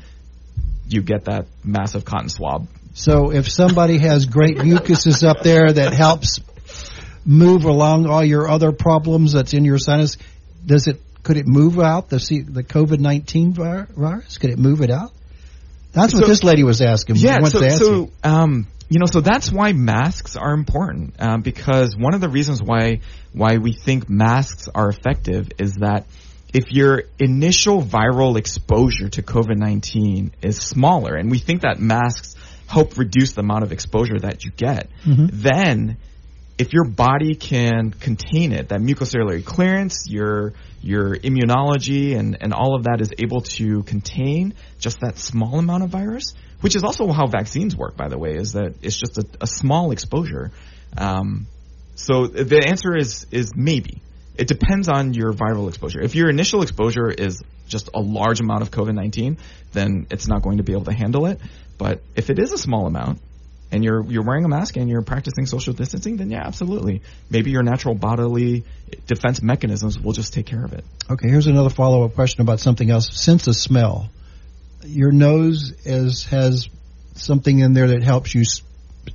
you 0.89 1.03
get 1.03 1.27
that 1.27 1.47
massive 1.63 2.07
cotton 2.07 2.31
swab 2.31 2.67
So 2.99 3.31
if 3.31 3.49
somebody 3.49 3.99
has 3.99 4.27
great 4.27 4.57
mucuses 4.57 5.23
up 5.23 5.43
there 5.43 5.73
that 5.73 5.93
helps 5.93 6.41
move 7.25 7.65
along 7.65 8.07
all 8.07 8.25
your 8.25 8.49
other 8.51 8.73
problems 8.73 9.35
that's 9.35 9.55
in 9.55 9.65
your 9.65 9.79
sinus, 9.79 10.17
does 10.67 10.89
it 10.89 11.01
could 11.23 11.37
it 11.37 11.47
move 11.47 11.79
out 11.79 12.09
the 12.09 12.19
C, 12.19 12.41
the 12.41 12.65
COVID 12.65 12.99
nineteen 12.99 13.53
virus? 13.53 14.39
Could 14.39 14.51
it 14.51 14.59
move 14.59 14.81
it 14.81 14.91
out? 14.91 15.13
That's 15.93 16.13
what 16.13 16.25
So- 16.25 16.29
this 16.29 16.43
lady 16.43 16.65
was 16.65 16.81
asking. 16.81 17.17
Yeah, 17.17 17.45
so, 17.45 17.65
ask 17.65 17.79
so 17.79 17.93
you. 17.93 18.13
um, 18.25 18.67
you 18.89 18.99
know, 18.99 19.07
so 19.07 19.21
that's 19.21 19.53
why 19.53 19.73
masks 19.73 20.35
are 20.35 20.53
important 20.53 21.15
um, 21.21 21.43
because 21.43 21.97
one 21.97 22.15
of 22.15 22.21
the 22.21 22.29
reasons 22.29 22.61
why 22.61 23.01
why 23.33 23.59
we 23.59 23.75
think 23.75 24.11
masks 24.11 24.69
are 24.75 24.89
effective 24.89 25.51
is 25.59 25.75
that 25.75 26.07
if 26.53 26.73
your 26.73 27.05
initial 27.21 27.81
viral 27.81 28.37
exposure 28.37 29.09
to 29.11 29.23
COVID 29.23 29.57
nineteen 29.57 30.33
is 30.43 30.59
smaller, 30.59 31.15
and 31.15 31.31
we 31.31 31.39
think 31.39 31.61
that 31.63 31.79
masks 31.79 32.35
help 32.69 32.97
reduce 32.99 33.33
the 33.33 33.41
amount 33.41 33.65
of 33.65 33.73
exposure 33.73 34.19
that 34.21 34.45
you 34.45 34.51
get, 34.53 34.89
then 35.33 35.97
if 36.59 36.73
your 36.73 36.85
body 36.85 37.35
can 37.35 37.91
contain 37.93 38.53
it, 38.53 38.69
that 38.69 38.81
mucociliary 38.81 39.45
clearance, 39.45 40.07
your 40.09 40.53
your 40.81 41.17
immunology 41.17 42.17
and, 42.17 42.37
and 42.41 42.53
all 42.53 42.77
of 42.77 42.85
that 42.85 43.01
is 43.01 43.11
able 43.19 43.41
to 43.41 43.83
contain 43.85 44.55
just 44.79 45.01
that 45.01 45.19
small 45.19 45.59
amount 45.59 45.83
of 45.83 45.91
virus, 45.91 46.35
which 46.61 46.77
is 46.77 46.85
also 46.85 47.11
how 47.13 47.27
vaccines 47.27 47.75
work, 47.77 47.97
by 47.97 48.09
the 48.09 48.19
way, 48.19 48.35
is 48.35 48.53
that 48.53 48.75
it's 48.83 48.97
just 48.97 49.19
a, 49.19 49.25
a 49.41 49.47
small 49.47 49.91
exposure. 49.91 50.51
Um, 50.97 51.47
so 51.95 52.27
the 52.27 52.65
answer 52.69 52.97
is 52.97 53.27
is 53.31 53.53
maybe. 53.57 54.03
It 54.37 54.47
depends 54.47 54.89
on 54.89 55.15
your 55.15 55.33
viral 55.33 55.69
exposure. 55.69 56.01
If 56.01 56.15
your 56.15 56.31
initial 56.31 56.63
exposure 56.63 57.11
is 57.11 57.43
just 57.67 57.91
a 57.93 58.01
large 58.01 58.41
amount 58.41 58.63
of 58.63 58.71
COVID 58.71 58.95
nineteen, 58.95 59.39
then 59.73 60.07
it's 60.11 60.29
not 60.29 60.43
going 60.43 60.59
to 60.59 60.63
be 60.63 60.73
able 60.73 60.85
to 60.85 60.93
handle 60.93 61.27
it. 61.27 61.41
But 61.79 62.03
if 62.17 62.29
it 62.29 62.39
is 62.39 62.53
a 62.53 62.59
small 62.59 62.87
amount, 62.87 63.21
and 63.71 63.85
you're 63.85 64.03
you're 64.05 64.23
wearing 64.23 64.45
a 64.45 64.49
mask 64.49 64.77
and 64.77 64.89
you're 64.89 65.03
practicing 65.03 65.47
social 65.47 65.73
distancing, 65.73 66.17
then 66.17 66.31
yeah, 66.31 66.43
absolutely. 66.45 67.03
Maybe 67.31 67.51
your 67.51 67.63
natural 67.63 67.95
bodily 67.95 68.65
defense 69.07 69.43
mechanisms 69.43 69.99
will 69.99 70.13
just 70.13 70.33
take 70.33 70.47
care 70.47 70.65
of 70.65 70.73
it. 70.73 70.85
Okay, 71.11 71.29
here's 71.29 71.47
another 71.47 71.71
follow 71.71 72.05
up 72.05 72.15
question 72.15 72.43
about 72.43 72.61
something 72.61 72.91
else. 72.91 73.09
Sense 73.21 73.47
of 73.47 73.57
smell. 73.57 74.11
Your 74.85 75.13
nose 75.13 75.73
is 75.85 76.25
has 76.27 76.69
something 77.15 77.59
in 77.59 77.75
there 77.75 77.89
that 77.89 78.03
helps 78.03 78.35
you 78.35 78.43
s- 78.43 78.63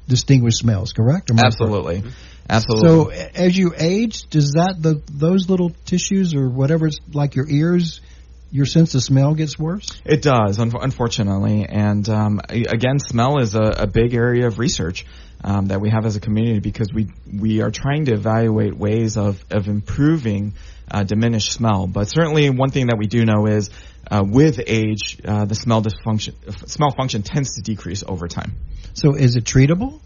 distinguish 0.08 0.56
smells. 0.56 0.94
Correct? 0.94 1.32
Absolutely, 1.32 2.00
mm-hmm. 2.00 2.10
absolutely. 2.50 3.18
So 3.18 3.30
as 3.34 3.58
you 3.58 3.74
age, 3.78 4.30
does 4.30 4.52
that 4.52 4.76
the 4.80 5.02
those 5.12 5.50
little 5.50 5.72
tissues 5.86 6.36
or 6.36 6.50
whatever 6.50 6.88
it's 6.88 7.00
like 7.12 7.36
your 7.36 7.50
ears, 7.50 8.02
your 8.54 8.68
sense 8.68 8.94
of 8.94 9.02
smell 9.02 9.34
gets 9.34 9.58
worse? 9.58 9.90
It 10.06 10.22
does, 10.22 10.60
un- 10.60 10.72
unfortunately, 10.80 11.66
and 11.68 12.08
um, 12.08 12.40
again, 12.48 13.00
smell 13.00 13.40
is 13.40 13.56
a, 13.56 13.64
a 13.80 13.88
big 13.88 14.14
area 14.14 14.46
of 14.46 14.60
research 14.60 15.08
um, 15.44 15.66
that 15.68 15.82
we 15.82 15.90
have 15.90 16.06
as 16.06 16.16
a 16.16 16.20
community 16.20 16.60
because 16.60 16.94
we 16.94 17.08
we 17.36 17.62
are 17.62 17.72
trying 17.72 18.06
to 18.06 18.14
evaluate 18.14 18.78
ways 18.78 19.18
of 19.18 19.44
of 19.50 19.68
improving 19.68 20.54
uh, 20.90 21.04
diminished 21.04 21.52
smell. 21.52 21.88
But 21.88 22.06
certainly, 22.06 22.48
one 22.52 22.70
thing 22.70 22.88
that 22.88 22.98
we 23.00 23.08
do 23.08 23.26
know 23.26 23.48
is 23.48 23.72
uh, 24.10 24.24
with 24.24 24.62
age, 24.66 25.20
uh, 25.26 25.46
the 25.46 25.56
smell 25.56 25.82
dysfunction 25.82 26.36
smell 26.70 26.92
function 26.92 27.24
tends 27.24 27.56
to 27.56 27.62
decrease 27.64 28.04
over 28.08 28.28
time. 28.28 28.54
So 28.94 29.16
is 29.16 29.36
it 29.36 29.46
treatable? 29.46 30.00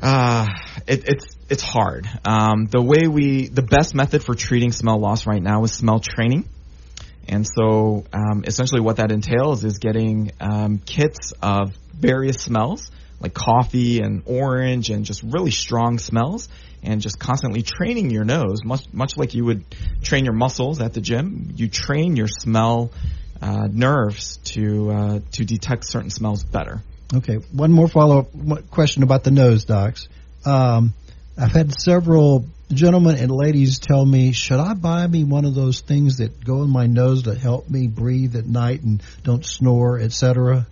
Uh, 0.00 0.48
it, 0.88 1.04
it's 1.06 1.36
it's 1.52 1.62
hard. 1.62 2.08
Um, 2.24 2.64
the 2.64 2.80
way 2.80 3.06
we 3.08 3.46
the 3.46 3.60
best 3.62 3.94
method 3.94 4.24
for 4.24 4.34
treating 4.34 4.72
smell 4.72 4.98
loss 4.98 5.26
right 5.26 5.42
now 5.42 5.62
is 5.64 5.72
smell 5.72 6.00
training, 6.00 6.48
And 7.28 7.46
so, 7.46 8.04
um, 8.12 8.44
essentially, 8.46 8.80
what 8.80 8.96
that 8.96 9.12
entails 9.12 9.62
is 9.64 9.78
getting 9.78 10.32
um, 10.40 10.78
kits 10.78 11.32
of 11.42 11.72
various 11.92 12.40
smells, 12.40 12.90
like 13.20 13.34
coffee 13.34 14.00
and 14.00 14.22
orange, 14.26 14.90
and 14.90 15.04
just 15.04 15.22
really 15.22 15.50
strong 15.50 15.98
smells, 15.98 16.48
and 16.82 17.00
just 17.00 17.18
constantly 17.18 17.62
training 17.62 18.10
your 18.10 18.24
nose, 18.24 18.64
much 18.64 18.92
much 18.92 19.16
like 19.16 19.34
you 19.34 19.44
would 19.44 19.64
train 20.02 20.24
your 20.24 20.34
muscles 20.34 20.80
at 20.80 20.94
the 20.94 21.00
gym. 21.00 21.52
You 21.54 21.68
train 21.68 22.16
your 22.16 22.28
smell 22.28 22.90
uh, 23.40 23.68
nerves 23.70 24.38
to 24.54 24.90
uh, 24.90 25.20
to 25.32 25.44
detect 25.44 25.86
certain 25.86 26.10
smells 26.10 26.42
better. 26.44 26.80
Okay, 27.14 27.36
one 27.52 27.72
more 27.72 27.88
follow 27.88 28.20
up 28.20 28.70
question 28.70 29.02
about 29.02 29.22
the 29.22 29.30
nose, 29.30 29.64
docs. 29.64 30.08
Um, 30.44 30.94
I've 31.42 31.52
had 31.52 31.72
several 31.72 32.44
gentlemen 32.72 33.16
and 33.16 33.28
ladies 33.28 33.80
tell 33.80 34.06
me, 34.06 34.30
should 34.30 34.60
I 34.60 34.74
buy 34.74 35.04
me 35.08 35.24
one 35.24 35.44
of 35.44 35.56
those 35.56 35.80
things 35.80 36.18
that 36.18 36.44
go 36.44 36.62
in 36.62 36.70
my 36.70 36.86
nose 36.86 37.24
to 37.24 37.34
help 37.34 37.68
me 37.68 37.88
breathe 37.88 38.36
at 38.36 38.46
night 38.46 38.82
and 38.82 39.02
don't 39.24 39.44
snore, 39.44 39.98
etc. 39.98 40.68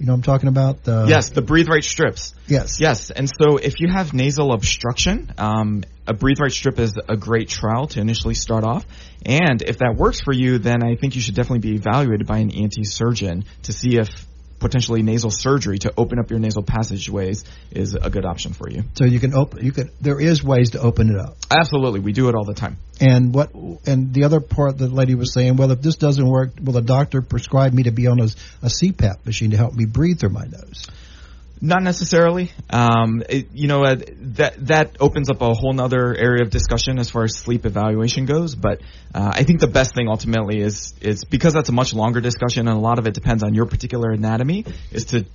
You 0.00 0.06
know, 0.06 0.14
I'm 0.14 0.22
talking 0.22 0.48
about 0.48 0.82
the 0.82 1.06
yes, 1.08 1.30
the 1.30 1.42
breathe 1.42 1.68
right 1.68 1.84
strips. 1.84 2.34
Yes, 2.48 2.80
yes, 2.80 3.10
and 3.10 3.28
so 3.28 3.58
if 3.58 3.78
you 3.78 3.88
have 3.92 4.12
nasal 4.12 4.52
obstruction, 4.52 5.32
um, 5.38 5.84
a 6.06 6.14
breathe 6.14 6.38
right 6.40 6.50
strip 6.52 6.80
is 6.80 6.98
a 7.08 7.16
great 7.16 7.48
trial 7.48 7.86
to 7.88 8.00
initially 8.00 8.34
start 8.34 8.64
off. 8.64 8.84
And 9.24 9.62
if 9.62 9.78
that 9.78 9.94
works 9.96 10.20
for 10.20 10.32
you, 10.32 10.58
then 10.58 10.82
I 10.82 10.96
think 10.96 11.14
you 11.14 11.20
should 11.20 11.34
definitely 11.36 11.70
be 11.70 11.76
evaluated 11.76 12.26
by 12.26 12.38
an 12.38 12.50
ENT 12.50 12.74
surgeon 12.82 13.44
to 13.64 13.72
see 13.72 13.98
if 13.98 14.08
potentially 14.58 15.02
nasal 15.02 15.30
surgery 15.30 15.78
to 15.78 15.92
open 15.96 16.18
up 16.18 16.30
your 16.30 16.38
nasal 16.38 16.62
passageways 16.62 17.44
is 17.70 17.94
a 17.94 18.10
good 18.10 18.24
option 18.24 18.52
for 18.52 18.68
you. 18.68 18.84
So 18.94 19.04
you 19.04 19.20
can 19.20 19.34
open, 19.34 19.64
you 19.64 19.72
can, 19.72 19.90
there 20.00 20.20
is 20.20 20.42
ways 20.42 20.70
to 20.70 20.80
open 20.80 21.10
it 21.10 21.16
up. 21.16 21.36
Absolutely. 21.50 22.00
We 22.00 22.12
do 22.12 22.28
it 22.28 22.34
all 22.34 22.44
the 22.44 22.54
time. 22.54 22.78
And 23.00 23.32
what, 23.32 23.54
and 23.86 24.12
the 24.12 24.24
other 24.24 24.40
part 24.40 24.76
the 24.78 24.88
lady 24.88 25.14
was 25.14 25.32
saying, 25.32 25.56
well, 25.56 25.70
if 25.70 25.80
this 25.80 25.96
doesn't 25.96 26.28
work, 26.28 26.50
will 26.62 26.72
the 26.72 26.82
doctor 26.82 27.22
prescribe 27.22 27.72
me 27.72 27.84
to 27.84 27.92
be 27.92 28.06
on 28.06 28.20
a, 28.20 28.28
a 28.62 28.68
CPAP 28.68 29.24
machine 29.24 29.50
to 29.52 29.56
help 29.56 29.74
me 29.74 29.86
breathe 29.86 30.18
through 30.18 30.30
my 30.30 30.44
nose? 30.44 30.86
Not 31.60 31.82
necessarily. 31.82 32.50
Um, 32.70 33.22
it, 33.28 33.48
you 33.52 33.68
know, 33.68 33.84
uh, 33.84 33.96
that 34.36 34.66
that 34.66 34.96
opens 35.00 35.30
up 35.30 35.40
a 35.42 35.54
whole 35.54 35.78
other 35.80 36.14
area 36.14 36.42
of 36.42 36.50
discussion 36.50 36.98
as 36.98 37.10
far 37.10 37.24
as 37.24 37.36
sleep 37.36 37.66
evaluation 37.66 38.26
goes. 38.26 38.54
But 38.54 38.80
uh, 39.14 39.32
I 39.34 39.42
think 39.44 39.60
the 39.60 39.66
best 39.66 39.94
thing 39.94 40.08
ultimately 40.08 40.60
is 40.60 40.94
is 41.00 41.24
because 41.24 41.52
that's 41.52 41.68
a 41.68 41.72
much 41.72 41.94
longer 41.94 42.20
discussion, 42.20 42.68
and 42.68 42.76
a 42.76 42.80
lot 42.80 42.98
of 42.98 43.06
it 43.06 43.14
depends 43.14 43.42
on 43.42 43.54
your 43.54 43.66
particular 43.66 44.10
anatomy. 44.10 44.64
Is 44.92 45.06
to 45.06 45.26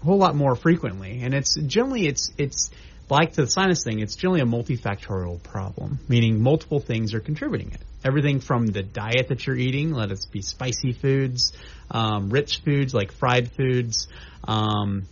a 0.00 0.04
whole 0.04 0.18
lot 0.18 0.34
more 0.34 0.54
frequently. 0.54 1.20
And 1.22 1.34
it's 1.34 1.56
generally 1.60 2.06
it's 2.06 2.32
it's 2.38 2.70
like 3.08 3.34
the 3.34 3.46
sinus 3.46 3.84
thing, 3.84 4.00
it's 4.00 4.16
generally 4.16 4.40
a 4.40 4.46
multifactorial 4.46 5.42
problem, 5.42 5.98
meaning 6.08 6.42
multiple 6.42 6.80
things 6.80 7.14
are 7.14 7.20
contributing 7.20 7.72
it. 7.72 7.80
Everything 8.06 8.40
from 8.40 8.66
the 8.66 8.82
diet 8.82 9.28
that 9.28 9.46
you're 9.46 9.56
eating, 9.56 9.92
let 9.92 10.12
it 10.12 10.24
be 10.30 10.42
spicy 10.42 10.92
foods, 10.92 11.52
um, 11.90 12.30
rich 12.30 12.60
foods 12.64 12.94
like 12.94 13.10
fried 13.12 13.50
foods, 13.52 14.06
um, 14.44 15.06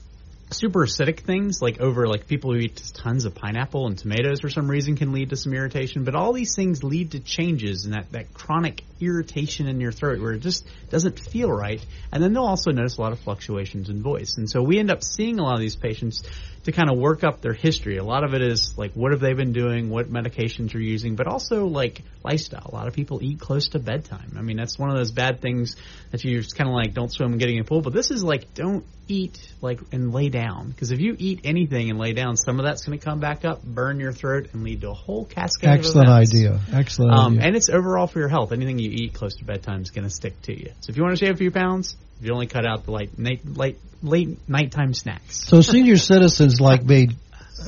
super 0.50 0.87
acidic 0.87 1.20
things 1.20 1.61
like 1.61 1.80
over 1.80 2.07
like 2.07 2.28
people 2.28 2.52
who 2.52 2.59
eat 2.59 2.80
tons 2.94 3.24
of 3.24 3.35
pineapple 3.35 3.88
and 3.88 3.98
tomatoes 3.98 4.40
for 4.40 4.48
some 4.48 4.70
reason 4.70 4.94
can 4.94 5.11
lead 5.11 5.30
to 5.30 5.37
some 5.37 5.52
irritation 5.52 6.04
but 6.04 6.14
all 6.14 6.33
these 6.33 6.54
things 6.54 6.85
lead 6.85 7.11
to 7.12 7.18
changes 7.18 7.87
in 7.87 7.92
that, 7.92 8.12
that 8.12 8.33
chronic 8.35 8.85
irritation 9.00 9.66
in 9.66 9.80
your 9.80 9.90
throat 9.90 10.20
where 10.20 10.33
it 10.33 10.40
just 10.40 10.64
doesn't 10.90 11.18
feel 11.18 11.50
right 11.50 11.85
and 12.14 12.22
then 12.22 12.33
they'll 12.33 12.44
also 12.44 12.70
notice 12.70 12.96
a 12.96 13.00
lot 13.00 13.11
of 13.12 13.18
fluctuations 13.18 13.90
in 13.90 14.00
voice. 14.00 14.37
And 14.37 14.48
so 14.48 14.62
we 14.62 14.78
end 14.78 14.88
up 14.88 15.02
seeing 15.02 15.40
a 15.40 15.42
lot 15.42 15.54
of 15.54 15.61
these 15.61 15.74
patients 15.74 16.22
to 16.64 16.72
kind 16.72 16.90
of 16.90 16.98
work 16.98 17.24
up 17.24 17.40
their 17.40 17.53
history. 17.53 17.98
A 17.98 18.05
lot 18.05 18.24
of 18.24 18.35
it 18.35 18.42
is 18.42 18.77
like 18.77 18.92
what 18.94 19.12
have 19.12 19.20
they 19.20 19.35
been 19.35 19.53
doing, 19.53 19.90
what 19.90 20.11
medications 20.11 20.74
are 20.74 20.81
using, 20.81 21.14
but 21.14 21.27
also 21.27 21.66
like 21.66 22.03
lifestyle. 22.22 22.68
A 22.72 22.74
lot 22.74 22.88
of 22.88 22.94
people 22.94 23.22
eat 23.22 23.38
close 23.38 23.68
to 23.70 23.79
bedtime. 23.79 24.35
I 24.38 24.42
mean, 24.42 24.57
that's 24.57 24.79
one 24.79 24.90
of 24.90 24.96
those 24.96 25.12
bad 25.12 25.40
things 25.40 25.77
that 26.11 26.24
you 26.24 26.40
just 26.40 26.57
kind 26.57 26.68
of 26.68 26.74
like 26.74 26.94
don't 26.94 27.12
swim 27.12 27.33
and 27.33 27.40
getting 27.40 27.57
in 27.57 27.62
a 27.62 27.64
pool. 27.64 27.83
But 27.83 27.92
this 27.92 28.11
is 28.11 28.24
like 28.24 28.55
don't 28.55 28.85
eat 29.07 29.38
like 29.61 29.81
and 29.92 30.14
lay 30.14 30.31
down 30.31 30.70
because 30.70 30.90
if 30.90 31.00
you 31.00 31.14
eat 31.18 31.40
anything 31.44 31.90
and 31.90 31.98
lay 31.98 32.14
down, 32.14 32.37
some 32.38 32.59
of 32.59 32.64
that's 32.64 32.87
going 32.87 32.98
to 32.98 33.05
come 33.05 33.20
back 33.20 33.44
up, 33.44 33.62
burn 33.62 34.00
your 34.00 34.12
throat, 34.12 34.48
and 34.55 34.64
lead 34.64 34.81
to 34.81 34.90
a 34.90 34.94
whole 34.94 35.27
cascade. 35.27 35.68
Of. 35.68 35.77
Excellent 35.81 36.09
idea. 36.09 36.61
Excellent. 36.72 37.12
Um, 37.12 37.35
idea. 37.35 37.46
And 37.46 37.57
it's 37.57 37.68
overall 37.68 38.07
for 38.07 38.20
your 38.20 38.29
health. 38.29 38.53
Anything 38.53 38.79
you 38.79 38.90
eat 38.90 39.12
close 39.12 39.37
to 39.37 39.44
bedtime 39.44 39.83
is 39.83 39.90
going 39.90 40.05
to 40.05 40.14
stick 40.14 40.40
to 40.42 40.59
you. 40.59 40.72
So 40.81 40.90
if 40.90 40.96
you 40.96 41.03
want 41.03 41.18
to 41.18 41.24
shave 41.24 41.35
a 41.35 41.38
few 41.38 41.50
pounds, 41.50 41.96
you 42.20 42.33
only 42.33 42.46
cut 42.46 42.66
out 42.66 42.85
the 42.85 42.90
late 42.90 43.18
late 43.18 43.44
late, 43.44 43.79
late 44.03 44.48
nighttime 44.48 44.94
snacks. 44.94 45.46
So 45.46 45.61
senior 45.61 45.96
citizens 45.96 46.61
like 46.61 46.85
me, 46.85 47.09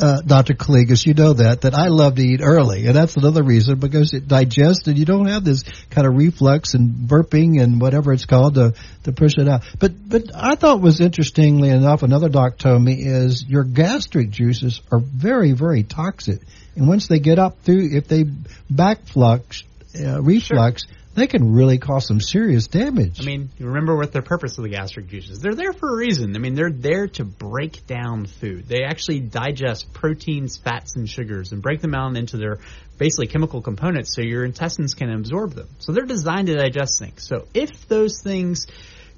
uh, 0.00 0.20
Dr. 0.22 0.54
Calligas, 0.54 1.06
you 1.06 1.14
know 1.14 1.32
that 1.34 1.62
that 1.62 1.74
I 1.74 1.88
love 1.88 2.16
to 2.16 2.22
eat 2.22 2.40
early, 2.42 2.86
and 2.86 2.94
that's 2.94 3.16
another 3.16 3.42
reason 3.42 3.78
because 3.78 4.12
it 4.14 4.28
digests 4.28 4.88
and 4.88 4.98
you 4.98 5.04
don't 5.04 5.26
have 5.26 5.44
this 5.44 5.62
kind 5.90 6.06
of 6.06 6.14
reflux 6.14 6.74
and 6.74 7.08
burping 7.08 7.62
and 7.62 7.80
whatever 7.80 8.12
it's 8.12 8.26
called 8.26 8.54
to 8.54 8.74
to 9.04 9.12
push 9.12 9.34
it 9.38 9.48
out. 9.48 9.62
But 9.78 9.92
but 10.08 10.24
I 10.34 10.54
thought 10.54 10.80
was 10.80 11.00
interestingly 11.00 11.70
enough, 11.70 12.02
another 12.02 12.28
doc 12.28 12.58
told 12.58 12.82
me 12.82 12.94
is 12.94 13.44
your 13.46 13.64
gastric 13.64 14.30
juices 14.30 14.80
are 14.90 15.00
very 15.00 15.52
very 15.52 15.82
toxic, 15.82 16.40
and 16.74 16.88
once 16.88 17.08
they 17.08 17.18
get 17.18 17.38
up 17.38 17.62
through, 17.62 17.90
if 17.92 18.08
they 18.08 18.24
backflux, 18.72 19.64
uh, 19.98 20.20
reflux. 20.22 20.86
Sure 20.86 20.92
they 21.16 21.26
can 21.26 21.54
really 21.54 21.78
cause 21.78 22.06
some 22.06 22.20
serious 22.20 22.66
damage. 22.68 23.20
I 23.20 23.24
mean, 23.24 23.50
remember 23.58 23.96
what 23.96 24.12
the 24.12 24.20
purpose 24.20 24.58
of 24.58 24.64
the 24.64 24.70
gastric 24.70 25.08
juices. 25.08 25.40
They're 25.40 25.54
there 25.54 25.72
for 25.72 25.88
a 25.88 25.96
reason. 25.96 26.36
I 26.36 26.38
mean, 26.38 26.54
they're 26.54 26.70
there 26.70 27.08
to 27.08 27.24
break 27.24 27.86
down 27.86 28.26
food. 28.26 28.68
They 28.68 28.84
actually 28.84 29.20
digest 29.20 29.92
proteins, 29.94 30.58
fats, 30.58 30.94
and 30.96 31.08
sugars 31.08 31.52
and 31.52 31.62
break 31.62 31.80
them 31.80 31.92
down 31.92 32.16
into 32.16 32.36
their 32.36 32.58
basically 32.98 33.28
chemical 33.28 33.62
components 33.62 34.14
so 34.14 34.20
your 34.20 34.44
intestines 34.44 34.92
can 34.94 35.10
absorb 35.10 35.54
them. 35.54 35.68
So 35.78 35.92
they're 35.92 36.04
designed 36.04 36.48
to 36.48 36.54
digest 36.54 36.98
things. 36.98 37.26
So 37.26 37.46
if 37.54 37.88
those 37.88 38.20
things 38.22 38.66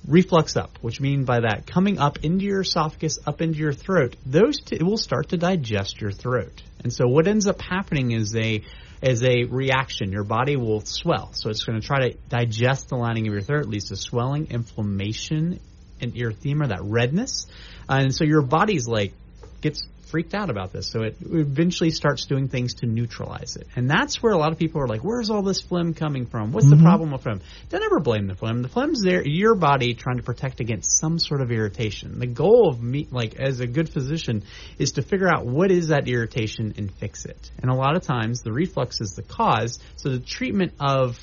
reflux 0.07 0.57
up, 0.57 0.79
which 0.81 1.01
mean 1.01 1.25
by 1.25 1.41
that 1.41 1.67
coming 1.67 1.99
up 1.99 2.25
into 2.25 2.45
your 2.45 2.61
esophagus, 2.61 3.19
up 3.27 3.43
into 3.43 3.59
your 3.59 3.73
throat, 3.73 4.15
those 4.25 4.61
t- 4.61 4.83
will 4.83 4.97
start 4.97 5.31
to 5.31 5.37
digest 5.37 6.01
your 6.01 6.13
throat. 6.13 6.63
And 6.85 6.93
so 6.93 7.09
what 7.09 7.27
ends 7.27 7.49
up 7.49 7.61
happening 7.61 8.13
is 8.13 8.31
they 8.31 8.63
as 9.03 9.23
a 9.23 9.45
reaction. 9.45 10.13
Your 10.13 10.25
body 10.25 10.57
will 10.57 10.81
swell. 10.81 11.31
So 11.33 11.51
it's 11.51 11.65
going 11.65 11.81
to 11.81 11.87
try 11.87 12.11
to 12.11 12.17
digest 12.29 12.89
the 12.89 12.97
lining 12.97 13.27
of 13.27 13.33
your 13.33 13.43
throat, 13.43 13.67
leads 13.67 13.89
to 13.89 13.97
swelling, 13.97 14.49
inflammation, 14.51 15.61
an 16.01 16.13
erythema, 16.13 16.69
that 16.69 16.83
redness, 16.83 17.47
and 17.89 18.15
so 18.15 18.25
your 18.25 18.43
body's 18.43 18.87
like 18.87 19.13
gets 19.61 19.88
freaked 20.11 20.35
out 20.35 20.51
about 20.51 20.73
this. 20.73 20.91
So 20.91 21.03
it 21.03 21.17
eventually 21.21 21.91
starts 21.91 22.27
doing 22.27 22.49
things 22.49 22.75
to 22.75 22.87
neutralize 22.87 23.57
it. 23.57 23.67
And 23.77 23.89
that's 23.89 24.23
where 24.23 24.33
a 24.33 24.39
lot 24.39 24.53
of 24.53 24.59
people 24.59 24.81
are 24.81 24.87
like, 24.87 25.03
where's 25.03 25.31
all 25.31 25.43
this 25.43 25.61
phlegm 25.61 25.95
coming 25.95 26.27
from? 26.27 26.53
What's 26.53 26.67
mm-hmm. 26.67 26.77
the 26.77 26.83
problem 26.83 27.13
with 27.13 27.23
phlegm? 27.23 27.41
Don't 27.69 27.83
ever 27.83 28.01
blame 28.01 28.27
the 28.27 28.35
phlegm. 28.35 28.63
The 28.63 28.69
phlegm's 28.69 29.03
there, 29.03 29.23
your 29.27 29.55
body 29.55 29.95
trying 29.95 30.17
to 30.17 30.23
protect 30.23 30.61
against 30.61 30.99
some 30.99 31.19
sort 31.19 31.41
of 31.41 31.51
irritation. 31.51 32.19
The 32.19 32.27
goal 32.27 32.69
of 32.69 32.83
me, 32.83 33.07
like 33.11 33.37
as 33.37 33.61
a 33.61 33.67
good 33.67 33.89
physician, 33.89 34.45
is 34.79 34.93
to 34.93 35.03
figure 35.03 35.29
out 35.29 35.47
what 35.47 35.71
is 35.71 35.89
that 35.89 36.09
irritation 36.09 36.75
and 36.77 36.91
fix 36.91 37.25
it. 37.25 37.51
And 37.61 37.71
a 37.71 37.75
lot 37.75 37.97
of 37.97 38.03
times 38.03 38.43
the 38.43 38.53
reflux 38.53 39.01
is 39.01 39.15
the 39.15 39.23
cause. 39.23 39.79
So 39.97 40.11
the 40.11 40.21
treatment 40.21 40.73
of 40.81 41.19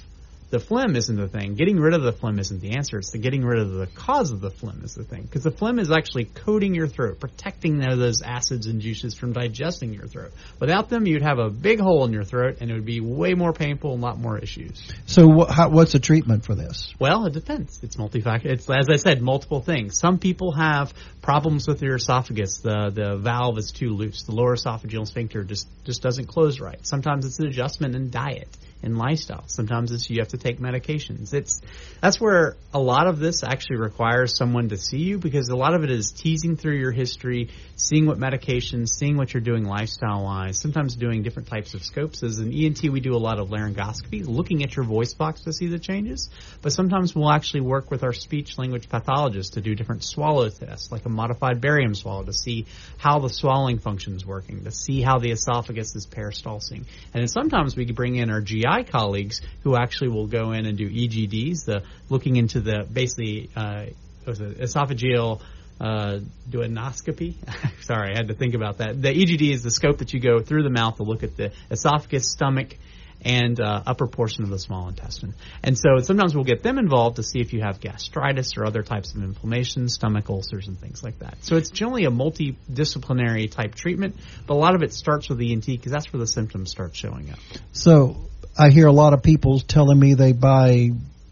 the 0.51 0.59
phlegm 0.59 0.95
isn't 0.95 1.15
the 1.15 1.27
thing. 1.27 1.55
Getting 1.55 1.79
rid 1.79 1.93
of 1.93 2.03
the 2.03 2.11
phlegm 2.11 2.39
isn't 2.39 2.61
the 2.61 2.75
answer. 2.77 2.99
It's 2.99 3.11
the 3.11 3.17
getting 3.17 3.43
rid 3.43 3.59
of 3.59 3.71
the 3.71 3.87
cause 3.87 4.31
of 4.31 4.41
the 4.41 4.51
phlegm 4.51 4.81
is 4.83 4.93
the 4.93 5.03
thing. 5.03 5.23
Because 5.23 5.43
the 5.43 5.51
phlegm 5.51 5.79
is 5.79 5.91
actually 5.91 6.25
coating 6.25 6.75
your 6.75 6.87
throat, 6.87 7.19
protecting 7.19 7.79
those 7.79 8.21
acids 8.21 8.67
and 8.67 8.79
juices 8.79 9.15
from 9.15 9.33
digesting 9.33 9.93
your 9.93 10.05
throat. 10.07 10.31
Without 10.59 10.89
them, 10.89 11.07
you'd 11.07 11.23
have 11.23 11.39
a 11.39 11.49
big 11.49 11.79
hole 11.79 12.05
in 12.05 12.13
your 12.13 12.23
throat, 12.23 12.57
and 12.61 12.69
it 12.69 12.73
would 12.73 12.85
be 12.85 12.99
way 12.99 13.33
more 13.33 13.53
painful 13.53 13.93
and 13.93 14.03
a 14.03 14.05
lot 14.05 14.19
more 14.19 14.37
issues. 14.37 14.87
So, 15.07 15.27
wh- 15.27 15.49
how, 15.49 15.69
what's 15.69 15.93
the 15.93 15.99
treatment 15.99 16.45
for 16.45 16.53
this? 16.53 16.93
Well, 16.99 17.25
it 17.25 17.33
depends. 17.33 17.79
It's 17.81 17.95
multifactorial. 17.95 18.45
It's 18.45 18.69
as 18.69 18.87
I 18.89 18.97
said, 18.97 19.21
multiple 19.21 19.61
things. 19.61 19.99
Some 19.99 20.19
people 20.19 20.51
have 20.53 20.93
problems 21.21 21.67
with 21.67 21.79
their 21.79 21.95
esophagus. 21.95 22.59
The 22.59 22.91
the 22.93 23.17
valve 23.17 23.57
is 23.57 23.71
too 23.71 23.89
loose. 23.89 24.23
The 24.23 24.35
lower 24.35 24.55
esophageal 24.55 25.07
sphincter 25.07 25.43
just 25.43 25.67
just 25.85 26.01
doesn't 26.01 26.27
close 26.27 26.59
right. 26.59 26.79
Sometimes 26.85 27.25
it's 27.25 27.39
an 27.39 27.47
adjustment 27.47 27.95
in 27.95 28.09
diet 28.09 28.47
and 28.85 28.97
lifestyle. 28.97 29.43
Sometimes 29.47 29.91
it's 29.91 30.09
you 30.09 30.19
have 30.19 30.29
to 30.29 30.37
take 30.37 30.59
medications. 30.59 31.33
It's 31.33 31.59
that's 32.01 32.21
where 32.21 32.55
a 32.71 32.79
lot 32.79 33.07
of 33.07 33.17
this 33.19 33.43
actually 33.43 33.77
requires 33.77 34.37
someone 34.37 34.69
to 34.69 34.77
see 34.77 34.99
you 34.99 35.17
because 35.17 35.49
a 35.49 35.55
lot 35.55 35.73
of 35.73 35.83
it 35.83 35.89
is 35.89 36.11
teasing 36.11 36.55
through 36.55 36.77
your 36.77 36.91
history, 36.91 37.49
seeing 37.75 38.05
what 38.05 38.19
medications, 38.19 38.89
seeing 38.89 39.17
what 39.17 39.33
you're 39.33 39.41
doing 39.41 39.65
lifestyle 39.65 40.23
wise, 40.23 40.59
sometimes 40.59 40.95
doing 40.95 41.23
different 41.23 41.47
types 41.47 41.73
of 41.73 41.83
scopes. 41.83 42.21
As 42.21 42.37
an 42.37 42.53
ENT, 42.53 42.83
we 42.91 42.99
do 42.99 43.15
a 43.15 43.17
lot 43.17 43.39
of 43.39 43.49
laryngoscopy, 43.49 44.25
looking 44.27 44.63
at 44.63 44.75
your 44.75 44.85
voice 44.85 45.13
box 45.15 45.41
to 45.41 45.53
see 45.53 45.67
the 45.67 45.79
changes. 45.79 46.29
But 46.61 46.71
sometimes 46.71 47.15
we'll 47.15 47.31
actually 47.31 47.61
work 47.61 47.89
with 47.89 48.03
our 48.03 48.13
speech 48.13 48.57
language 48.57 48.87
pathologist 48.87 49.53
to 49.53 49.61
do 49.61 49.73
different 49.73 50.03
swallow 50.03 50.49
tests, 50.49 50.91
like 50.91 51.05
a 51.05 51.09
modified 51.09 51.59
barium 51.59 51.95
swallow, 51.95 52.23
to 52.23 52.33
see 52.33 52.67
how 52.97 53.19
the 53.19 53.29
swallowing 53.29 53.79
function 53.79 54.15
is 54.15 54.25
working, 54.25 54.63
to 54.63 54.71
see 54.71 55.01
how 55.01 55.17
the 55.17 55.31
esophagus 55.31 55.95
is 55.95 56.05
peristalsing. 56.05 56.85
And 57.13 57.21
then 57.21 57.27
sometimes 57.27 57.75
we 57.75 57.85
bring 57.95 58.15
in 58.15 58.29
our 58.29 58.41
GI 58.41 58.74
Colleagues 58.83 59.41
who 59.63 59.75
actually 59.75 60.09
will 60.09 60.27
go 60.27 60.51
in 60.51 60.65
and 60.65 60.77
do 60.77 60.89
EGDs, 60.89 61.65
the 61.65 61.83
looking 62.09 62.35
into 62.35 62.59
the 62.61 62.87
basically 62.91 63.49
uh, 63.55 63.85
esophageal 64.25 65.41
uh, 65.79 66.19
duodenoscopy. 66.49 67.35
Sorry, 67.81 68.13
I 68.13 68.17
had 68.17 68.29
to 68.29 68.33
think 68.33 68.53
about 68.53 68.77
that. 68.77 69.01
The 69.01 69.09
EGD 69.09 69.51
is 69.51 69.63
the 69.63 69.71
scope 69.71 69.99
that 69.99 70.13
you 70.13 70.19
go 70.19 70.39
through 70.39 70.63
the 70.63 70.69
mouth 70.69 70.97
to 70.97 71.03
look 71.03 71.23
at 71.23 71.35
the 71.35 71.51
esophagus, 71.69 72.31
stomach, 72.31 72.77
and 73.25 73.59
uh, 73.59 73.81
upper 73.87 74.07
portion 74.07 74.43
of 74.43 74.51
the 74.51 74.59
small 74.59 74.87
intestine. 74.87 75.33
And 75.63 75.77
so 75.77 75.97
sometimes 75.99 76.35
we'll 76.35 76.43
get 76.43 76.61
them 76.61 76.77
involved 76.77 77.15
to 77.15 77.23
see 77.23 77.39
if 77.39 77.53
you 77.53 77.61
have 77.61 77.79
gastritis 77.79 78.55
or 78.55 78.65
other 78.65 78.83
types 78.83 79.15
of 79.15 79.23
inflammation, 79.23 79.89
stomach 79.89 80.29
ulcers, 80.29 80.67
and 80.67 80.79
things 80.79 81.03
like 81.03 81.19
that. 81.19 81.43
So 81.43 81.55
it's 81.55 81.71
generally 81.71 82.05
a 82.05 82.11
multidisciplinary 82.11 83.49
type 83.49 83.73
treatment, 83.73 84.15
but 84.45 84.53
a 84.53 84.59
lot 84.59 84.75
of 84.75 84.83
it 84.83 84.93
starts 84.93 85.27
with 85.27 85.39
the 85.39 85.51
ENT 85.51 85.65
because 85.65 85.91
that's 85.91 86.13
where 86.13 86.19
the 86.19 86.27
symptoms 86.27 86.69
start 86.69 86.95
showing 86.95 87.31
up. 87.31 87.39
So 87.71 88.29
I 88.57 88.69
hear 88.69 88.87
a 88.87 88.93
lot 88.93 89.13
of 89.13 89.21
people 89.21 89.59
telling 89.59 89.99
me 89.99 90.13
they 90.13 90.31
buy 90.31 90.91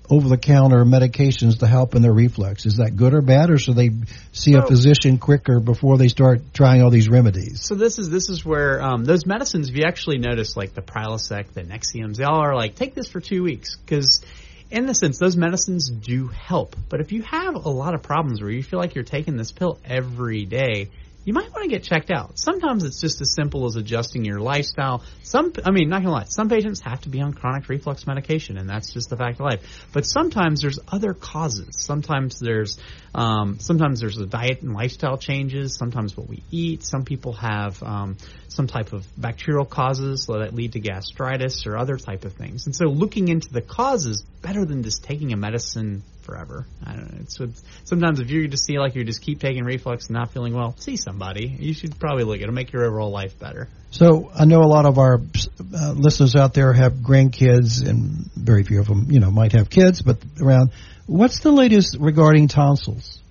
over 0.09 0.27
the 0.27 0.37
counter 0.37 0.83
medications 0.83 1.59
to 1.59 1.67
help 1.67 1.95
in 1.95 2.01
their 2.01 2.11
reflux. 2.11 2.65
Is 2.65 2.77
that 2.77 2.97
good 2.97 3.13
or 3.13 3.21
bad, 3.21 3.49
or 3.49 3.57
should 3.57 3.77
they 3.77 3.91
see 4.33 4.55
a 4.55 4.61
physician 4.61 5.17
quicker 5.17 5.61
before 5.61 5.97
they 5.97 6.09
start 6.09 6.41
trying 6.53 6.81
all 6.81 6.89
these 6.89 7.07
remedies? 7.07 7.61
So 7.63 7.75
this 7.75 7.97
is 7.97 8.09
this 8.09 8.29
is 8.29 8.43
where 8.43 8.81
um, 8.81 9.05
those 9.05 9.25
medicines, 9.25 9.69
if 9.69 9.77
you 9.77 9.83
actually 9.85 10.17
notice, 10.17 10.57
like 10.57 10.73
the 10.73 10.81
Prilosec, 10.81 11.53
the 11.53 11.63
Nexiums, 11.63 12.17
they 12.17 12.25
all 12.25 12.41
are 12.41 12.55
like 12.55 12.75
take 12.75 12.93
this 12.93 13.07
for 13.07 13.19
two 13.19 13.43
weeks 13.43 13.77
because. 13.77 14.23
In 14.71 14.87
the 14.87 14.95
sense, 14.95 15.19
those 15.19 15.37
medicines 15.37 15.87
do 15.87 16.29
help. 16.29 16.75
But 16.89 16.99
if 16.99 17.11
you 17.11 17.21
have 17.21 17.53
a 17.53 17.69
lot 17.69 17.93
of 17.93 18.01
problems 18.01 18.41
where 18.41 18.49
you 18.49 18.63
feel 18.63 18.79
like 18.79 18.95
you're 18.95 19.03
taking 19.03 19.37
this 19.37 19.51
pill 19.51 19.77
every 19.85 20.45
day, 20.45 20.89
you 21.25 21.33
might 21.33 21.51
want 21.51 21.63
to 21.63 21.69
get 21.69 21.83
checked 21.83 22.11
out. 22.11 22.37
Sometimes 22.37 22.83
it's 22.83 22.99
just 22.99 23.21
as 23.21 23.33
simple 23.33 23.65
as 23.65 23.75
adjusting 23.75 24.25
your 24.25 24.39
lifestyle. 24.39 25.03
Some, 25.23 25.53
I 25.63 25.71
mean, 25.71 25.89
not 25.89 26.01
gonna 26.01 26.13
lie, 26.13 26.25
some 26.25 26.49
patients 26.49 26.81
have 26.81 27.01
to 27.01 27.09
be 27.09 27.21
on 27.21 27.33
chronic 27.33 27.69
reflux 27.69 28.05
medication, 28.05 28.57
and 28.57 28.69
that's 28.69 28.91
just 28.91 29.09
the 29.09 29.17
fact 29.17 29.39
of 29.39 29.45
life. 29.45 29.87
But 29.93 30.05
sometimes 30.05 30.61
there's 30.61 30.79
other 30.87 31.13
causes. 31.13 31.69
Sometimes 31.77 32.39
there's, 32.39 32.77
um, 33.15 33.59
sometimes 33.59 34.01
there's 34.01 34.17
the 34.17 34.25
diet 34.25 34.61
and 34.61 34.73
lifestyle 34.73 35.17
changes. 35.17 35.75
Sometimes 35.75 36.17
what 36.17 36.27
we 36.27 36.43
eat. 36.51 36.83
Some 36.83 37.05
people 37.05 37.33
have 37.33 37.81
um, 37.81 38.17
some 38.49 38.67
type 38.67 38.93
of 38.93 39.05
bacterial 39.17 39.65
causes 39.65 40.25
that 40.27 40.53
lead 40.53 40.73
to 40.73 40.79
gastritis 40.79 41.65
or 41.65 41.77
other 41.77 41.97
type 41.97 42.25
of 42.25 42.33
things. 42.33 42.65
And 42.65 42.75
so, 42.75 42.85
looking 42.85 43.29
into 43.29 43.51
the 43.51 43.61
causes 43.61 44.23
better 44.41 44.65
than 44.65 44.83
just 44.83 45.03
taking 45.03 45.31
a 45.31 45.37
medicine 45.37 46.03
forever. 46.23 46.65
I 46.85 46.93
don't 46.93 47.13
know. 47.13 47.19
It's, 47.21 47.39
sometimes 47.83 48.19
if 48.19 48.29
you 48.29 48.47
just 48.47 48.65
see 48.65 48.79
like 48.79 48.95
you 48.95 49.03
just 49.03 49.21
keep 49.21 49.39
taking 49.39 49.63
reflux 49.63 50.07
and 50.07 50.15
not 50.15 50.31
feeling 50.31 50.53
well, 50.53 50.75
see 50.77 50.97
somebody. 50.97 51.47
You 51.47 51.73
should 51.73 51.99
probably 51.99 52.23
look. 52.23 52.39
It'll 52.41 52.53
make 52.53 52.71
your 52.71 52.85
overall 52.85 53.11
life 53.11 53.37
better. 53.39 53.67
So 53.91 54.31
I 54.33 54.45
know 54.45 54.61
a 54.61 54.67
lot 54.67 54.85
of 54.85 54.97
our 54.97 55.15
uh, 55.15 55.91
listeners 55.91 56.35
out 56.35 56.53
there 56.53 56.73
have 56.73 56.93
grandkids, 56.93 57.87
and 57.87 58.29
very 58.35 58.63
few 58.63 58.79
of 58.79 58.87
them, 58.87 59.07
you 59.09 59.19
know, 59.19 59.29
might 59.29 59.51
have 59.53 59.69
kids. 59.69 60.01
But 60.01 60.17
around, 60.41 60.71
what's 61.05 61.39
the 61.39 61.51
latest 61.51 61.97
regarding 61.99 62.47
tonsils? 62.47 63.21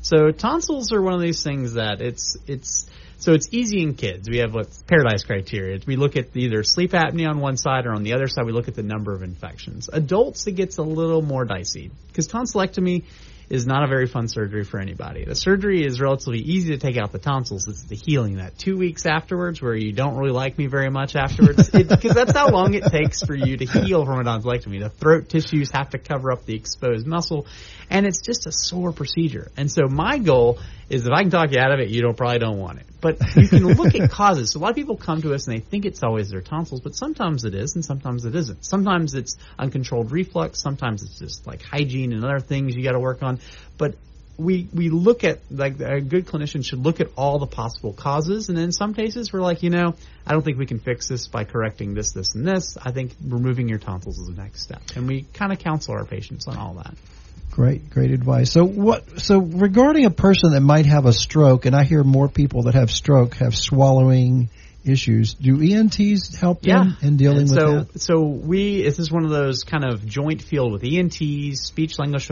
So 0.00 0.30
tonsils 0.30 0.92
are 0.92 1.02
one 1.02 1.14
of 1.14 1.20
these 1.20 1.42
things 1.42 1.74
that 1.74 2.00
it's 2.00 2.36
it's 2.46 2.88
so 3.18 3.32
it's 3.32 3.48
easy 3.50 3.82
in 3.82 3.94
kids. 3.94 4.28
We 4.28 4.38
have 4.38 4.54
what's 4.54 4.82
paradise 4.82 5.24
criteria. 5.24 5.80
We 5.86 5.96
look 5.96 6.16
at 6.16 6.36
either 6.36 6.62
sleep 6.62 6.92
apnea 6.92 7.28
on 7.28 7.40
one 7.40 7.56
side 7.56 7.84
or 7.86 7.92
on 7.92 8.04
the 8.04 8.14
other 8.14 8.28
side, 8.28 8.46
we 8.46 8.52
look 8.52 8.68
at 8.68 8.74
the 8.74 8.82
number 8.82 9.12
of 9.12 9.22
infections. 9.22 9.90
Adults, 9.92 10.46
it 10.46 10.52
gets 10.52 10.78
a 10.78 10.82
little 10.82 11.22
more 11.22 11.44
dicey 11.44 11.90
because 12.06 12.28
tonsillectomy 12.28 13.04
is 13.50 13.66
not 13.66 13.82
a 13.82 13.86
very 13.86 14.06
fun 14.06 14.28
surgery 14.28 14.62
for 14.62 14.78
anybody. 14.78 15.24
The 15.24 15.34
surgery 15.34 15.84
is 15.84 16.00
relatively 16.00 16.40
easy 16.40 16.70
to 16.72 16.78
take 16.78 16.98
out 16.98 17.12
the 17.12 17.18
tonsils. 17.18 17.66
It's 17.66 17.84
the 17.84 17.96
healing 17.96 18.36
that 18.36 18.58
two 18.58 18.76
weeks 18.76 19.06
afterwards, 19.06 19.62
where 19.62 19.74
you 19.74 19.92
don't 19.92 20.16
really 20.16 20.32
like 20.32 20.58
me 20.58 20.66
very 20.66 20.90
much 20.90 21.16
afterwards, 21.16 21.70
because 21.70 22.14
that's 22.14 22.32
how 22.32 22.50
long 22.50 22.74
it 22.74 22.84
takes 22.84 23.22
for 23.22 23.34
you 23.34 23.56
to 23.56 23.64
heal 23.64 24.04
from 24.04 24.20
a 24.20 24.24
tonsillectomy. 24.24 24.80
The 24.80 24.90
throat 24.90 25.28
tissues 25.28 25.70
have 25.72 25.90
to 25.90 25.98
cover 25.98 26.30
up 26.30 26.44
the 26.44 26.54
exposed 26.54 27.06
muscle, 27.06 27.46
and 27.88 28.06
it's 28.06 28.20
just 28.20 28.46
a 28.46 28.52
sore 28.52 28.92
procedure. 28.92 29.50
And 29.56 29.72
so 29.72 29.86
my 29.86 30.18
goal 30.18 30.58
is 30.90 31.06
if 31.06 31.12
I 31.12 31.22
can 31.22 31.30
talk 31.30 31.52
you 31.52 31.58
out 31.58 31.72
of 31.72 31.80
it, 31.80 31.88
you 31.88 32.02
don't 32.02 32.16
probably 32.16 32.38
don't 32.38 32.58
want 32.58 32.80
it. 32.80 32.86
But 33.00 33.18
you 33.36 33.48
can 33.48 33.64
look 33.64 33.94
at 33.94 34.10
causes. 34.10 34.52
So 34.52 34.58
a 34.58 34.60
lot 34.60 34.70
of 34.70 34.76
people 34.76 34.96
come 34.96 35.22
to 35.22 35.34
us 35.34 35.46
and 35.46 35.56
they 35.56 35.60
think 35.60 35.84
it's 35.84 36.02
always 36.02 36.30
their 36.30 36.40
tonsils, 36.40 36.80
but 36.80 36.94
sometimes 36.94 37.44
it 37.44 37.54
is 37.54 37.76
and 37.76 37.84
sometimes 37.84 38.24
it 38.24 38.34
isn't. 38.34 38.64
Sometimes 38.64 39.14
it's 39.14 39.36
uncontrolled 39.58 40.10
reflux, 40.10 40.60
sometimes 40.60 41.02
it's 41.02 41.18
just 41.18 41.46
like 41.46 41.62
hygiene 41.62 42.12
and 42.12 42.24
other 42.24 42.40
things 42.40 42.74
you 42.74 42.82
got 42.82 42.92
to 42.92 43.00
work 43.00 43.22
on. 43.22 43.38
But 43.76 43.94
we 44.38 44.68
we 44.72 44.88
look 44.88 45.24
at 45.24 45.40
like 45.50 45.80
a 45.80 46.00
good 46.00 46.26
clinician 46.26 46.64
should 46.64 46.78
look 46.78 47.00
at 47.00 47.08
all 47.16 47.40
the 47.40 47.46
possible 47.46 47.92
causes, 47.92 48.48
and 48.48 48.56
in 48.58 48.70
some 48.70 48.94
cases 48.94 49.32
we're 49.32 49.40
like, 49.40 49.62
you 49.64 49.70
know, 49.70 49.94
I 50.26 50.32
don't 50.32 50.42
think 50.42 50.58
we 50.58 50.66
can 50.66 50.78
fix 50.78 51.08
this 51.08 51.26
by 51.26 51.44
correcting 51.44 51.94
this, 51.94 52.12
this, 52.12 52.34
and 52.36 52.46
this. 52.46 52.78
I 52.80 52.92
think 52.92 53.14
removing 53.26 53.68
your 53.68 53.78
tonsils 53.78 54.18
is 54.18 54.28
the 54.28 54.40
next 54.40 54.62
step, 54.62 54.82
and 54.94 55.08
we 55.08 55.22
kind 55.34 55.52
of 55.52 55.58
counsel 55.58 55.94
our 55.94 56.04
patients 56.04 56.46
on 56.46 56.56
all 56.56 56.74
that. 56.74 56.94
Great, 57.58 57.90
great 57.90 58.12
advice. 58.12 58.52
So 58.52 58.64
what? 58.64 59.20
So 59.20 59.40
regarding 59.40 60.04
a 60.04 60.10
person 60.10 60.52
that 60.52 60.60
might 60.60 60.86
have 60.86 61.06
a 61.06 61.12
stroke, 61.12 61.66
and 61.66 61.74
I 61.74 61.82
hear 61.82 62.04
more 62.04 62.28
people 62.28 62.62
that 62.62 62.74
have 62.74 62.88
stroke 62.88 63.34
have 63.38 63.56
swallowing 63.56 64.48
issues. 64.84 65.34
Do 65.34 65.60
ENTs 65.60 66.36
help 66.36 66.60
yeah. 66.62 66.84
them 66.84 66.96
in 67.02 67.16
dealing 67.16 67.48
so, 67.48 67.54
with 67.54 67.92
that? 67.94 68.00
So 68.00 68.14
so 68.14 68.20
we 68.20 68.82
this 68.82 69.00
is 69.00 69.10
one 69.10 69.24
of 69.24 69.30
those 69.30 69.64
kind 69.64 69.84
of 69.84 70.06
joint 70.06 70.40
field 70.40 70.70
with 70.70 70.84
ENTs, 70.84 71.64
speech 71.64 71.98
language 71.98 72.30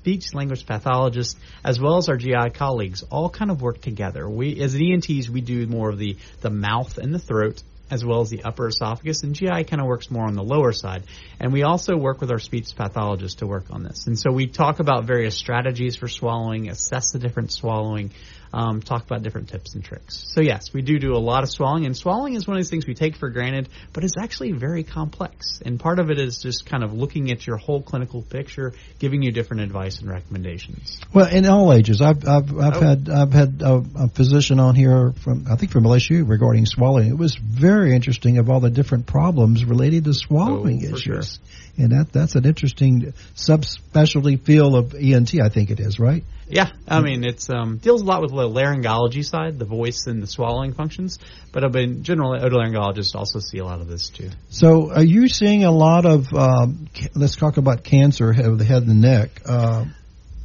speech 0.00 0.34
language 0.34 0.66
pathologists, 0.66 1.36
as 1.62 1.80
well 1.80 1.98
as 1.98 2.08
our 2.08 2.16
GI 2.16 2.50
colleagues, 2.54 3.04
all 3.04 3.30
kind 3.30 3.52
of 3.52 3.62
work 3.62 3.80
together. 3.80 4.28
We 4.28 4.60
as 4.60 4.74
ENTs 4.74 5.30
we 5.30 5.42
do 5.42 5.64
more 5.68 5.90
of 5.90 5.98
the 5.98 6.16
the 6.40 6.50
mouth 6.50 6.98
and 6.98 7.14
the 7.14 7.20
throat 7.20 7.62
as 7.90 8.04
well 8.04 8.20
as 8.20 8.30
the 8.30 8.42
upper 8.42 8.68
esophagus, 8.68 9.22
and 9.22 9.34
GI 9.34 9.64
kind 9.64 9.80
of 9.80 9.86
works 9.86 10.10
more 10.10 10.26
on 10.26 10.34
the 10.34 10.42
lower 10.42 10.72
side. 10.72 11.04
And 11.38 11.52
we 11.52 11.62
also 11.62 11.96
work 11.96 12.20
with 12.20 12.30
our 12.30 12.38
speech 12.38 12.74
pathologist 12.76 13.38
to 13.38 13.46
work 13.46 13.66
on 13.70 13.82
this. 13.82 14.06
And 14.06 14.18
so 14.18 14.32
we 14.32 14.46
talk 14.46 14.80
about 14.80 15.04
various 15.04 15.36
strategies 15.36 15.96
for 15.96 16.08
swallowing, 16.08 16.68
assess 16.68 17.12
the 17.12 17.18
different 17.18 17.52
swallowing, 17.52 18.10
um, 18.56 18.80
talk 18.80 19.04
about 19.04 19.22
different 19.22 19.50
tips 19.50 19.74
and 19.74 19.84
tricks. 19.84 20.24
So 20.28 20.40
yes, 20.40 20.72
we 20.72 20.80
do 20.80 20.98
do 20.98 21.14
a 21.14 21.20
lot 21.20 21.42
of 21.42 21.50
swallowing, 21.50 21.84
and 21.84 21.94
swallowing 21.94 22.34
is 22.34 22.46
one 22.46 22.56
of 22.56 22.62
these 22.62 22.70
things 22.70 22.86
we 22.86 22.94
take 22.94 23.14
for 23.14 23.28
granted, 23.28 23.68
but 23.92 24.02
it's 24.02 24.14
actually 24.18 24.52
very 24.52 24.82
complex. 24.82 25.60
And 25.62 25.78
part 25.78 25.98
of 25.98 26.10
it 26.10 26.18
is 26.18 26.38
just 26.38 26.64
kind 26.64 26.82
of 26.82 26.94
looking 26.94 27.30
at 27.30 27.46
your 27.46 27.58
whole 27.58 27.82
clinical 27.82 28.22
picture, 28.22 28.72
giving 28.98 29.22
you 29.22 29.30
different 29.30 29.62
advice 29.62 29.98
and 30.00 30.08
recommendations. 30.08 30.98
Well, 31.12 31.26
in 31.26 31.44
all 31.44 31.70
ages, 31.70 32.00
I've 32.00 32.26
I've, 32.26 32.58
I've 32.58 32.76
oh. 32.76 32.80
had 32.80 33.10
I've 33.10 33.32
had 33.34 33.60
a, 33.60 33.84
a, 33.94 34.08
physician 34.08 34.58
on 34.58 34.74
here 34.74 35.12
from 35.12 35.44
I 35.50 35.56
think 35.56 35.70
from 35.70 35.84
LSU 35.84 36.26
regarding 36.26 36.64
swallowing. 36.64 37.10
It 37.10 37.18
was 37.18 37.36
very 37.36 37.94
interesting 37.94 38.38
of 38.38 38.48
all 38.48 38.60
the 38.60 38.70
different 38.70 39.04
problems 39.04 39.66
related 39.66 40.04
to 40.04 40.14
swallowing 40.14 40.80
oh, 40.82 40.94
issues. 40.94 41.38
Sure. 41.76 41.84
And 41.84 41.92
that 41.92 42.10
that's 42.10 42.36
an 42.36 42.46
interesting 42.46 43.12
subspecialty 43.34 44.40
field 44.40 44.76
of 44.76 44.94
ENT, 44.94 45.42
I 45.42 45.50
think 45.50 45.70
it 45.70 45.78
is, 45.78 45.98
right? 45.98 46.24
Yeah, 46.48 46.70
I 46.86 47.00
mean 47.00 47.24
it's 47.24 47.50
um, 47.50 47.78
deals 47.78 48.02
a 48.02 48.04
lot 48.04 48.22
with 48.22 48.30
the 48.30 48.36
laryngology 48.36 49.24
side, 49.24 49.58
the 49.58 49.64
voice 49.64 50.06
and 50.06 50.22
the 50.22 50.28
swallowing 50.28 50.74
functions. 50.74 51.18
But 51.52 51.64
I've 51.64 51.72
been 51.72 52.04
generally 52.04 52.38
otolaryngologists 52.38 53.16
also 53.16 53.40
see 53.40 53.58
a 53.58 53.64
lot 53.64 53.80
of 53.80 53.88
this 53.88 54.10
too. 54.10 54.30
So, 54.50 54.92
are 54.92 55.02
you 55.02 55.28
seeing 55.28 55.64
a 55.64 55.72
lot 55.72 56.06
of? 56.06 56.32
Um, 56.32 56.88
ca- 56.94 57.08
let's 57.14 57.34
talk 57.34 57.56
about 57.56 57.82
cancer 57.82 58.30
of 58.30 58.58
the 58.58 58.64
head 58.64 58.82
and 58.82 58.90
the 58.90 58.94
neck. 58.94 59.42
Uh, 59.44 59.86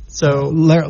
So 0.07 0.49
lar- 0.49 0.89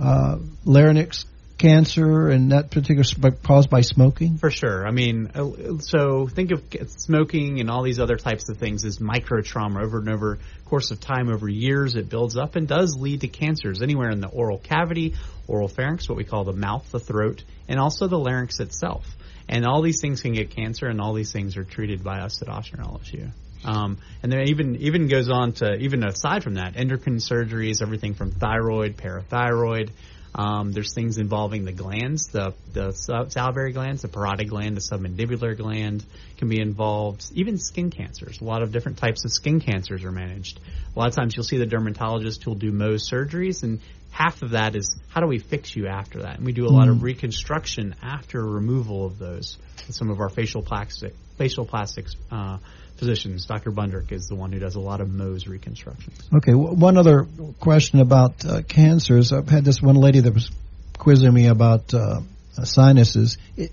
uh, 0.00 0.38
larynx 0.64 1.24
cancer, 1.62 2.28
and 2.28 2.52
that 2.52 2.70
particular 2.70 3.04
sp- 3.06 3.40
caused 3.42 3.70
by 3.70 3.80
smoking. 3.80 4.36
For 4.36 4.50
sure. 4.50 4.86
I 4.86 4.90
mean, 4.90 5.30
uh, 5.34 5.78
so 5.78 6.26
think 6.26 6.50
of 6.50 6.62
smoking 6.88 7.60
and 7.60 7.70
all 7.70 7.82
these 7.82 8.00
other 8.00 8.16
types 8.16 8.50
of 8.50 8.58
things 8.58 8.84
as 8.84 9.00
micro 9.00 9.40
trauma 9.40 9.82
over 9.82 9.98
and 9.98 10.10
over 10.10 10.38
course 10.72 10.90
of 10.90 10.98
time 11.00 11.28
over 11.28 11.50
years 11.50 11.96
it 11.96 12.08
builds 12.08 12.34
up 12.34 12.56
and 12.56 12.66
does 12.66 12.96
lead 12.98 13.20
to 13.20 13.28
cancers 13.28 13.82
anywhere 13.82 14.08
in 14.08 14.22
the 14.22 14.28
oral 14.28 14.56
cavity 14.56 15.14
oral 15.46 15.68
pharynx 15.68 16.08
what 16.08 16.16
we 16.16 16.24
call 16.24 16.44
the 16.44 16.52
mouth 16.54 16.90
the 16.92 16.98
throat 16.98 17.44
and 17.68 17.78
also 17.78 18.06
the 18.06 18.18
larynx 18.18 18.58
itself 18.58 19.04
and 19.50 19.66
all 19.66 19.82
these 19.82 20.00
things 20.00 20.22
can 20.22 20.32
get 20.32 20.48
cancer 20.48 20.86
and 20.86 20.98
all 20.98 21.12
these 21.12 21.30
things 21.30 21.58
are 21.58 21.64
treated 21.64 22.02
by 22.02 22.20
us 22.20 22.40
at 22.40 22.48
Ochsner 22.48 22.80
LSU 22.80 23.30
um, 23.66 23.98
and 24.22 24.32
then 24.32 24.48
even 24.48 24.76
even 24.76 25.08
goes 25.08 25.28
on 25.28 25.52
to 25.52 25.74
even 25.74 26.02
aside 26.04 26.42
from 26.42 26.54
that 26.54 26.74
endocrine 26.74 27.18
surgeries 27.18 27.82
everything 27.82 28.14
from 28.14 28.30
thyroid 28.30 28.96
parathyroid 28.96 29.90
um, 30.34 30.72
there's 30.72 30.94
things 30.94 31.18
involving 31.18 31.64
the 31.64 31.72
glands, 31.72 32.28
the 32.28 32.54
the 32.72 32.92
salivary 33.28 33.72
glands, 33.72 34.02
the 34.02 34.08
parotid 34.08 34.48
gland, 34.48 34.76
the 34.76 34.80
submandibular 34.80 35.56
gland 35.56 36.04
can 36.38 36.48
be 36.48 36.60
involved. 36.60 37.24
Even 37.34 37.58
skin 37.58 37.90
cancers. 37.90 38.40
A 38.40 38.44
lot 38.44 38.62
of 38.62 38.72
different 38.72 38.98
types 38.98 39.24
of 39.24 39.32
skin 39.32 39.60
cancers 39.60 40.04
are 40.04 40.12
managed. 40.12 40.58
A 40.94 40.98
lot 40.98 41.08
of 41.08 41.14
times 41.14 41.36
you'll 41.36 41.44
see 41.44 41.58
the 41.58 41.66
dermatologist 41.66 42.42
who'll 42.42 42.54
do 42.54 42.72
Mohs 42.72 43.12
surgeries, 43.12 43.62
and 43.62 43.80
half 44.10 44.42
of 44.42 44.50
that 44.50 44.74
is 44.74 44.98
how 45.08 45.20
do 45.20 45.26
we 45.26 45.38
fix 45.38 45.76
you 45.76 45.86
after 45.86 46.22
that? 46.22 46.36
And 46.36 46.46
we 46.46 46.52
do 46.52 46.66
a 46.66 46.72
lot 46.72 46.88
of 46.88 47.02
reconstruction 47.02 47.94
after 48.02 48.42
removal 48.42 49.04
of 49.04 49.18
those. 49.18 49.58
With 49.86 49.96
some 49.96 50.10
of 50.10 50.20
our 50.20 50.30
facial 50.30 50.62
plastic 50.62 51.14
facial 51.36 51.64
plastics. 51.64 52.14
Uh, 52.30 52.58
physicians. 53.02 53.46
Dr. 53.46 53.72
Bundrick 53.72 54.12
is 54.12 54.28
the 54.28 54.36
one 54.36 54.52
who 54.52 54.60
does 54.60 54.76
a 54.76 54.80
lot 54.80 55.00
of 55.00 55.08
Mohs 55.08 55.48
reconstructions. 55.48 56.16
Okay, 56.32 56.54
one 56.54 56.96
other 56.96 57.26
question 57.58 57.98
about 57.98 58.44
uh, 58.44 58.62
cancers. 58.62 59.32
I've 59.32 59.48
had 59.48 59.64
this 59.64 59.82
one 59.82 59.96
lady 59.96 60.20
that 60.20 60.32
was 60.32 60.50
quizzing 60.98 61.34
me 61.34 61.48
about 61.48 61.92
uh, 61.92 62.20
sinuses. 62.62 63.38
It, 63.56 63.72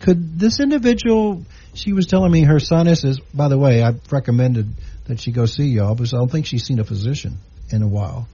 could 0.00 0.40
this 0.40 0.58
individual? 0.58 1.44
She 1.74 1.92
was 1.92 2.06
telling 2.06 2.32
me 2.32 2.42
her 2.42 2.58
sinuses. 2.58 3.20
By 3.32 3.46
the 3.46 3.56
way, 3.56 3.82
I've 3.82 4.00
recommended 4.10 4.68
that 5.06 5.20
she 5.20 5.30
go 5.30 5.46
see 5.46 5.66
y'all, 5.66 5.94
because 5.94 6.12
I 6.12 6.16
don't 6.16 6.30
think 6.30 6.46
she's 6.46 6.64
seen 6.64 6.80
a 6.80 6.84
physician 6.84 7.38
in 7.70 7.82
a 7.82 7.88
while. 7.88 8.26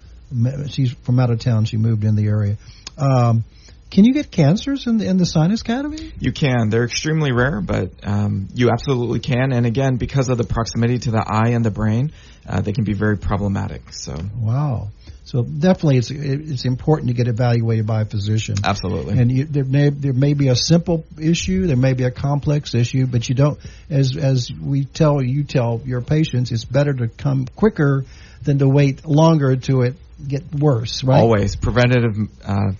She's 0.68 0.92
from 0.92 1.20
out 1.20 1.30
of 1.30 1.40
town. 1.40 1.66
She 1.66 1.76
moved 1.76 2.04
in 2.04 2.16
the 2.16 2.26
area. 2.26 2.56
Um, 2.96 3.44
can 3.92 4.06
you 4.06 4.14
get 4.14 4.30
cancers 4.30 4.86
in 4.86 4.96
the, 4.96 5.06
in 5.06 5.18
the 5.18 5.26
sinus 5.26 5.62
cavity? 5.62 6.14
You 6.18 6.32
can. 6.32 6.70
They're 6.70 6.84
extremely 6.84 7.30
rare, 7.30 7.60
but 7.60 7.90
um, 8.04 8.48
you 8.54 8.70
absolutely 8.70 9.20
can. 9.20 9.52
And 9.52 9.66
again, 9.66 9.96
because 9.96 10.30
of 10.30 10.38
the 10.38 10.44
proximity 10.44 10.98
to 11.00 11.10
the 11.10 11.22
eye 11.22 11.50
and 11.50 11.62
the 11.62 11.70
brain, 11.70 12.10
uh, 12.48 12.62
they 12.62 12.72
can 12.72 12.84
be 12.84 12.94
very 12.94 13.18
problematic. 13.18 13.92
So 13.92 14.16
wow. 14.40 14.88
So 15.24 15.42
definitely, 15.42 15.98
it's 15.98 16.10
it's 16.10 16.64
important 16.64 17.08
to 17.08 17.14
get 17.14 17.28
evaluated 17.28 17.86
by 17.86 18.00
a 18.00 18.04
physician. 18.06 18.56
Absolutely. 18.64 19.18
And 19.18 19.30
you, 19.30 19.44
there 19.44 19.64
may 19.64 19.90
there 19.90 20.14
may 20.14 20.32
be 20.32 20.48
a 20.48 20.56
simple 20.56 21.04
issue, 21.20 21.66
there 21.66 21.76
may 21.76 21.92
be 21.92 22.04
a 22.04 22.10
complex 22.10 22.74
issue, 22.74 23.06
but 23.06 23.28
you 23.28 23.34
don't. 23.34 23.58
As 23.90 24.16
as 24.16 24.50
we 24.50 24.86
tell 24.86 25.22
you 25.22 25.44
tell 25.44 25.82
your 25.84 26.00
patients, 26.00 26.50
it's 26.50 26.64
better 26.64 26.94
to 26.94 27.08
come 27.08 27.46
quicker 27.56 28.06
than 28.42 28.58
to 28.58 28.68
wait 28.68 29.04
longer 29.04 29.54
to 29.54 29.82
it 29.82 29.96
get 30.26 30.42
worse. 30.54 31.04
Right. 31.04 31.20
Always 31.20 31.56
preventative. 31.56 32.16
Uh, 32.44 32.72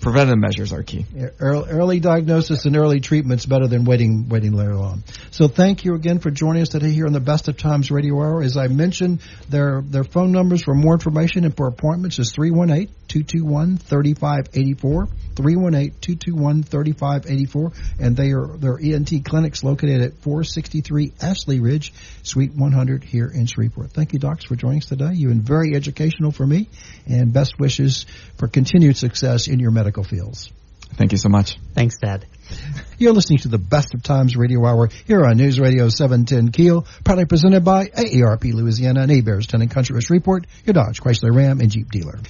preventative 0.00 0.38
measures 0.38 0.72
are 0.72 0.82
key. 0.82 1.04
Early, 1.38 1.70
early 1.70 2.00
diagnosis 2.00 2.64
and 2.64 2.76
early 2.76 3.00
treatment 3.00 3.40
is 3.40 3.46
better 3.46 3.66
than 3.66 3.84
waiting 3.84 4.28
waiting 4.28 4.52
later 4.52 4.76
on. 4.76 5.04
So 5.30 5.48
thank 5.48 5.84
you 5.84 5.94
again 5.94 6.18
for 6.18 6.30
joining 6.30 6.62
us 6.62 6.70
today 6.70 6.90
here 6.90 7.06
on 7.06 7.12
the 7.12 7.20
Best 7.20 7.48
of 7.48 7.56
Times 7.56 7.90
Radio 7.90 8.16
Hour. 8.16 8.42
As 8.42 8.56
I 8.56 8.68
mentioned, 8.68 9.20
their 9.48 9.82
their 9.82 10.04
phone 10.04 10.32
numbers 10.32 10.62
for 10.62 10.74
more 10.74 10.94
information 10.94 11.44
and 11.44 11.56
for 11.56 11.68
appointments 11.68 12.18
is 12.18 12.34
318-221-3584, 12.34 15.08
318-221-3584, 15.34 17.74
and 18.00 18.16
they 18.16 18.32
are 18.32 18.56
their 18.56 18.78
ENT 18.78 19.24
clinics 19.24 19.62
located 19.62 20.02
at 20.02 20.14
463 20.22 21.12
Ashley 21.20 21.60
Ridge, 21.60 21.92
Suite 22.22 22.54
100 22.54 23.04
here 23.04 23.30
in 23.32 23.46
Shreveport. 23.46 23.92
Thank 23.92 24.12
you, 24.12 24.18
docs, 24.18 24.44
for 24.44 24.56
joining 24.56 24.78
us 24.78 24.86
today. 24.86 25.12
You've 25.14 25.30
been 25.30 25.42
very 25.42 25.74
educational 25.74 26.32
for 26.32 26.46
me, 26.46 26.68
and 27.06 27.32
best 27.32 27.58
wishes 27.58 28.06
for 28.36 28.48
continued 28.48 28.96
success 28.96 29.48
in 29.48 29.57
your 29.60 29.70
medical 29.70 30.04
fields. 30.04 30.50
Thank 30.94 31.12
you 31.12 31.18
so 31.18 31.28
much. 31.28 31.58
Thanks, 31.74 31.98
Dad. 31.98 32.26
You're 32.98 33.12
listening 33.12 33.40
to 33.40 33.48
the 33.48 33.58
Best 33.58 33.94
of 33.94 34.02
Times 34.02 34.36
Radio 34.36 34.64
Hour 34.64 34.88
here 35.06 35.24
on 35.24 35.36
News 35.36 35.60
Radio 35.60 35.88
710 35.88 36.50
Keel, 36.50 36.86
proudly 37.04 37.26
presented 37.26 37.64
by 37.64 37.86
AARP 37.86 38.52
Louisiana 38.54 39.02
and 39.02 39.10
Hebert's 39.10 39.46
Town 39.46 39.60
and 39.60 39.70
Country 39.70 39.96
of 39.96 40.02
Shreveport, 40.02 40.46
your 40.64 40.74
Dodge, 40.74 41.00
Chrysler 41.00 41.34
Ram, 41.34 41.60
and 41.60 41.70
Jeep 41.70 41.90
dealer. 41.90 42.18